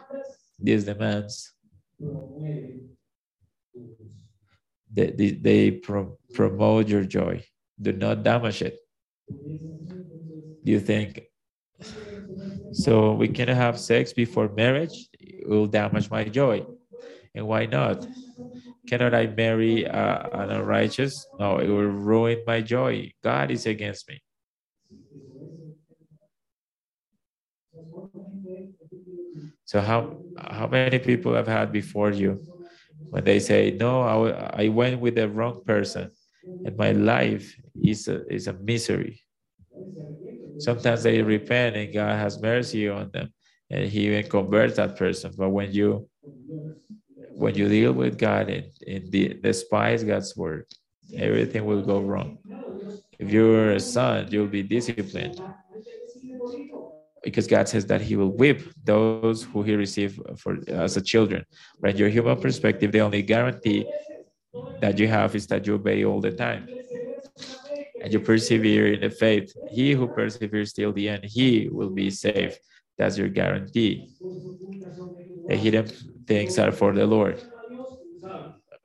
These 0.58 0.84
demands 0.84 1.52
they, 4.92 5.10
they, 5.10 5.30
they 5.30 5.70
pro 5.70 6.18
promote 6.32 6.88
your 6.88 7.04
joy. 7.04 7.44
Do 7.80 7.92
not 7.92 8.22
damage 8.22 8.62
it. 8.62 8.78
Do 9.28 10.72
you 10.72 10.80
think? 10.80 11.22
So 12.72 13.12
we 13.12 13.28
cannot 13.28 13.56
have 13.56 13.78
sex 13.78 14.12
before 14.12 14.48
marriage. 14.48 15.08
It 15.12 15.48
will 15.48 15.66
damage 15.66 16.10
my 16.10 16.24
joy. 16.24 16.64
And 17.34 17.46
why 17.46 17.66
not? 17.66 18.06
Cannot 18.86 19.14
I 19.14 19.26
marry 19.26 19.86
uh, 19.86 20.28
an 20.32 20.50
unrighteous? 20.50 21.26
No, 21.38 21.58
it 21.58 21.68
will 21.68 21.86
ruin 21.86 22.42
my 22.46 22.60
joy. 22.62 23.12
God 23.22 23.50
is 23.50 23.66
against 23.66 24.08
me. 24.08 24.22
So 29.64 29.80
how 29.80 30.22
how 30.36 30.66
many 30.68 30.98
people 30.98 31.34
have 31.34 31.46
had 31.48 31.72
before 31.72 32.10
you 32.10 32.42
when 33.10 33.24
they 33.24 33.40
say, 33.40 33.70
"No, 33.72 34.02
I, 34.02 34.64
I 34.64 34.68
went 34.68 35.00
with 35.00 35.16
the 35.16 35.28
wrong 35.28 35.62
person, 35.66 36.10
and 36.64 36.76
my 36.76 36.92
life 36.92 37.54
is 37.82 38.08
a, 38.08 38.26
is 38.32 38.46
a 38.48 38.52
misery." 38.54 39.22
Sometimes 40.58 41.02
they 41.02 41.22
repent, 41.22 41.76
and 41.76 41.92
God 41.92 42.16
has 42.18 42.40
mercy 42.40 42.88
on 42.88 43.10
them, 43.12 43.32
and 43.70 43.88
He 43.88 44.06
even 44.06 44.28
converts 44.28 44.76
that 44.76 44.96
person. 44.96 45.32
But 45.36 45.50
when 45.50 45.72
you 45.72 46.08
when 47.36 47.54
you 47.54 47.68
deal 47.68 47.92
with 47.92 48.18
God 48.18 48.48
and, 48.48 48.66
and 48.86 49.12
the, 49.12 49.34
despise 49.34 50.02
God's 50.02 50.34
word, 50.36 50.64
everything 51.14 51.66
will 51.66 51.82
go 51.82 52.00
wrong. 52.00 52.38
If 53.18 53.30
you're 53.30 53.72
a 53.72 53.80
son, 53.80 54.28
you'll 54.30 54.46
be 54.46 54.62
disciplined 54.62 55.40
because 57.22 57.46
God 57.46 57.68
says 57.68 57.84
that 57.86 58.00
He 58.00 58.16
will 58.16 58.30
whip 58.30 58.62
those 58.84 59.42
who 59.42 59.62
He 59.62 59.74
received 59.74 60.20
for 60.38 60.56
as 60.68 60.96
a 60.96 61.02
children. 61.02 61.44
Right? 61.80 61.96
your 61.96 62.08
human 62.08 62.40
perspective, 62.40 62.90
the 62.92 63.00
only 63.00 63.22
guarantee 63.22 63.84
that 64.80 64.98
you 64.98 65.06
have 65.08 65.34
is 65.36 65.46
that 65.48 65.66
you 65.66 65.74
obey 65.74 66.04
all 66.04 66.20
the 66.20 66.32
time 66.32 66.68
and 68.02 68.12
you 68.12 68.20
persevere 68.20 68.94
in 68.94 69.00
the 69.00 69.10
faith. 69.10 69.52
He 69.70 69.92
who 69.92 70.08
perseveres 70.08 70.72
till 70.72 70.92
the 70.92 71.08
end, 71.08 71.24
he 71.24 71.68
will 71.70 71.90
be 71.90 72.10
saved. 72.10 72.58
That's 72.96 73.18
your 73.18 73.28
guarantee. 73.28 74.14
The 75.48 75.56
hidden 75.56 75.86
things 76.26 76.58
are 76.58 76.72
for 76.72 76.92
the 76.92 77.06
Lord. 77.06 77.42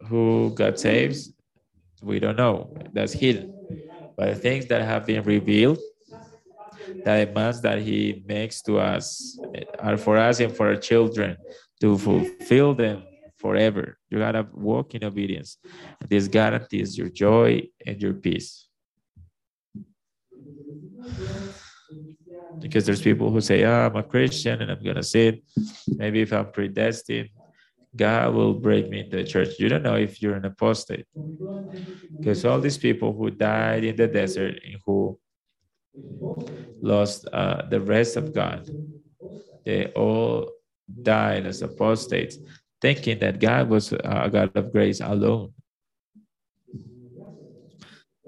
Who 0.07 0.51
God 0.55 0.79
saves, 0.79 1.31
we 2.01 2.19
don't 2.19 2.37
know. 2.37 2.73
That's 2.93 3.13
hidden. 3.13 3.53
But 4.17 4.33
the 4.33 4.35
things 4.35 4.65
that 4.67 4.81
have 4.81 5.05
been 5.05 5.23
revealed, 5.23 5.79
the 7.03 7.25
demands 7.25 7.61
that 7.61 7.79
he 7.81 8.23
makes 8.25 8.61
to 8.63 8.79
us 8.79 9.39
are 9.79 9.97
for 9.97 10.17
us 10.17 10.39
and 10.39 10.55
for 10.55 10.67
our 10.67 10.75
children 10.75 11.37
to 11.79 11.97
fulfill 11.97 12.73
them 12.73 13.03
forever. 13.37 13.97
You 14.09 14.19
gotta 14.19 14.47
walk 14.53 14.95
in 14.95 15.03
obedience. 15.03 15.57
This 16.07 16.27
guarantees 16.27 16.97
your 16.97 17.09
joy 17.09 17.67
and 17.85 18.01
your 18.01 18.13
peace. 18.13 18.67
Because 22.61 22.85
there's 22.85 23.01
people 23.01 23.31
who 23.31 23.41
say, 23.41 23.63
oh, 23.65 23.87
I'm 23.87 23.95
a 23.95 24.03
Christian 24.03 24.61
and 24.61 24.71
I'm 24.71 24.83
gonna 24.83 25.03
sin. 25.03 25.41
Maybe 25.87 26.21
if 26.21 26.31
I'm 26.31 26.51
predestined, 26.51 27.29
God 27.95 28.33
will 28.33 28.53
break 28.53 28.89
me 28.89 29.01
into 29.01 29.17
the 29.17 29.23
church. 29.23 29.59
You 29.59 29.67
don't 29.67 29.83
know 29.83 29.95
if 29.95 30.21
you're 30.21 30.35
an 30.35 30.45
apostate. 30.45 31.05
Because 32.17 32.45
all 32.45 32.59
these 32.59 32.77
people 32.77 33.13
who 33.13 33.31
died 33.31 33.83
in 33.83 33.95
the 33.95 34.07
desert 34.07 34.59
and 34.63 34.77
who 34.85 35.19
lost 36.81 37.27
uh, 37.31 37.67
the 37.69 37.79
rest 37.79 38.17
of 38.17 38.33
God. 38.33 38.69
They 39.65 39.87
all 39.87 40.51
died 41.01 41.45
as 41.45 41.61
apostates, 41.61 42.37
thinking 42.81 43.19
that 43.19 43.39
God 43.39 43.69
was 43.69 43.93
a 43.93 44.29
God 44.31 44.55
of 44.55 44.71
grace 44.71 44.99
alone. 44.99 45.53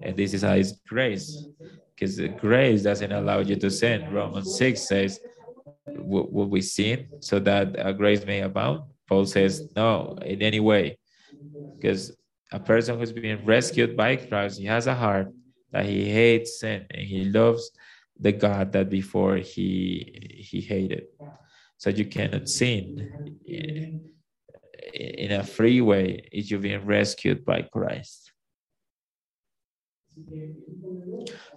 And 0.04 0.18
this 0.18 0.34
is 0.34 0.42
how 0.42 0.54
it's 0.54 0.74
grace, 0.88 1.48
because 1.96 2.20
grace 2.40 2.84
doesn't 2.84 3.12
allow 3.12 3.40
you 3.40 3.56
to 3.56 3.72
sin. 3.72 4.14
Romans 4.14 4.58
6 4.58 4.82
says, 4.82 5.20
Will 5.88 6.50
we 6.50 6.62
sin 6.62 7.08
so 7.20 7.40
that 7.40 7.98
grace 7.98 8.26
may 8.26 8.42
abound? 8.42 8.84
Paul 9.08 9.26
says, 9.26 9.70
No, 9.76 10.18
in 10.26 10.42
any 10.42 10.60
way. 10.60 10.98
Because 11.76 12.16
a 12.52 12.60
person 12.60 13.00
who's 13.00 13.14
been 13.14 13.46
rescued 13.46 13.96
by 13.96 14.18
Christ, 14.18 14.60
he 14.60 14.66
has 14.66 14.88
a 14.88 14.94
heart 14.94 15.34
that 15.72 15.86
he 15.86 16.10
hates 16.10 16.60
sin 16.60 16.86
and 16.92 17.02
he 17.02 17.26
loves 17.26 17.72
the 18.20 18.32
God 18.32 18.72
that 18.74 18.90
before 18.90 19.38
he 19.38 20.44
he 20.50 20.62
hated. 20.62 21.06
So 21.78 21.90
you 21.90 22.06
cannot 22.06 22.48
sin 22.48 23.40
in, 23.46 24.02
in 24.94 25.32
a 25.32 25.44
free 25.44 25.82
way 25.82 26.28
if 26.32 26.52
you've 26.52 26.62
been 26.62 26.86
rescued 26.86 27.44
by 27.44 27.64
Christ. 27.64 28.33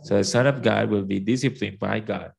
So 0.02 0.16
the 0.16 0.24
Son 0.24 0.46
of 0.46 0.62
God 0.62 0.90
will 0.90 1.02
be 1.04 1.20
disciplined 1.20 1.78
by 1.78 2.00
God. 2.00 2.32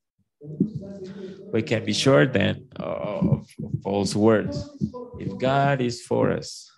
We 1.51 1.61
can 1.63 1.85
be 1.85 1.93
sure 1.93 2.25
then 2.25 2.67
of 2.75 3.47
false 3.83 4.15
words. 4.15 4.73
If 5.17 5.37
God 5.37 5.81
is 5.81 6.01
for 6.01 6.31
us, 6.31 6.71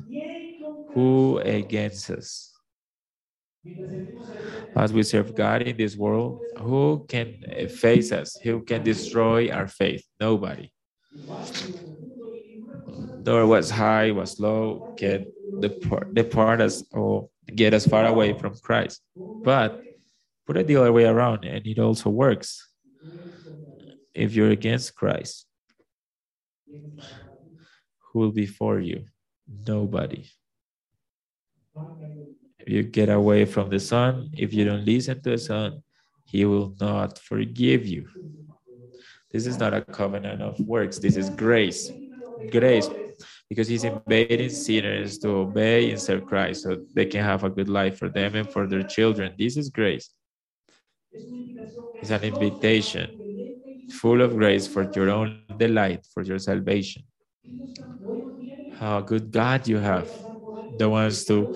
who 0.94 1.40
against 1.40 2.10
us? 2.10 2.54
As 4.76 4.94
we 4.94 5.04
serve 5.04 5.36
God 5.36 5.62
in 5.64 5.78
this 5.78 5.96
world, 5.96 6.42
who 6.58 7.06
can 7.08 7.44
face 7.70 8.12
us? 8.12 8.40
Who 8.44 8.62
can 8.64 8.84
destroy 8.84 9.50
our 9.50 9.68
faith? 9.68 10.04
Nobody. 10.20 10.72
nor 13.26 13.46
what's 13.48 13.70
high, 13.70 14.12
what's 14.12 14.40
low 14.40 14.86
can 14.98 15.28
depart, 15.60 16.14
depart 16.14 16.62
us 16.62 16.84
or 16.92 17.30
get 17.56 17.74
us 17.74 17.86
far 17.86 18.06
away 18.06 18.34
from 18.34 18.56
Christ. 18.62 19.02
But 19.43 19.82
put 20.47 20.58
it 20.58 20.68
the 20.68 20.78
other 20.78 20.93
way 20.93 21.06
around, 21.06 21.45
and 21.45 21.66
it 21.66 21.80
also 21.80 22.10
works. 22.10 22.68
If 24.14 24.34
you're 24.36 24.52
against 24.52 24.95
Christ, 24.95 25.45
who 28.12 28.20
will 28.20 28.32
be 28.32 28.45
for 28.45 28.80
you? 28.80 29.06
Nobody. 29.68 30.26
If 32.60 32.70
you 32.70 32.84
get 32.84 33.10
away 33.10 33.45
from 33.45 33.70
the 33.70 33.80
Son, 33.80 34.30
if 34.34 34.54
you 34.54 34.66
don't 34.66 34.86
listen 34.86 35.22
to 35.22 35.32
the 35.32 35.38
Son, 35.38 35.84
He 36.26 36.45
will 36.45 36.76
not 36.80 37.18
forgive 37.20 37.86
you. 37.88 38.08
This 39.32 39.45
is 39.45 39.60
not 39.60 39.74
a 39.74 39.82
covenant 39.82 40.41
of 40.41 40.60
works, 40.60 40.97
this 40.97 41.16
is 41.16 41.30
grace. 41.30 41.89
Grace, 42.52 42.89
because 43.50 43.68
He's 43.68 43.84
inviting 43.84 44.50
sinners 44.50 45.18
to 45.20 45.30
obey 45.30 45.89
and 45.89 46.00
serve 46.00 46.26
Christ 46.26 46.64
so 46.64 46.78
they 46.93 47.06
can 47.06 47.24
have 47.24 47.43
a 47.43 47.50
good 47.50 47.68
life 47.68 47.97
for 47.97 48.10
them 48.10 48.36
and 48.36 48.50
for 48.50 48.68
their 48.68 48.84
children. 48.84 49.34
This 49.38 49.58
is 49.58 49.70
grace. 49.70 50.12
It's 52.02 52.12
an 52.12 52.24
invitation 52.24 53.10
full 53.89 54.22
of 54.22 54.36
grace 54.38 54.68
for 54.68 54.89
your 54.91 55.10
own 55.10 55.41
delight, 55.58 56.06
for 56.14 56.24
your 56.24 56.39
salvation. 56.39 57.04
How 58.78 59.02
good 59.02 59.32
God 59.32 59.68
you 59.68 59.78
have, 59.78 60.10
the 60.78 60.89
ones 60.89 61.26
to 61.26 61.54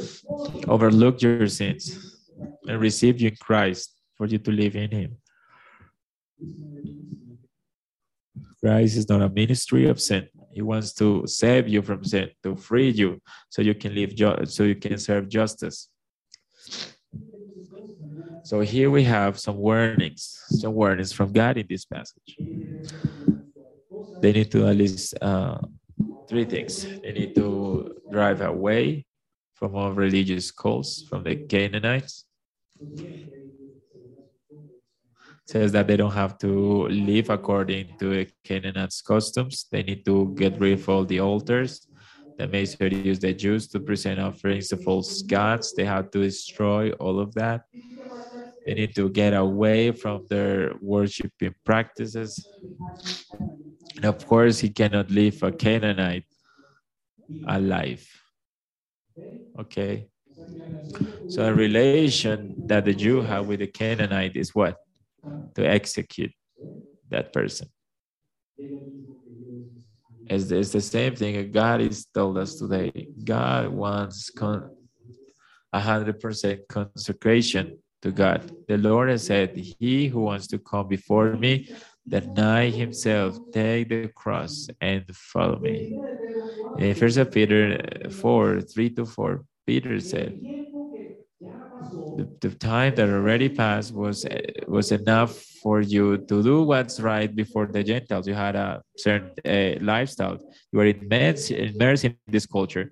overlook 0.67 1.21
your 1.21 1.47
sins 1.47 1.97
and 2.67 2.81
receive 2.81 3.21
you 3.21 3.29
in 3.29 3.35
Christ 3.35 3.95
for 4.17 4.25
you 4.25 4.39
to 4.39 4.51
live 4.51 4.75
in 4.75 4.91
Him. 4.91 5.17
Christ 8.59 8.97
is 8.97 9.07
not 9.07 9.21
a 9.21 9.29
ministry 9.29 9.87
of 9.87 10.01
sin. 10.01 10.27
He 10.53 10.61
wants 10.61 10.93
to 10.95 11.25
save 11.25 11.67
you 11.67 11.81
from 11.81 12.03
sin, 12.03 12.29
to 12.43 12.55
free 12.55 12.89
you, 12.89 13.21
so 13.49 13.61
you 13.61 13.73
can 13.73 13.93
live, 13.95 14.13
so 14.49 14.63
you 14.63 14.75
can 14.75 14.97
serve 14.97 15.27
justice. 15.29 15.89
So 18.43 18.59
here 18.59 18.91
we 18.91 19.03
have 19.03 19.39
some 19.39 19.57
warnings, 19.57 20.37
some 20.49 20.73
warnings 20.73 21.11
from 21.13 21.31
God 21.31 21.57
in 21.57 21.65
this 21.69 21.85
passage. 21.85 22.37
They 24.21 24.31
need 24.31 24.51
to 24.51 24.67
at 24.67 24.75
least 24.75 25.15
uh, 25.21 25.59
three 26.27 26.45
things. 26.45 26.87
They 27.01 27.13
need 27.13 27.35
to 27.35 27.95
drive 28.11 28.41
away 28.41 29.05
from 29.53 29.75
all 29.75 29.91
religious 29.93 30.51
cults, 30.51 31.03
from 31.09 31.23
the 31.23 31.35
Canaanites. 31.35 32.25
Says 35.45 35.71
that 35.73 35.87
they 35.87 35.97
don't 35.97 36.13
have 36.13 36.37
to 36.39 36.87
live 36.87 37.29
according 37.29 37.87
to 37.99 38.09
the 38.09 38.27
Canaanites' 38.43 39.01
customs. 39.01 39.65
They 39.71 39.83
need 39.83 40.05
to 40.05 40.33
get 40.35 40.59
rid 40.59 40.79
of 40.79 40.89
all 40.89 41.05
the 41.05 41.19
altars 41.19 41.87
that 42.37 42.51
may 42.51 42.65
use 42.89 43.19
the 43.19 43.33
Jews 43.33 43.67
to 43.69 43.79
present 43.79 44.19
offerings 44.19 44.69
to 44.69 44.77
false 44.77 45.21
gods. 45.21 45.73
They 45.73 45.85
have 45.85 46.11
to 46.11 46.23
destroy 46.23 46.91
all 46.93 47.19
of 47.19 47.33
that. 47.35 47.65
They 48.65 48.73
need 48.73 48.95
to 48.95 49.09
get 49.09 49.33
away 49.33 49.91
from 49.91 50.25
their 50.29 50.73
worshiping 50.81 51.53
practices. 51.65 52.47
And 53.97 54.05
of 54.05 54.25
course, 54.25 54.59
he 54.59 54.69
cannot 54.69 55.11
leave 55.11 55.43
a 55.43 55.51
Canaanite 55.51 56.25
alive. 57.47 58.07
Okay. 59.59 60.07
So 61.27 61.45
a 61.45 61.53
relation 61.53 62.55
that 62.67 62.85
the 62.85 62.93
Jew 62.93 63.21
have 63.21 63.47
with 63.47 63.59
the 63.59 63.67
Canaanite 63.67 64.35
is 64.35 64.55
what? 64.55 64.77
To 65.55 65.65
execute 65.65 66.31
that 67.09 67.31
person. 67.31 67.69
It's, 70.29 70.51
it's 70.51 70.71
the 70.71 70.81
same 70.81 71.15
thing 71.15 71.51
God 71.51 71.81
is 71.81 72.05
told 72.13 72.37
us 72.37 72.55
today. 72.55 73.07
God 73.23 73.69
wants 73.69 74.29
con- 74.29 74.69
100% 75.73 76.67
consecration 76.67 77.77
to 78.01 78.11
God. 78.11 78.51
The 78.67 78.77
Lord 78.77 79.09
has 79.09 79.25
said, 79.25 79.55
He 79.55 80.07
who 80.07 80.21
wants 80.21 80.47
to 80.47 80.59
come 80.59 80.87
before 80.87 81.35
me, 81.35 81.69
deny 82.07 82.69
himself, 82.69 83.37
take 83.51 83.89
the 83.89 84.07
cross, 84.09 84.67
and 84.81 85.03
follow 85.15 85.59
me. 85.59 85.97
In 86.77 86.95
First 86.95 87.19
Peter 87.31 87.79
4 88.09 88.61
3 88.61 88.89
to 88.91 89.05
4, 89.05 89.45
Peter 89.65 89.99
said, 89.99 90.39
the, 92.17 92.27
the 92.41 92.55
time 92.55 92.95
that 92.95 93.09
already 93.09 93.49
passed 93.49 93.93
was 93.93 94.25
was 94.67 94.91
enough 94.91 95.33
for 95.63 95.81
you 95.81 96.17
to 96.17 96.43
do 96.43 96.63
what's 96.63 96.99
right 96.99 97.33
before 97.33 97.67
the 97.67 97.83
Gentiles. 97.83 98.27
You 98.27 98.33
had 98.33 98.55
a 98.55 98.81
certain 98.97 99.31
uh, 99.45 99.83
lifestyle. 99.83 100.37
You 100.71 100.79
were 100.79 100.85
immersed, 100.85 101.51
immersed 101.51 102.05
in 102.05 102.17
this 102.27 102.45
culture 102.45 102.91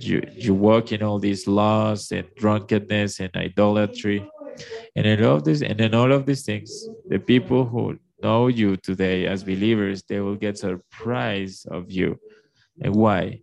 you 0.00 0.22
you 0.32 0.54
walk 0.54 0.92
in 0.92 1.02
all 1.02 1.18
these 1.18 1.46
laws 1.46 2.10
and 2.12 2.26
drunkenness 2.36 3.20
and 3.20 3.30
idolatry 3.36 4.26
and 4.96 5.06
in 5.06 5.24
all 5.24 5.36
of 5.36 5.44
this 5.44 5.62
and 5.62 5.80
in 5.80 5.94
all 5.94 6.12
of 6.12 6.26
these 6.26 6.44
things 6.44 6.88
the 7.08 7.18
people 7.18 7.64
who 7.64 7.98
know 8.22 8.48
you 8.48 8.76
today 8.76 9.26
as 9.26 9.44
believers 9.44 10.02
they 10.08 10.20
will 10.20 10.36
get 10.36 10.58
surprised 10.58 11.66
of 11.68 11.90
you 11.90 12.18
and 12.82 12.94
why 12.94 13.40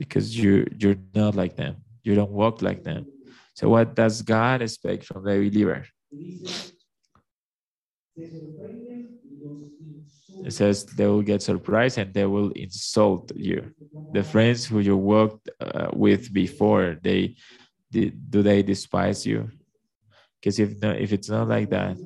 because 0.00 0.36
you 0.36 0.66
you're 0.80 1.00
not 1.14 1.36
like 1.36 1.56
them 1.56 1.76
you 2.04 2.14
don't 2.16 2.32
walk 2.32 2.62
like 2.62 2.82
them 2.84 3.06
so 3.54 3.68
what 3.68 3.94
does 3.94 4.22
god 4.22 4.62
expect 4.62 5.04
from 5.04 5.24
the 5.24 5.36
believer 5.48 5.84
it 10.42 10.52
says 10.52 10.84
they 10.84 11.06
will 11.06 11.22
get 11.22 11.42
surprised 11.42 11.98
and 11.98 12.14
they 12.14 12.26
will 12.26 12.50
insult 12.52 13.32
you. 13.36 13.72
The 14.12 14.24
friends 14.24 14.66
who 14.66 14.80
you 14.80 14.96
worked 14.96 15.50
uh, 15.60 15.88
with 15.92 16.32
before, 16.32 16.96
they, 17.02 17.36
they 17.90 18.10
do 18.10 18.42
they 18.42 18.62
despise 18.62 19.26
you? 19.26 19.50
Because 20.40 20.58
if 20.58 20.80
not, 20.82 20.96
if 20.98 21.12
it's 21.12 21.28
not 21.28 21.48
like 21.48 21.70
that, 21.70 21.98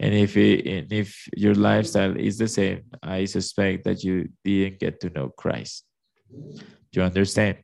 and 0.00 0.14
if 0.14 0.36
it, 0.36 0.66
and 0.66 0.92
if 0.92 1.28
your 1.36 1.54
lifestyle 1.54 2.16
is 2.16 2.38
the 2.38 2.48
same, 2.48 2.84
I 3.02 3.24
suspect 3.26 3.84
that 3.84 4.04
you 4.04 4.28
didn't 4.44 4.80
get 4.80 5.00
to 5.00 5.10
know 5.10 5.30
Christ. 5.36 5.84
Do 6.92 7.00
you 7.00 7.06
understand? 7.06 7.58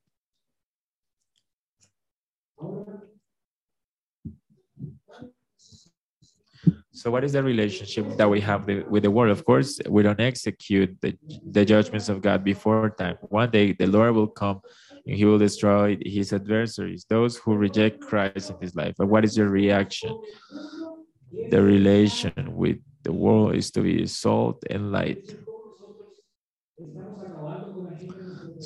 So 6.92 7.10
what 7.10 7.24
is 7.24 7.32
the 7.32 7.42
relationship 7.42 8.16
that 8.16 8.30
we 8.30 8.40
have 8.40 8.66
with 8.66 9.02
the 9.02 9.10
world? 9.10 9.30
Of 9.30 9.44
course, 9.44 9.80
we 9.88 10.02
don't 10.02 10.20
execute 10.20 10.96
the, 11.02 11.18
the 11.50 11.64
judgments 11.64 12.08
of 12.08 12.22
God 12.22 12.44
before 12.44 12.90
time. 12.90 13.16
One 13.20 13.50
day 13.50 13.72
the 13.72 13.86
Lord 13.86 14.14
will 14.14 14.28
come 14.28 14.60
and 15.06 15.16
he 15.16 15.24
will 15.24 15.38
destroy 15.38 15.98
his 16.00 16.32
adversaries, 16.32 17.04
those 17.08 17.36
who 17.36 17.56
reject 17.56 18.00
Christ 18.00 18.50
in 18.50 18.56
his 18.60 18.74
life. 18.76 18.94
But 18.96 19.08
what 19.08 19.24
is 19.24 19.36
your 19.36 19.48
reaction? 19.48 20.16
The 21.50 21.60
relation 21.60 22.54
with 22.54 22.78
the 23.02 23.12
world 23.12 23.56
is 23.56 23.70
to 23.72 23.80
be 23.82 24.06
salt 24.06 24.62
and 24.70 24.92
light. 24.92 25.34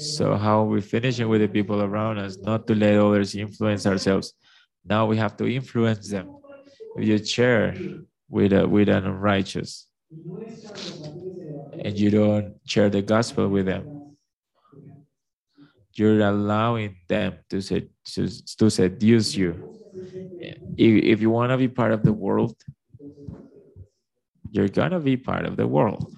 So 0.00 0.36
how 0.36 0.62
we 0.64 0.80
finishing 0.80 1.28
with 1.28 1.40
the 1.40 1.48
people 1.48 1.82
around 1.82 2.18
us, 2.18 2.38
not 2.38 2.66
to 2.68 2.74
let 2.74 2.96
others 2.98 3.34
influence 3.34 3.86
ourselves. 3.86 4.34
Now 4.84 5.06
we 5.06 5.16
have 5.16 5.36
to 5.38 5.46
influence 5.46 6.08
them. 6.10 6.28
If 6.96 7.06
you 7.06 7.24
share 7.24 7.74
with 8.28 8.52
a, 8.52 8.66
with 8.68 8.88
an 8.88 9.04
unrighteous 9.06 9.86
and 11.84 11.98
you 11.98 12.10
don't 12.10 12.54
share 12.66 12.90
the 12.90 13.02
gospel 13.02 13.48
with 13.48 13.66
them 13.66 13.84
you're 15.94 16.20
allowing 16.20 16.96
them 17.08 17.34
to, 17.50 17.60
sed, 17.60 17.88
to, 18.04 18.28
to 18.56 18.70
seduce 18.70 19.34
you 19.34 19.74
if, 20.76 21.04
if 21.04 21.20
you 21.20 21.30
want 21.30 21.50
to 21.50 21.56
be 21.58 21.68
part 21.68 21.92
of 21.92 22.02
the 22.02 22.12
world 22.12 22.54
you're 24.50 24.68
going 24.68 24.90
to 24.92 25.00
be 25.00 25.16
part 25.16 25.44
of 25.44 25.56
the 25.56 25.66
world 25.66 26.14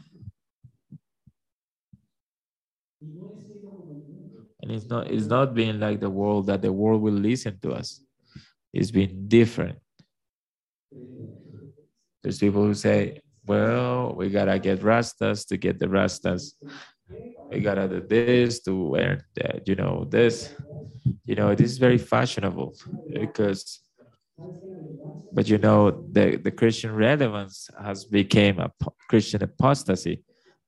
and 4.71 4.77
it's 4.79 4.89
not 4.89 5.11
it's 5.11 5.27
not 5.27 5.55
being 5.55 5.81
like 5.81 6.01
the 6.01 6.11
world 6.11 6.47
that 6.47 6.63
the 6.63 6.73
world 6.73 7.03
will 7.03 7.13
listen 7.13 7.59
to 7.61 7.73
us 7.73 8.05
it's 8.73 8.91
been 8.91 9.29
different 9.29 9.79
there's 12.23 12.39
people 12.39 12.65
who 12.65 12.75
say, 12.75 13.21
well, 13.47 14.15
we 14.15 14.29
gotta 14.31 14.59
get 14.59 14.81
rastas 14.81 15.47
to 15.49 15.57
get 15.57 15.79
the 15.79 15.87
rastas. 15.87 16.53
We 17.51 17.61
gotta 17.61 17.89
do 17.89 18.01
this 18.01 18.61
to 18.65 18.75
wear 18.75 19.27
that, 19.37 19.67
you 19.67 19.75
know, 19.75 20.07
this. 20.09 20.55
You 21.25 21.35
know, 21.35 21.55
this 21.55 21.71
is 21.71 21.79
very 21.79 21.99
fashionable 21.99 22.77
because 23.13 23.81
but 25.33 25.49
you 25.49 25.59
know 25.59 25.91
the, 26.13 26.37
the 26.37 26.51
Christian 26.51 26.95
relevance 26.95 27.71
has 27.83 28.05
become 28.05 28.59
a 28.59 28.71
Christian 29.09 29.43
apostasy. 29.43 30.25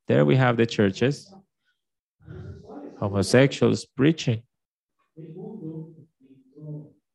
There 0.09 0.25
we 0.25 0.37
have 0.37 0.57
the 0.57 0.67
churches, 0.67 1.32
homosexuals 3.03 3.85
preaching. 3.85 4.43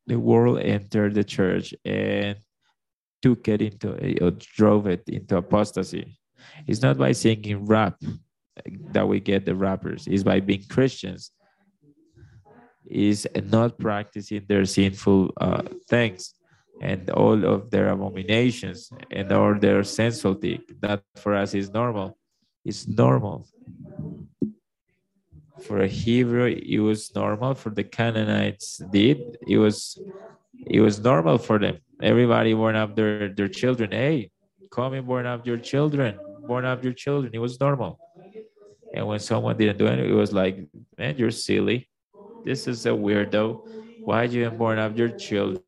The 0.06 0.20
world 0.20 0.60
entered 0.60 1.14
the 1.16 1.24
church 1.24 1.74
and 1.86 2.38
took 3.22 3.48
it 3.48 3.62
into 3.62 3.90
or 4.24 4.32
drove 4.32 4.88
it 4.88 5.04
into 5.08 5.38
apostasy. 5.38 6.20
It's 6.68 6.82
not 6.82 6.98
by 6.98 7.14
singing 7.14 7.66
rap 7.66 7.96
that 8.92 9.08
we 9.08 9.20
get 9.20 9.46
the 9.46 9.56
rappers 9.56 10.08
it's 10.08 10.24
by 10.24 10.40
being 10.40 10.64
Christians, 10.70 11.32
is 12.86 13.28
not 13.46 13.78
practicing 13.78 14.44
their 14.48 14.66
sinful 14.66 15.32
uh, 15.38 15.64
things 15.90 16.34
and 16.82 17.10
all 17.12 17.46
of 17.46 17.70
their 17.72 17.90
abominations 17.90 18.90
and 19.12 19.32
all 19.32 19.56
their 19.56 19.84
sensuality. 19.84 20.62
That 20.82 21.02
for 21.16 21.34
us 21.36 21.54
is 21.54 21.70
normal. 21.70 22.18
It's 22.66 22.88
normal. 22.88 23.48
For 25.60 25.82
a 25.82 25.88
Hebrew, 25.88 26.46
it 26.46 26.80
was 26.80 27.14
normal. 27.16 27.56
For 27.56 27.70
the 27.70 27.84
Canaanites, 27.84 28.78
did 28.78 29.38
it 29.46 29.58
was 29.58 30.00
it 30.66 30.82
was 30.82 31.00
normal 31.00 31.38
for 31.38 31.60
them. 31.60 31.78
Everybody 32.02 32.54
born 32.54 32.76
up 32.76 32.96
their 32.96 33.30
their 33.34 33.48
children. 33.50 33.92
Hey, 33.92 34.32
come 34.72 34.94
and 34.94 35.06
born 35.08 35.26
up 35.26 35.46
your 35.46 35.58
children. 35.58 36.22
Born 36.46 36.66
up 36.66 36.84
your 36.84 36.94
children. 36.94 37.32
It 37.34 37.40
was 37.40 37.60
normal. 37.60 38.00
And 38.94 39.08
when 39.08 39.20
someone 39.20 39.58
didn't 39.58 39.78
do 39.78 39.88
it, 39.88 40.00
it 40.00 40.14
was 40.14 40.34
like, 40.34 40.68
man, 40.98 41.16
you're 41.18 41.32
silly. 41.32 41.90
This 42.44 42.68
is 42.68 42.86
a 42.86 42.90
weirdo. 42.90 43.62
Why 44.04 44.24
you 44.24 44.50
born 44.52 44.80
up 44.80 44.98
your 44.98 45.10
children? 45.10 45.64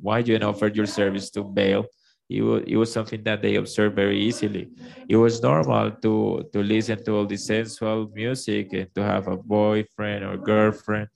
Why 0.00 0.18
you 0.20 0.36
offer 0.38 0.68
your 0.68 0.86
service 0.86 1.30
to 1.30 1.42
Baal? 1.44 1.86
It 2.28 2.42
was, 2.42 2.64
it 2.66 2.76
was 2.76 2.92
something 2.92 3.22
that 3.22 3.40
they 3.40 3.54
observed 3.54 3.94
very 3.94 4.18
easily. 4.18 4.70
It 5.08 5.16
was 5.16 5.40
normal 5.42 5.92
to, 6.02 6.48
to 6.52 6.62
listen 6.62 7.04
to 7.04 7.12
all 7.12 7.26
the 7.26 7.36
sensual 7.36 8.10
music 8.12 8.72
and 8.72 8.92
to 8.96 9.02
have 9.02 9.28
a 9.28 9.36
boyfriend 9.36 10.24
or 10.24 10.36
girlfriend. 10.36 11.08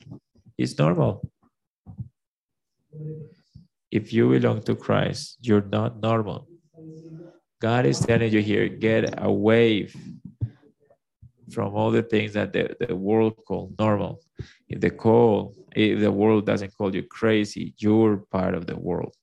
It's 0.57 0.79
normal. 0.79 1.29
If 3.91 4.13
you 4.13 4.29
belong 4.31 4.63
to 4.63 4.77
Christ, 4.77 5.39
you're 5.43 5.67
not 5.67 6.01
normal. 6.01 6.47
God 7.61 7.87
is 7.87 7.99
telling 7.99 8.33
you 8.33 8.41
here, 8.41 8.69
get 8.69 9.21
away 9.21 9.89
from 11.53 11.75
all 11.75 11.91
the 11.91 12.03
things 12.03 12.35
that 12.35 12.53
the, 12.53 12.77
the 12.81 12.95
world 12.95 13.35
call 13.47 13.73
normal. 13.79 14.21
If 14.69 14.81
the 14.81 14.91
call, 14.91 15.55
if 15.75 16.01
the 16.01 16.13
world 16.13 16.47
doesn't 16.47 16.77
call 16.77 16.95
you 16.95 17.03
crazy, 17.03 17.75
you're 17.79 18.19
part 18.31 18.55
of 18.55 18.67
the 18.67 18.77
world. 18.77 19.15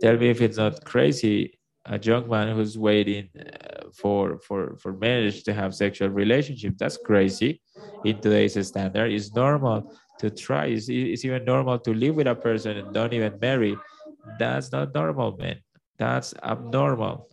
Tell 0.00 0.16
me 0.16 0.28
if 0.30 0.40
it's 0.40 0.56
not 0.58 0.84
crazy. 0.84 1.58
A 1.86 1.98
young 2.00 2.28
man 2.28 2.54
who's 2.54 2.76
waiting 2.76 3.28
uh, 3.38 3.90
for 3.94 4.38
for 4.40 4.76
for 4.76 4.92
marriage 4.92 5.44
to 5.44 5.54
have 5.54 5.74
sexual 5.74 6.08
relationship. 6.08 6.74
That's 6.78 6.96
crazy. 6.96 7.62
In 8.02 8.20
today's 8.20 8.54
standard, 8.66 9.12
it's 9.12 9.32
normal 9.34 9.88
to 10.18 10.30
try. 10.30 10.66
It's, 10.66 10.88
it's 10.88 11.24
even 11.24 11.44
normal 11.44 11.78
to 11.80 11.94
live 11.94 12.16
with 12.16 12.26
a 12.26 12.34
person 12.34 12.76
and 12.76 12.92
don't 12.92 13.12
even 13.12 13.38
marry. 13.40 13.76
That's 14.24 14.72
not 14.72 14.94
normal, 14.94 15.36
man. 15.36 15.60
That's 15.98 16.34
abnormal 16.42 17.28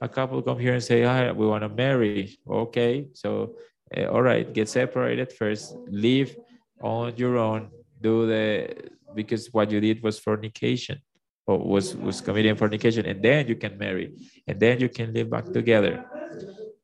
a 0.00 0.08
couple 0.08 0.42
come 0.42 0.58
here 0.58 0.74
and 0.74 0.82
say, 0.82 1.02
"Hi, 1.02 1.32
we 1.32 1.46
want 1.46 1.62
to 1.62 1.68
marry." 1.68 2.38
Okay, 2.48 3.08
so 3.14 3.56
uh, 3.96 4.06
all 4.06 4.22
right, 4.22 4.52
get 4.52 4.68
separated 4.68 5.32
first, 5.32 5.76
live 5.86 6.36
on 6.80 7.16
your 7.16 7.36
own, 7.38 7.70
do 8.00 8.26
the 8.26 8.68
because 9.14 9.48
what 9.52 9.70
you 9.70 9.80
did 9.80 10.02
was 10.02 10.18
fornication 10.18 11.00
or 11.46 11.58
was 11.58 11.96
was 11.96 12.20
committing 12.20 12.56
fornication, 12.56 13.06
and 13.06 13.22
then 13.22 13.48
you 13.48 13.56
can 13.56 13.78
marry, 13.78 14.12
and 14.46 14.60
then 14.60 14.80
you 14.80 14.88
can 14.88 15.12
live 15.12 15.30
back 15.30 15.46
together. 15.52 16.04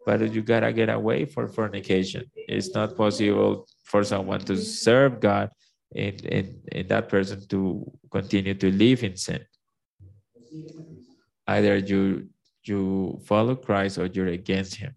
But 0.07 0.33
you 0.33 0.43
gotta 0.43 0.72
get 0.72 0.89
away 0.89 1.25
from 1.25 1.49
fornication. 1.53 2.25
It's 2.37 2.75
not 2.75 2.97
possible 2.97 3.66
for 3.85 4.05
someone 4.05 4.41
to 4.41 4.57
serve 4.57 5.20
God 5.20 5.51
and, 5.95 6.25
and, 6.27 6.61
and 6.72 6.89
that 6.89 7.09
person 7.09 7.47
to 7.49 7.91
continue 8.11 8.55
to 8.55 8.70
live 8.70 9.03
in 9.05 9.16
sin. 9.16 9.45
Either 11.47 11.77
you 11.77 12.29
you 12.64 13.20
follow 13.27 13.55
Christ 13.55 13.99
or 13.99 14.07
you're 14.07 14.29
against 14.29 14.77
him. 14.77 14.95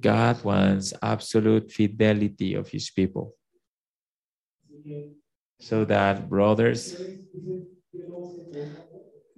God 0.00 0.42
wants 0.44 0.92
absolute 1.02 1.70
fidelity 1.70 2.54
of 2.54 2.68
his 2.68 2.90
people. 2.90 3.34
So 5.58 5.84
that, 5.84 6.28
brothers, 6.28 6.96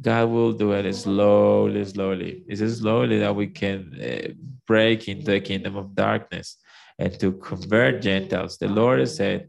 God 0.01 0.31
will 0.31 0.53
do 0.53 0.73
it 0.73 0.93
slowly, 0.95 1.85
slowly. 1.85 2.43
It's 2.47 2.79
slowly 2.79 3.19
that 3.21 3.35
we 3.37 3.47
can 3.49 3.93
uh, 4.03 4.33
break 4.67 5.09
into 5.09 5.31
the 5.33 5.41
kingdom 5.41 5.77
of 5.77 5.95
darkness 5.95 6.57
and 6.99 7.19
to 7.21 7.33
convert 7.35 8.03
Gentiles. 8.03 8.59
The 8.59 8.69
Lord 8.69 9.09
said, 9.09 9.49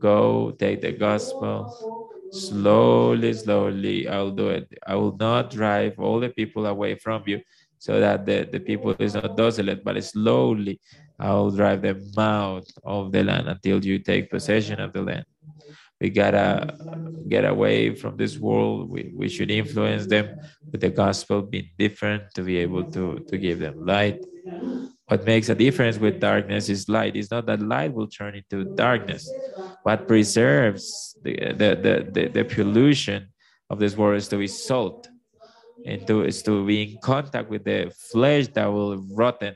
Go 0.00 0.52
take 0.52 0.80
the 0.82 0.92
gospel 0.92 1.72
slowly, 2.30 3.32
slowly, 3.34 4.08
I'll 4.08 4.30
do 4.30 4.50
it. 4.50 4.68
I 4.86 4.94
will 4.96 5.16
not 5.16 5.50
drive 5.50 5.98
all 5.98 6.20
the 6.20 6.30
people 6.30 6.66
away 6.66 6.96
from 6.96 7.22
you 7.26 7.40
so 7.78 8.00
that 8.00 8.26
the, 8.26 8.48
the 8.50 8.60
people 8.60 8.94
is 8.98 9.14
not 9.14 9.36
desolate, 9.36 9.84
but 9.84 10.02
slowly 10.04 10.80
I'll 11.18 11.50
drive 11.50 11.82
them 11.82 12.02
out 12.18 12.66
of 12.82 13.12
the 13.12 13.22
land 13.22 13.48
until 13.48 13.84
you 13.84 13.98
take 13.98 14.30
possession 14.30 14.80
of 14.80 14.92
the 14.92 15.02
land. 15.02 15.24
We 16.00 16.10
gotta 16.10 16.76
get 17.28 17.44
away 17.44 17.94
from 17.94 18.16
this 18.16 18.36
world. 18.38 18.90
We, 18.90 19.12
we 19.14 19.28
should 19.28 19.50
influence 19.50 20.06
them 20.06 20.38
with 20.70 20.80
the 20.80 20.90
gospel 20.90 21.42
being 21.42 21.70
different 21.78 22.24
to 22.34 22.42
be 22.42 22.58
able 22.58 22.84
to, 22.92 23.20
to 23.28 23.38
give 23.38 23.60
them 23.60 23.86
light. 23.86 24.18
What 25.06 25.24
makes 25.24 25.48
a 25.48 25.54
difference 25.54 25.98
with 25.98 26.18
darkness 26.18 26.68
is 26.68 26.88
light. 26.88 27.14
It's 27.14 27.30
not 27.30 27.46
that 27.46 27.60
light 27.60 27.92
will 27.92 28.08
turn 28.08 28.34
into 28.34 28.64
darkness. 28.74 29.30
What 29.82 30.08
preserves 30.08 31.16
the, 31.22 31.34
the, 31.34 31.70
the, 31.84 32.10
the, 32.12 32.28
the 32.28 32.44
pollution 32.44 33.28
of 33.70 33.78
this 33.78 33.96
world 33.96 34.16
is 34.16 34.28
to 34.28 34.38
be 34.38 34.46
salt 34.46 35.08
and 35.86 36.06
to, 36.06 36.24
is 36.24 36.42
to 36.42 36.66
be 36.66 36.82
in 36.82 36.98
contact 37.00 37.50
with 37.50 37.64
the 37.64 37.92
flesh 38.10 38.48
that 38.48 38.66
will 38.66 38.96
rotten. 39.12 39.54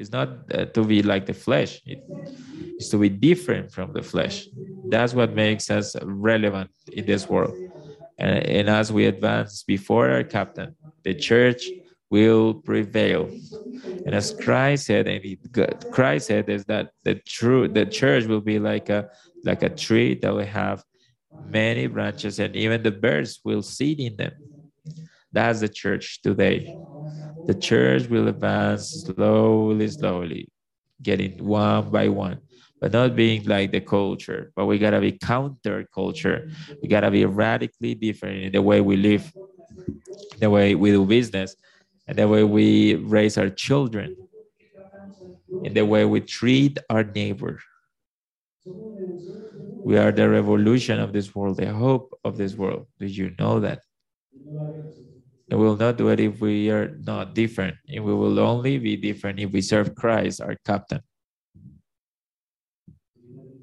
It's 0.00 0.12
not 0.12 0.28
uh, 0.54 0.64
to 0.76 0.82
be 0.82 1.02
like 1.02 1.26
the 1.26 1.34
flesh. 1.34 1.80
It, 1.84 2.02
it's 2.78 2.88
to 2.88 2.98
be 2.98 3.10
different 3.10 3.70
from 3.70 3.92
the 3.92 4.02
flesh. 4.02 4.48
That's 4.88 5.12
what 5.12 5.34
makes 5.34 5.70
us 5.70 5.94
relevant 6.02 6.70
in 6.90 7.04
this 7.04 7.28
world. 7.28 7.54
And, 8.18 8.46
and 8.46 8.70
as 8.70 8.90
we 8.90 9.04
advance 9.04 9.62
before 9.62 10.08
our 10.10 10.24
captain, 10.24 10.74
the 11.04 11.14
church 11.14 11.66
will 12.10 12.54
prevail. 12.54 13.28
And 14.06 14.14
as 14.14 14.32
Christ 14.32 14.86
said, 14.86 15.06
and 15.06 15.22
it, 15.22 15.38
Christ 15.92 16.28
said 16.28 16.48
is 16.48 16.64
that 16.64 16.92
the 17.04 17.16
true 17.16 17.68
the 17.68 17.84
church 17.84 18.24
will 18.24 18.40
be 18.40 18.58
like 18.58 18.88
a 18.88 19.10
like 19.44 19.62
a 19.62 19.68
tree 19.68 20.14
that 20.22 20.32
will 20.32 20.46
have 20.46 20.82
many 21.44 21.86
branches, 21.86 22.38
and 22.38 22.56
even 22.56 22.82
the 22.82 22.90
birds 22.90 23.40
will 23.44 23.62
seed 23.62 24.00
in 24.00 24.16
them. 24.16 24.32
That's 25.32 25.60
the 25.60 25.68
church 25.68 26.22
today. 26.22 26.74
The 27.46 27.54
church 27.54 28.08
will 28.08 28.28
advance 28.28 29.04
slowly, 29.04 29.88
slowly, 29.88 30.48
getting 31.02 31.44
one 31.44 31.90
by 31.90 32.08
one, 32.08 32.40
but 32.80 32.92
not 32.92 33.16
being 33.16 33.44
like 33.44 33.72
the 33.72 33.80
culture. 33.80 34.52
But 34.56 34.66
we 34.66 34.78
gotta 34.78 35.00
be 35.00 35.12
counter 35.12 35.86
culture. 35.94 36.46
We 36.82 36.88
gotta 36.88 37.10
be 37.10 37.24
radically 37.26 37.94
different 37.94 38.42
in 38.44 38.52
the 38.52 38.62
way 38.62 38.80
we 38.80 38.96
live, 38.96 39.32
the 40.38 40.50
way 40.50 40.74
we 40.74 40.90
do 40.90 41.04
business, 41.06 41.54
and 42.06 42.18
the 42.18 42.26
way 42.28 42.44
we 42.44 42.94
raise 42.96 43.38
our 43.38 43.50
children, 43.50 44.12
and 45.64 45.74
the 45.76 45.84
way 45.84 46.04
we 46.04 46.20
treat 46.20 46.78
our 46.90 47.02
neighbor. 47.04 47.60
We 49.84 49.98
are 49.98 50.10
the 50.10 50.26
revolution 50.30 50.98
of 51.00 51.12
this 51.12 51.34
world, 51.34 51.58
the 51.58 51.72
hope 51.74 52.18
of 52.24 52.38
this 52.38 52.54
world. 52.56 52.86
Do 52.98 53.04
you 53.06 53.34
know 53.38 53.60
that? 53.60 53.82
We 55.50 55.56
will 55.56 55.76
not 55.76 55.96
do 55.98 56.08
it 56.10 56.20
if 56.20 56.40
we 56.40 56.70
are 56.70 56.96
not 57.00 57.34
different. 57.34 57.76
And 57.88 58.04
we 58.04 58.14
will 58.14 58.38
only 58.38 58.78
be 58.78 58.96
different 58.96 59.40
if 59.40 59.50
we 59.52 59.60
serve 59.62 59.94
Christ, 59.94 60.40
our 60.40 60.56
captain. 60.64 61.00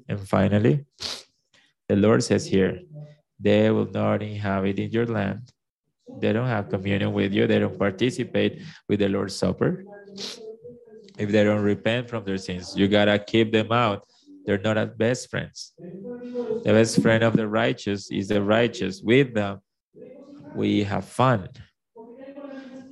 And 0.08 0.20
finally, 0.28 0.84
the 1.88 1.96
Lord 1.96 2.22
says 2.22 2.46
here, 2.46 2.80
they 3.40 3.70
will 3.70 3.90
not 3.90 4.22
inhabit 4.22 4.78
in 4.78 4.90
your 4.90 5.06
land 5.06 5.52
they 6.20 6.32
don't 6.32 6.48
have 6.48 6.68
communion 6.70 7.12
with 7.12 7.32
you, 7.32 7.46
they 7.46 7.58
don't 7.58 7.78
participate 7.78 8.60
with 8.88 9.00
the 9.00 9.08
Lord's 9.08 9.36
Supper. 9.36 9.84
If 11.18 11.30
they 11.30 11.44
don't 11.44 11.62
repent 11.62 12.08
from 12.08 12.24
their 12.24 12.38
sins, 12.38 12.76
you 12.76 12.88
gotta 12.88 13.18
keep 13.18 13.52
them 13.52 13.72
out. 13.72 14.06
They're 14.46 14.58
not 14.58 14.78
as 14.78 14.90
best 14.96 15.30
friends. 15.30 15.74
The 16.64 16.72
best 16.72 17.00
friend 17.02 17.22
of 17.24 17.36
the 17.36 17.48
righteous 17.48 18.10
is 18.10 18.28
the 18.28 18.42
righteous. 18.42 19.02
With 19.02 19.34
them, 19.34 19.60
we 20.52 20.84
have 20.84 21.04
fun 21.04 21.48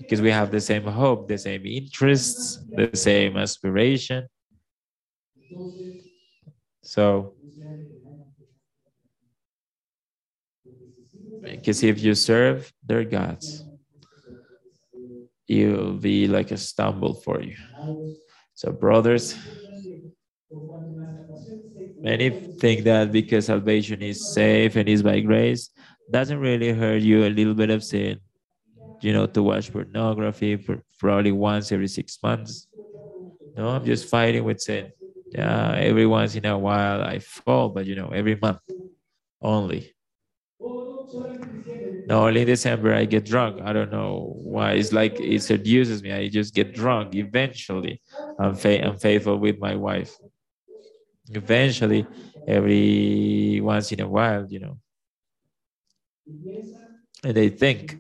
because 0.07 0.23
we 0.23 0.31
have 0.31 0.51
the 0.51 0.61
same 0.61 0.85
hope, 0.85 1.29
the 1.29 1.39
same 1.39 1.67
interests, 1.67 2.65
the 2.75 2.91
same 2.95 3.37
aspiration. 3.37 4.27
So 6.83 7.37
Because 11.43 11.83
if 11.83 12.01
you 12.03 12.15
serve 12.15 12.73
their 12.85 13.05
gods, 13.05 13.67
it'll 15.49 15.95
be 15.95 16.27
like 16.29 16.51
a 16.51 16.57
stumble 16.57 17.15
for 17.15 17.43
you. 17.43 17.57
So, 18.55 18.73
brothers, 18.73 19.37
many 22.03 22.31
think 22.59 22.85
that 22.85 23.13
because 23.13 23.47
salvation 23.47 24.03
is 24.03 24.25
safe 24.25 24.77
and 24.77 24.89
is 24.89 25.03
by 25.03 25.21
grace, 25.21 25.71
doesn't 26.11 26.39
really 26.39 26.73
hurt 26.73 27.03
you 27.03 27.25
a 27.25 27.31
little 27.31 27.55
bit 27.55 27.71
of 27.71 27.83
sin. 27.85 28.21
You 29.01 29.13
know, 29.13 29.27
to 29.27 29.43
watch 29.43 29.73
pornography 29.73 30.57
for 30.57 30.83
probably 30.99 31.33
once 31.33 31.73
every 31.73 31.89
six 31.89 32.19
months. 32.23 32.69
No, 33.57 33.69
I'm 33.71 33.85
just 33.85 34.07
fighting 34.09 34.45
with 34.45 34.61
sin. 34.61 34.93
Yeah, 35.35 35.75
every 35.77 36.07
once 36.07 36.35
in 36.37 36.47
a 36.47 36.59
while 36.59 37.03
I 37.03 37.19
fall, 37.21 37.71
but 37.71 37.87
you 37.87 37.95
know, 37.97 38.09
every 38.09 38.37
month 38.37 38.61
only. 39.43 39.95
No, 42.07 42.27
only 42.29 42.43
in 42.43 42.47
December 42.47 42.95
I 42.95 43.05
get 43.05 43.25
drunk. 43.25 43.61
I 43.63 43.73
don't 43.73 43.91
know 43.91 44.33
why. 44.41 44.73
It's 44.73 44.93
like 44.93 45.19
it 45.19 45.43
seduces 45.43 46.03
me. 46.03 46.13
I 46.13 46.29
just 46.29 46.55
get 46.55 46.73
drunk. 46.73 47.15
Eventually, 47.15 48.01
I'm, 48.39 48.55
fa- 48.55 48.85
I'm 48.87 48.97
faithful 48.99 49.39
with 49.39 49.59
my 49.59 49.75
wife. 49.75 50.17
Eventually, 51.31 52.11
every 52.47 53.61
once 53.63 53.93
in 53.93 54.01
a 54.01 54.09
while, 54.09 54.47
you 54.51 54.61
know. 54.61 54.79
And 57.25 57.35
they 57.37 57.49
think 57.49 57.99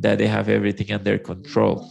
that 0.00 0.18
they 0.18 0.26
have 0.26 0.48
everything 0.48 0.92
under 0.92 1.18
control. 1.18 1.90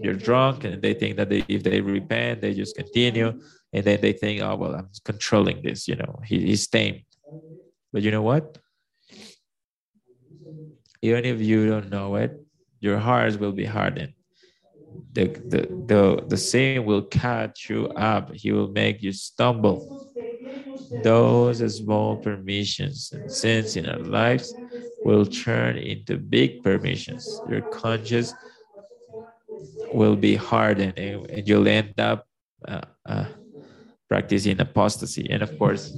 You're 0.00 0.14
drunk, 0.14 0.64
and 0.64 0.82
they 0.82 0.94
think 0.94 1.16
that 1.16 1.28
they, 1.28 1.44
if 1.48 1.62
they 1.62 1.80
repent, 1.80 2.40
they 2.40 2.54
just 2.54 2.76
continue. 2.76 3.40
And 3.72 3.84
then 3.84 4.00
they 4.00 4.12
think, 4.12 4.42
oh, 4.42 4.56
well, 4.56 4.74
I'm 4.74 4.88
controlling 5.04 5.62
this, 5.62 5.88
you 5.88 5.96
know, 5.96 6.20
he, 6.24 6.40
he's 6.46 6.66
tamed. 6.68 7.02
But 7.92 8.02
you 8.02 8.10
know 8.10 8.22
what? 8.22 8.58
Even 11.00 11.24
if 11.24 11.40
you 11.40 11.68
don't 11.68 11.90
know 11.90 12.16
it, 12.16 12.38
your 12.80 12.98
hearts 12.98 13.36
will 13.36 13.52
be 13.52 13.64
hardened. 13.64 14.12
The, 15.12 15.24
the, 15.24 15.84
the, 15.86 16.24
the 16.28 16.36
sin 16.36 16.84
will 16.84 17.02
catch 17.02 17.70
you 17.70 17.88
up. 17.88 18.34
He 18.34 18.52
will 18.52 18.68
make 18.68 19.02
you 19.02 19.12
stumble. 19.12 20.11
Those 21.02 21.76
small 21.76 22.16
permissions 22.16 23.12
and 23.12 23.30
sins 23.30 23.76
in 23.76 23.88
our 23.88 23.98
lives 23.98 24.54
will 25.04 25.24
turn 25.26 25.76
into 25.78 26.16
big 26.18 26.62
permissions. 26.62 27.40
Your 27.48 27.62
conscience 27.62 28.34
will 29.92 30.16
be 30.16 30.36
hardened 30.36 30.98
and, 30.98 31.46
you'll 31.48 31.68
end 31.68 31.98
up 31.98 32.26
uh, 32.68 32.82
uh, 33.06 33.26
practicing 34.08 34.60
apostasy. 34.60 35.28
And 35.30 35.42
of 35.42 35.58
course, 35.58 35.96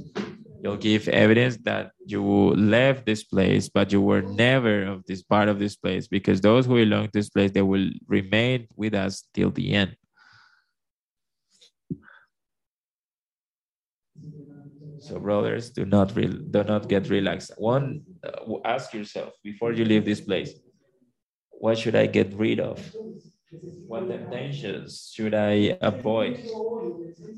you'll 0.61 0.77
give 0.77 1.07
evidence 1.09 1.57
that 1.63 1.91
you 2.05 2.23
left 2.55 3.05
this 3.05 3.23
place, 3.23 3.69
but 3.69 3.91
you 3.91 4.01
were 4.01 4.21
never 4.21 4.83
of 4.83 5.05
this 5.05 5.21
part 5.21 5.49
of 5.49 5.59
this 5.59 5.75
place, 5.75 6.07
because 6.07 6.41
those 6.41 6.65
who 6.65 6.75
belong 6.75 7.05
to 7.05 7.11
this 7.13 7.29
place, 7.29 7.51
they 7.51 7.61
will 7.61 7.89
remain 8.07 8.67
with 8.75 8.93
us 8.95 9.23
till 9.33 9.51
the 9.51 9.73
end. 9.73 9.95
So, 14.99 15.19
brothers, 15.19 15.69
do 15.69 15.85
not 15.85 16.15
re- 16.15 16.27
do 16.49 16.63
not 16.63 16.89
get 16.89 17.09
relaxed. 17.09 17.51
One, 17.57 18.01
uh, 18.23 18.57
ask 18.65 18.93
yourself 18.93 19.33
before 19.43 19.71
you 19.73 19.85
leave 19.85 20.05
this 20.05 20.21
place, 20.21 20.53
what 21.51 21.77
should 21.77 21.95
I 21.95 22.07
get 22.07 22.33
rid 22.33 22.59
of? 22.59 22.79
What 23.87 24.07
temptations 24.07 25.11
should 25.13 25.33
I 25.33 25.77
avoid? 25.81 26.39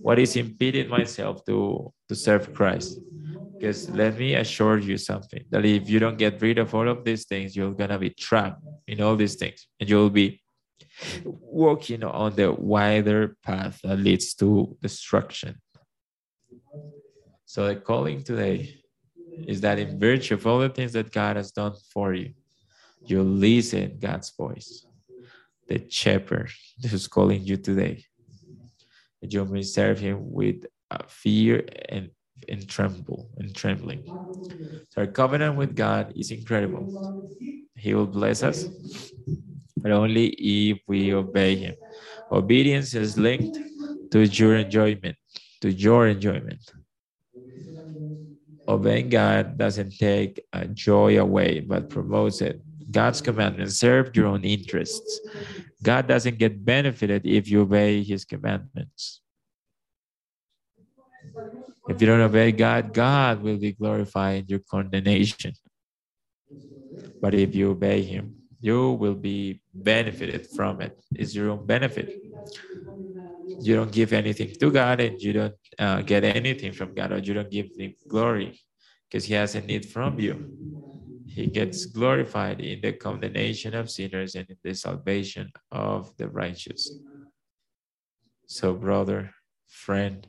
What 0.02 0.20
is 0.20 0.36
impeding 0.36 0.90
myself 0.90 1.44
to 1.46 1.92
to 2.10 2.16
serve 2.16 2.54
Christ? 2.54 3.00
Because 3.60 3.90
let 3.90 4.18
me 4.18 4.36
assure 4.36 4.78
you 4.80 4.98
something 4.98 5.44
that 5.52 5.66
if 5.66 5.90
you 5.90 6.00
don't 6.00 6.18
get 6.18 6.42
rid 6.42 6.60
of 6.60 6.74
all 6.76 6.88
of 6.88 7.04
these 7.04 7.26
things, 7.26 7.56
you're 7.56 7.74
gonna 7.74 8.00
be 8.00 8.12
trapped 8.12 8.62
in 8.88 9.02
all 9.02 9.16
these 9.16 9.36
things, 9.36 9.68
and 9.80 9.90
you'll 9.90 10.10
be 10.12 10.42
walking 11.26 12.04
on 12.04 12.36
the 12.36 12.52
wider 12.52 13.38
path 13.44 13.80
that 13.84 13.98
leads 14.00 14.34
to 14.36 14.78
destruction. 14.82 15.56
So 17.48 17.66
the 17.66 17.78
calling 17.78 18.24
today 18.24 18.76
is 19.48 19.62
that 19.62 19.80
in 19.80 19.98
virtue 19.98 20.34
of 20.34 20.46
all 20.46 20.60
the 20.60 20.68
things 20.68 20.92
that 20.92 21.14
God 21.14 21.38
has 21.38 21.50
done 21.54 21.76
for 21.94 22.14
you, 22.14 22.34
you 23.06 23.24
listen 23.24 24.00
God's 24.02 24.30
voice, 24.32 24.86
the 25.70 25.82
shepherd 25.90 26.52
who's 26.90 27.08
calling 27.08 27.42
you 27.44 27.56
today. 27.56 28.04
And 29.22 29.32
you 29.34 29.46
may 29.46 29.62
serve 29.62 29.98
him 29.98 30.30
with 30.30 30.66
fear 31.08 31.66
and, 31.88 32.10
and 32.50 32.68
tremble 32.68 33.30
and 33.38 33.56
trembling. 33.56 34.04
So 34.90 34.98
our 34.98 35.08
covenant 35.08 35.56
with 35.56 35.74
God 35.74 36.12
is 36.18 36.32
incredible. 36.32 37.32
He 37.78 37.94
will 37.94 38.08
bless 38.08 38.44
us, 38.44 38.66
but 39.78 39.94
only 39.94 40.28
if 40.68 40.80
we 40.86 41.14
obey 41.14 41.56
him. 41.56 41.76
Obedience 42.30 42.94
is 42.94 43.18
linked 43.18 43.58
to 44.12 44.26
your 44.26 44.58
enjoyment, 44.58 45.16
to 45.62 45.72
your 45.72 46.10
enjoyment 46.10 46.60
obeying 48.68 49.10
God 49.10 49.58
doesn't 49.58 49.98
take 49.98 50.44
joy 50.74 51.20
away, 51.20 51.60
but 51.62 51.90
promotes 51.90 52.42
it. 52.42 52.62
God's 52.90 53.22
commandments 53.22 53.76
serve 53.78 54.16
your 54.16 54.28
own 54.28 54.44
interests. 54.44 55.20
God 55.84 56.08
doesn't 56.08 56.38
get 56.38 56.64
benefited 56.64 57.26
if 57.26 57.50
you 57.50 57.62
obey 57.62 58.04
his 58.04 58.26
commandments. 58.26 59.22
If 61.90 62.02
you 62.02 62.08
don't 62.08 62.22
obey 62.22 62.52
God, 62.52 62.94
God 62.94 63.42
will 63.42 63.58
be 63.58 63.72
glorified 63.74 64.44
in 64.44 64.46
your 64.48 64.60
condemnation. 64.60 65.54
But 67.22 67.34
if 67.34 67.56
you 67.56 67.72
obey 67.72 68.04
him, 68.04 68.36
you 68.60 68.92
will 68.92 69.16
be 69.16 69.62
benefited 69.74 70.48
from 70.48 70.82
it. 70.82 70.98
It's 71.16 71.34
your 71.36 71.52
own 71.52 71.66
benefit. 71.66 72.14
You 73.48 73.76
don't 73.76 73.92
give 73.92 74.14
anything 74.14 74.54
to 74.60 74.72
God 74.72 75.00
and 75.00 75.22
you 75.22 75.34
don't 75.34 75.56
uh, 75.80 76.02
get 76.02 76.24
anything 76.24 76.74
from 76.74 76.94
God 76.94 77.12
or 77.12 77.20
you 77.20 77.34
don't 77.34 77.52
give 77.52 77.70
him 77.78 77.94
glory 78.08 78.60
because 79.10 79.26
he 79.26 79.34
has 79.34 79.56
a 79.56 79.62
need 79.62 79.86
from 79.86 80.20
you. 80.20 80.36
He 81.28 81.48
gets 81.48 81.86
glorified 81.86 82.62
in 82.62 82.82
the 82.82 82.94
condemnation 82.94 83.74
of 83.76 83.90
sinners 83.90 84.36
and 84.36 84.50
in 84.50 84.58
the 84.64 84.74
salvation 84.74 85.52
of 85.72 86.16
the 86.18 86.28
righteous. 86.28 86.92
So, 88.48 88.74
brother, 88.74 89.32
friend, 89.68 90.26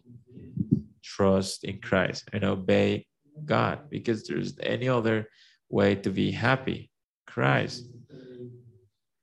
trust 1.02 1.64
in 1.64 1.80
Christ 1.80 2.28
and 2.32 2.44
obey 2.44 3.06
God 3.44 3.90
because 3.90 4.24
there's 4.24 4.58
any 4.62 4.88
other 4.88 5.28
way 5.68 5.94
to 5.96 6.10
be 6.10 6.30
happy. 6.30 6.90
Christ 7.26 7.86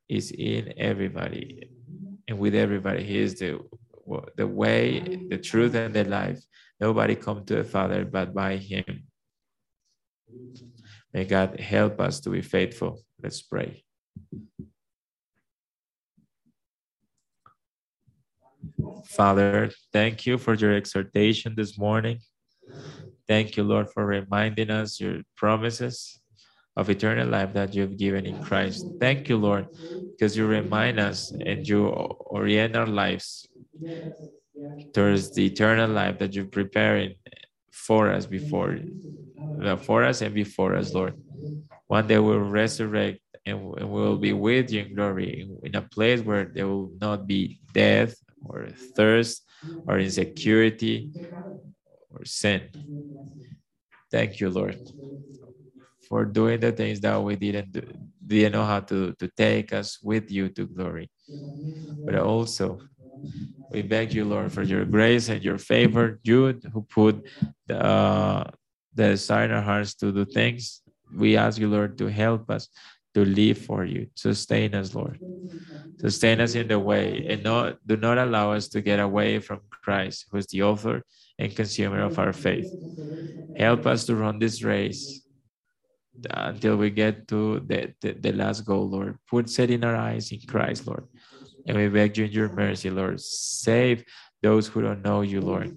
is 0.09 0.31
in 0.31 0.73
everybody 0.77 1.69
and 2.27 2.39
with 2.39 2.55
everybody. 2.55 3.03
He 3.03 3.19
is 3.19 3.35
the 3.35 3.59
the 4.35 4.47
way, 4.47 4.99
the 5.29 5.37
truth, 5.37 5.75
and 5.75 5.93
the 5.93 6.03
life. 6.03 6.39
Nobody 6.79 7.15
come 7.15 7.45
to 7.45 7.55
the 7.55 7.63
Father 7.63 8.05
but 8.05 8.33
by 8.33 8.57
Him. 8.57 9.07
May 11.13 11.25
God 11.25 11.59
help 11.59 11.99
us 11.99 12.19
to 12.21 12.29
be 12.29 12.41
faithful. 12.41 12.99
Let's 13.21 13.41
pray. 13.41 13.83
Father, 19.05 19.71
thank 19.93 20.25
you 20.25 20.37
for 20.37 20.55
your 20.55 20.73
exhortation 20.75 21.55
this 21.55 21.77
morning. 21.77 22.19
Thank 23.27 23.55
you, 23.55 23.63
Lord, 23.63 23.89
for 23.89 24.05
reminding 24.05 24.69
us 24.69 24.99
your 24.99 25.21
promises 25.37 26.19
of 26.75 26.89
eternal 26.89 27.27
life 27.29 27.53
that 27.53 27.73
you've 27.73 27.97
given 27.97 28.25
in 28.25 28.43
Christ. 28.43 28.85
Thank 28.99 29.29
you, 29.29 29.37
Lord, 29.37 29.67
because 30.11 30.35
you 30.35 30.45
remind 30.45 30.99
us 30.99 31.31
and 31.31 31.65
you 31.67 31.87
orient 31.87 32.75
our 32.75 32.87
lives 32.87 33.47
towards 34.93 35.31
the 35.31 35.45
eternal 35.45 35.89
life 35.89 36.17
that 36.19 36.33
you're 36.33 36.45
preparing 36.45 37.15
for 37.71 38.11
us 38.11 38.25
before 38.25 38.79
uh, 39.61 39.75
for 39.77 40.03
us 40.03 40.21
and 40.21 40.33
before 40.33 40.75
us, 40.75 40.93
Lord. 40.93 41.15
One 41.87 42.07
day 42.07 42.19
we'll 42.19 42.39
resurrect 42.39 43.19
and 43.45 43.63
we'll 43.91 44.17
be 44.17 44.33
with 44.33 44.71
you 44.71 44.81
in 44.81 44.95
glory 44.95 45.47
in 45.63 45.75
a 45.75 45.81
place 45.81 46.21
where 46.21 46.51
there 46.53 46.67
will 46.67 46.91
not 47.01 47.27
be 47.27 47.59
death 47.73 48.15
or 48.45 48.67
thirst 48.95 49.43
or 49.87 49.99
insecurity 49.99 51.09
or 52.09 52.25
sin. 52.25 52.69
Thank 54.11 54.39
you, 54.39 54.49
Lord, 54.49 54.79
for 56.07 56.25
doing 56.25 56.59
the 56.59 56.71
things 56.71 56.99
that 57.01 57.21
we 57.21 57.35
didn't 57.35 57.71
do, 57.71 57.81
didn't 58.25 58.53
know 58.53 58.65
how 58.65 58.79
to, 58.81 59.13
to 59.13 59.27
take 59.35 59.73
us 59.73 59.99
with 60.03 60.31
you 60.31 60.49
to 60.49 60.67
glory. 60.67 61.09
But 62.05 62.15
also 62.15 62.81
we 63.71 63.81
beg 63.81 64.13
you, 64.13 64.25
Lord, 64.25 64.51
for 64.51 64.63
your 64.63 64.85
grace 64.85 65.29
and 65.29 65.43
your 65.43 65.57
favor. 65.57 66.19
Jude, 66.23 66.63
who 66.71 66.81
put 66.83 67.25
the, 67.67 67.83
uh, 67.83 68.49
the 68.93 69.09
desire 69.09 69.45
in 69.45 69.51
our 69.51 69.61
hearts 69.61 69.95
to 69.95 70.11
do 70.11 70.25
things. 70.25 70.81
We 71.13 71.37
ask 71.37 71.59
you, 71.59 71.67
Lord, 71.67 71.97
to 71.97 72.07
help 72.07 72.49
us 72.49 72.69
to 73.13 73.25
live 73.25 73.57
for 73.57 73.83
you. 73.85 74.07
Sustain 74.15 74.75
us, 74.75 74.93
Lord. 74.93 75.19
Sustain 75.99 76.41
us 76.41 76.55
in 76.55 76.67
the 76.67 76.79
way 76.79 77.25
and 77.29 77.43
not, 77.43 77.77
do 77.85 77.97
not 77.97 78.17
allow 78.17 78.51
us 78.51 78.67
to 78.69 78.81
get 78.81 78.99
away 78.99 79.39
from 79.39 79.61
Christ, 79.69 80.27
who 80.29 80.37
is 80.37 80.47
the 80.47 80.63
author 80.63 81.03
and 81.39 81.55
consumer 81.55 82.01
of 82.01 82.19
our 82.19 82.33
faith. 82.33 82.71
Help 83.57 83.87
us 83.87 84.05
to 84.05 84.15
run 84.15 84.39
this 84.39 84.61
race 84.63 85.21
until 86.29 86.75
we 86.77 86.89
get 86.89 87.27
to 87.29 87.59
the, 87.61 87.93
the, 88.01 88.13
the 88.13 88.31
last 88.33 88.65
goal, 88.65 88.89
Lord. 88.89 89.17
Put 89.29 89.49
set 89.49 89.69
in 89.71 89.83
our 89.83 89.95
eyes 89.95 90.31
in 90.31 90.39
Christ, 90.47 90.87
Lord. 90.87 91.05
And 91.65 91.77
we 91.77 91.87
beg 91.89 92.17
you 92.17 92.25
in 92.25 92.31
your 92.31 92.49
mercy, 92.49 92.89
Lord, 92.89 93.19
save 93.21 94.03
those 94.41 94.67
who 94.67 94.81
don't 94.81 95.03
know 95.03 95.21
you, 95.21 95.41
Lord. 95.41 95.71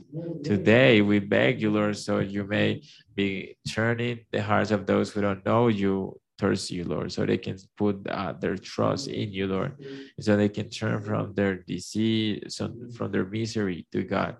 Today, 0.44 1.00
we 1.00 1.18
beg 1.18 1.60
you, 1.62 1.70
Lord, 1.70 1.96
so 1.96 2.18
you 2.18 2.44
may 2.44 2.82
be 3.16 3.56
turning 3.68 4.20
the 4.30 4.42
hearts 4.42 4.70
of 4.70 4.86
those 4.86 5.10
who 5.10 5.20
don't 5.20 5.44
know 5.44 5.68
you 5.68 6.20
towards 6.38 6.70
you, 6.70 6.84
Lord, 6.84 7.10
so 7.12 7.26
they 7.26 7.38
can 7.38 7.58
put 7.76 8.06
uh, 8.08 8.32
their 8.32 8.56
trust 8.56 9.08
in 9.08 9.32
you, 9.32 9.46
Lord, 9.46 9.72
so 10.20 10.36
they 10.36 10.48
can 10.48 10.70
turn 10.70 11.02
from 11.02 11.34
their 11.34 11.56
disease, 11.56 12.60
from 12.94 13.10
their 13.10 13.24
misery 13.24 13.86
to 13.92 14.02
God, 14.04 14.36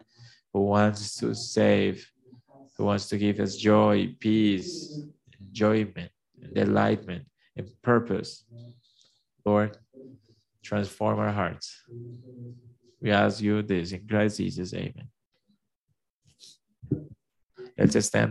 who 0.53 0.63
wants 0.63 1.17
to 1.17 1.35
save, 1.35 2.09
who 2.77 2.85
wants 2.85 3.09
to 3.09 3.19
give 3.19 3.41
us 3.41 3.57
joy, 3.57 4.15
peace, 4.21 5.03
enjoyment, 5.41 6.11
delightment, 6.55 7.25
and 7.57 7.69
purpose. 7.83 8.45
Lord, 9.45 9.77
transform 10.63 11.19
our 11.19 11.33
hearts. 11.33 11.75
We 13.01 13.11
ask 13.11 13.41
you 13.41 13.63
this 13.63 13.93
in 13.93 14.07
Christ 14.07 14.39
Jesus. 14.39 14.75
Amen. 14.75 15.09
Let's 17.77 18.07
stand 18.07 18.25
up. 18.25 18.27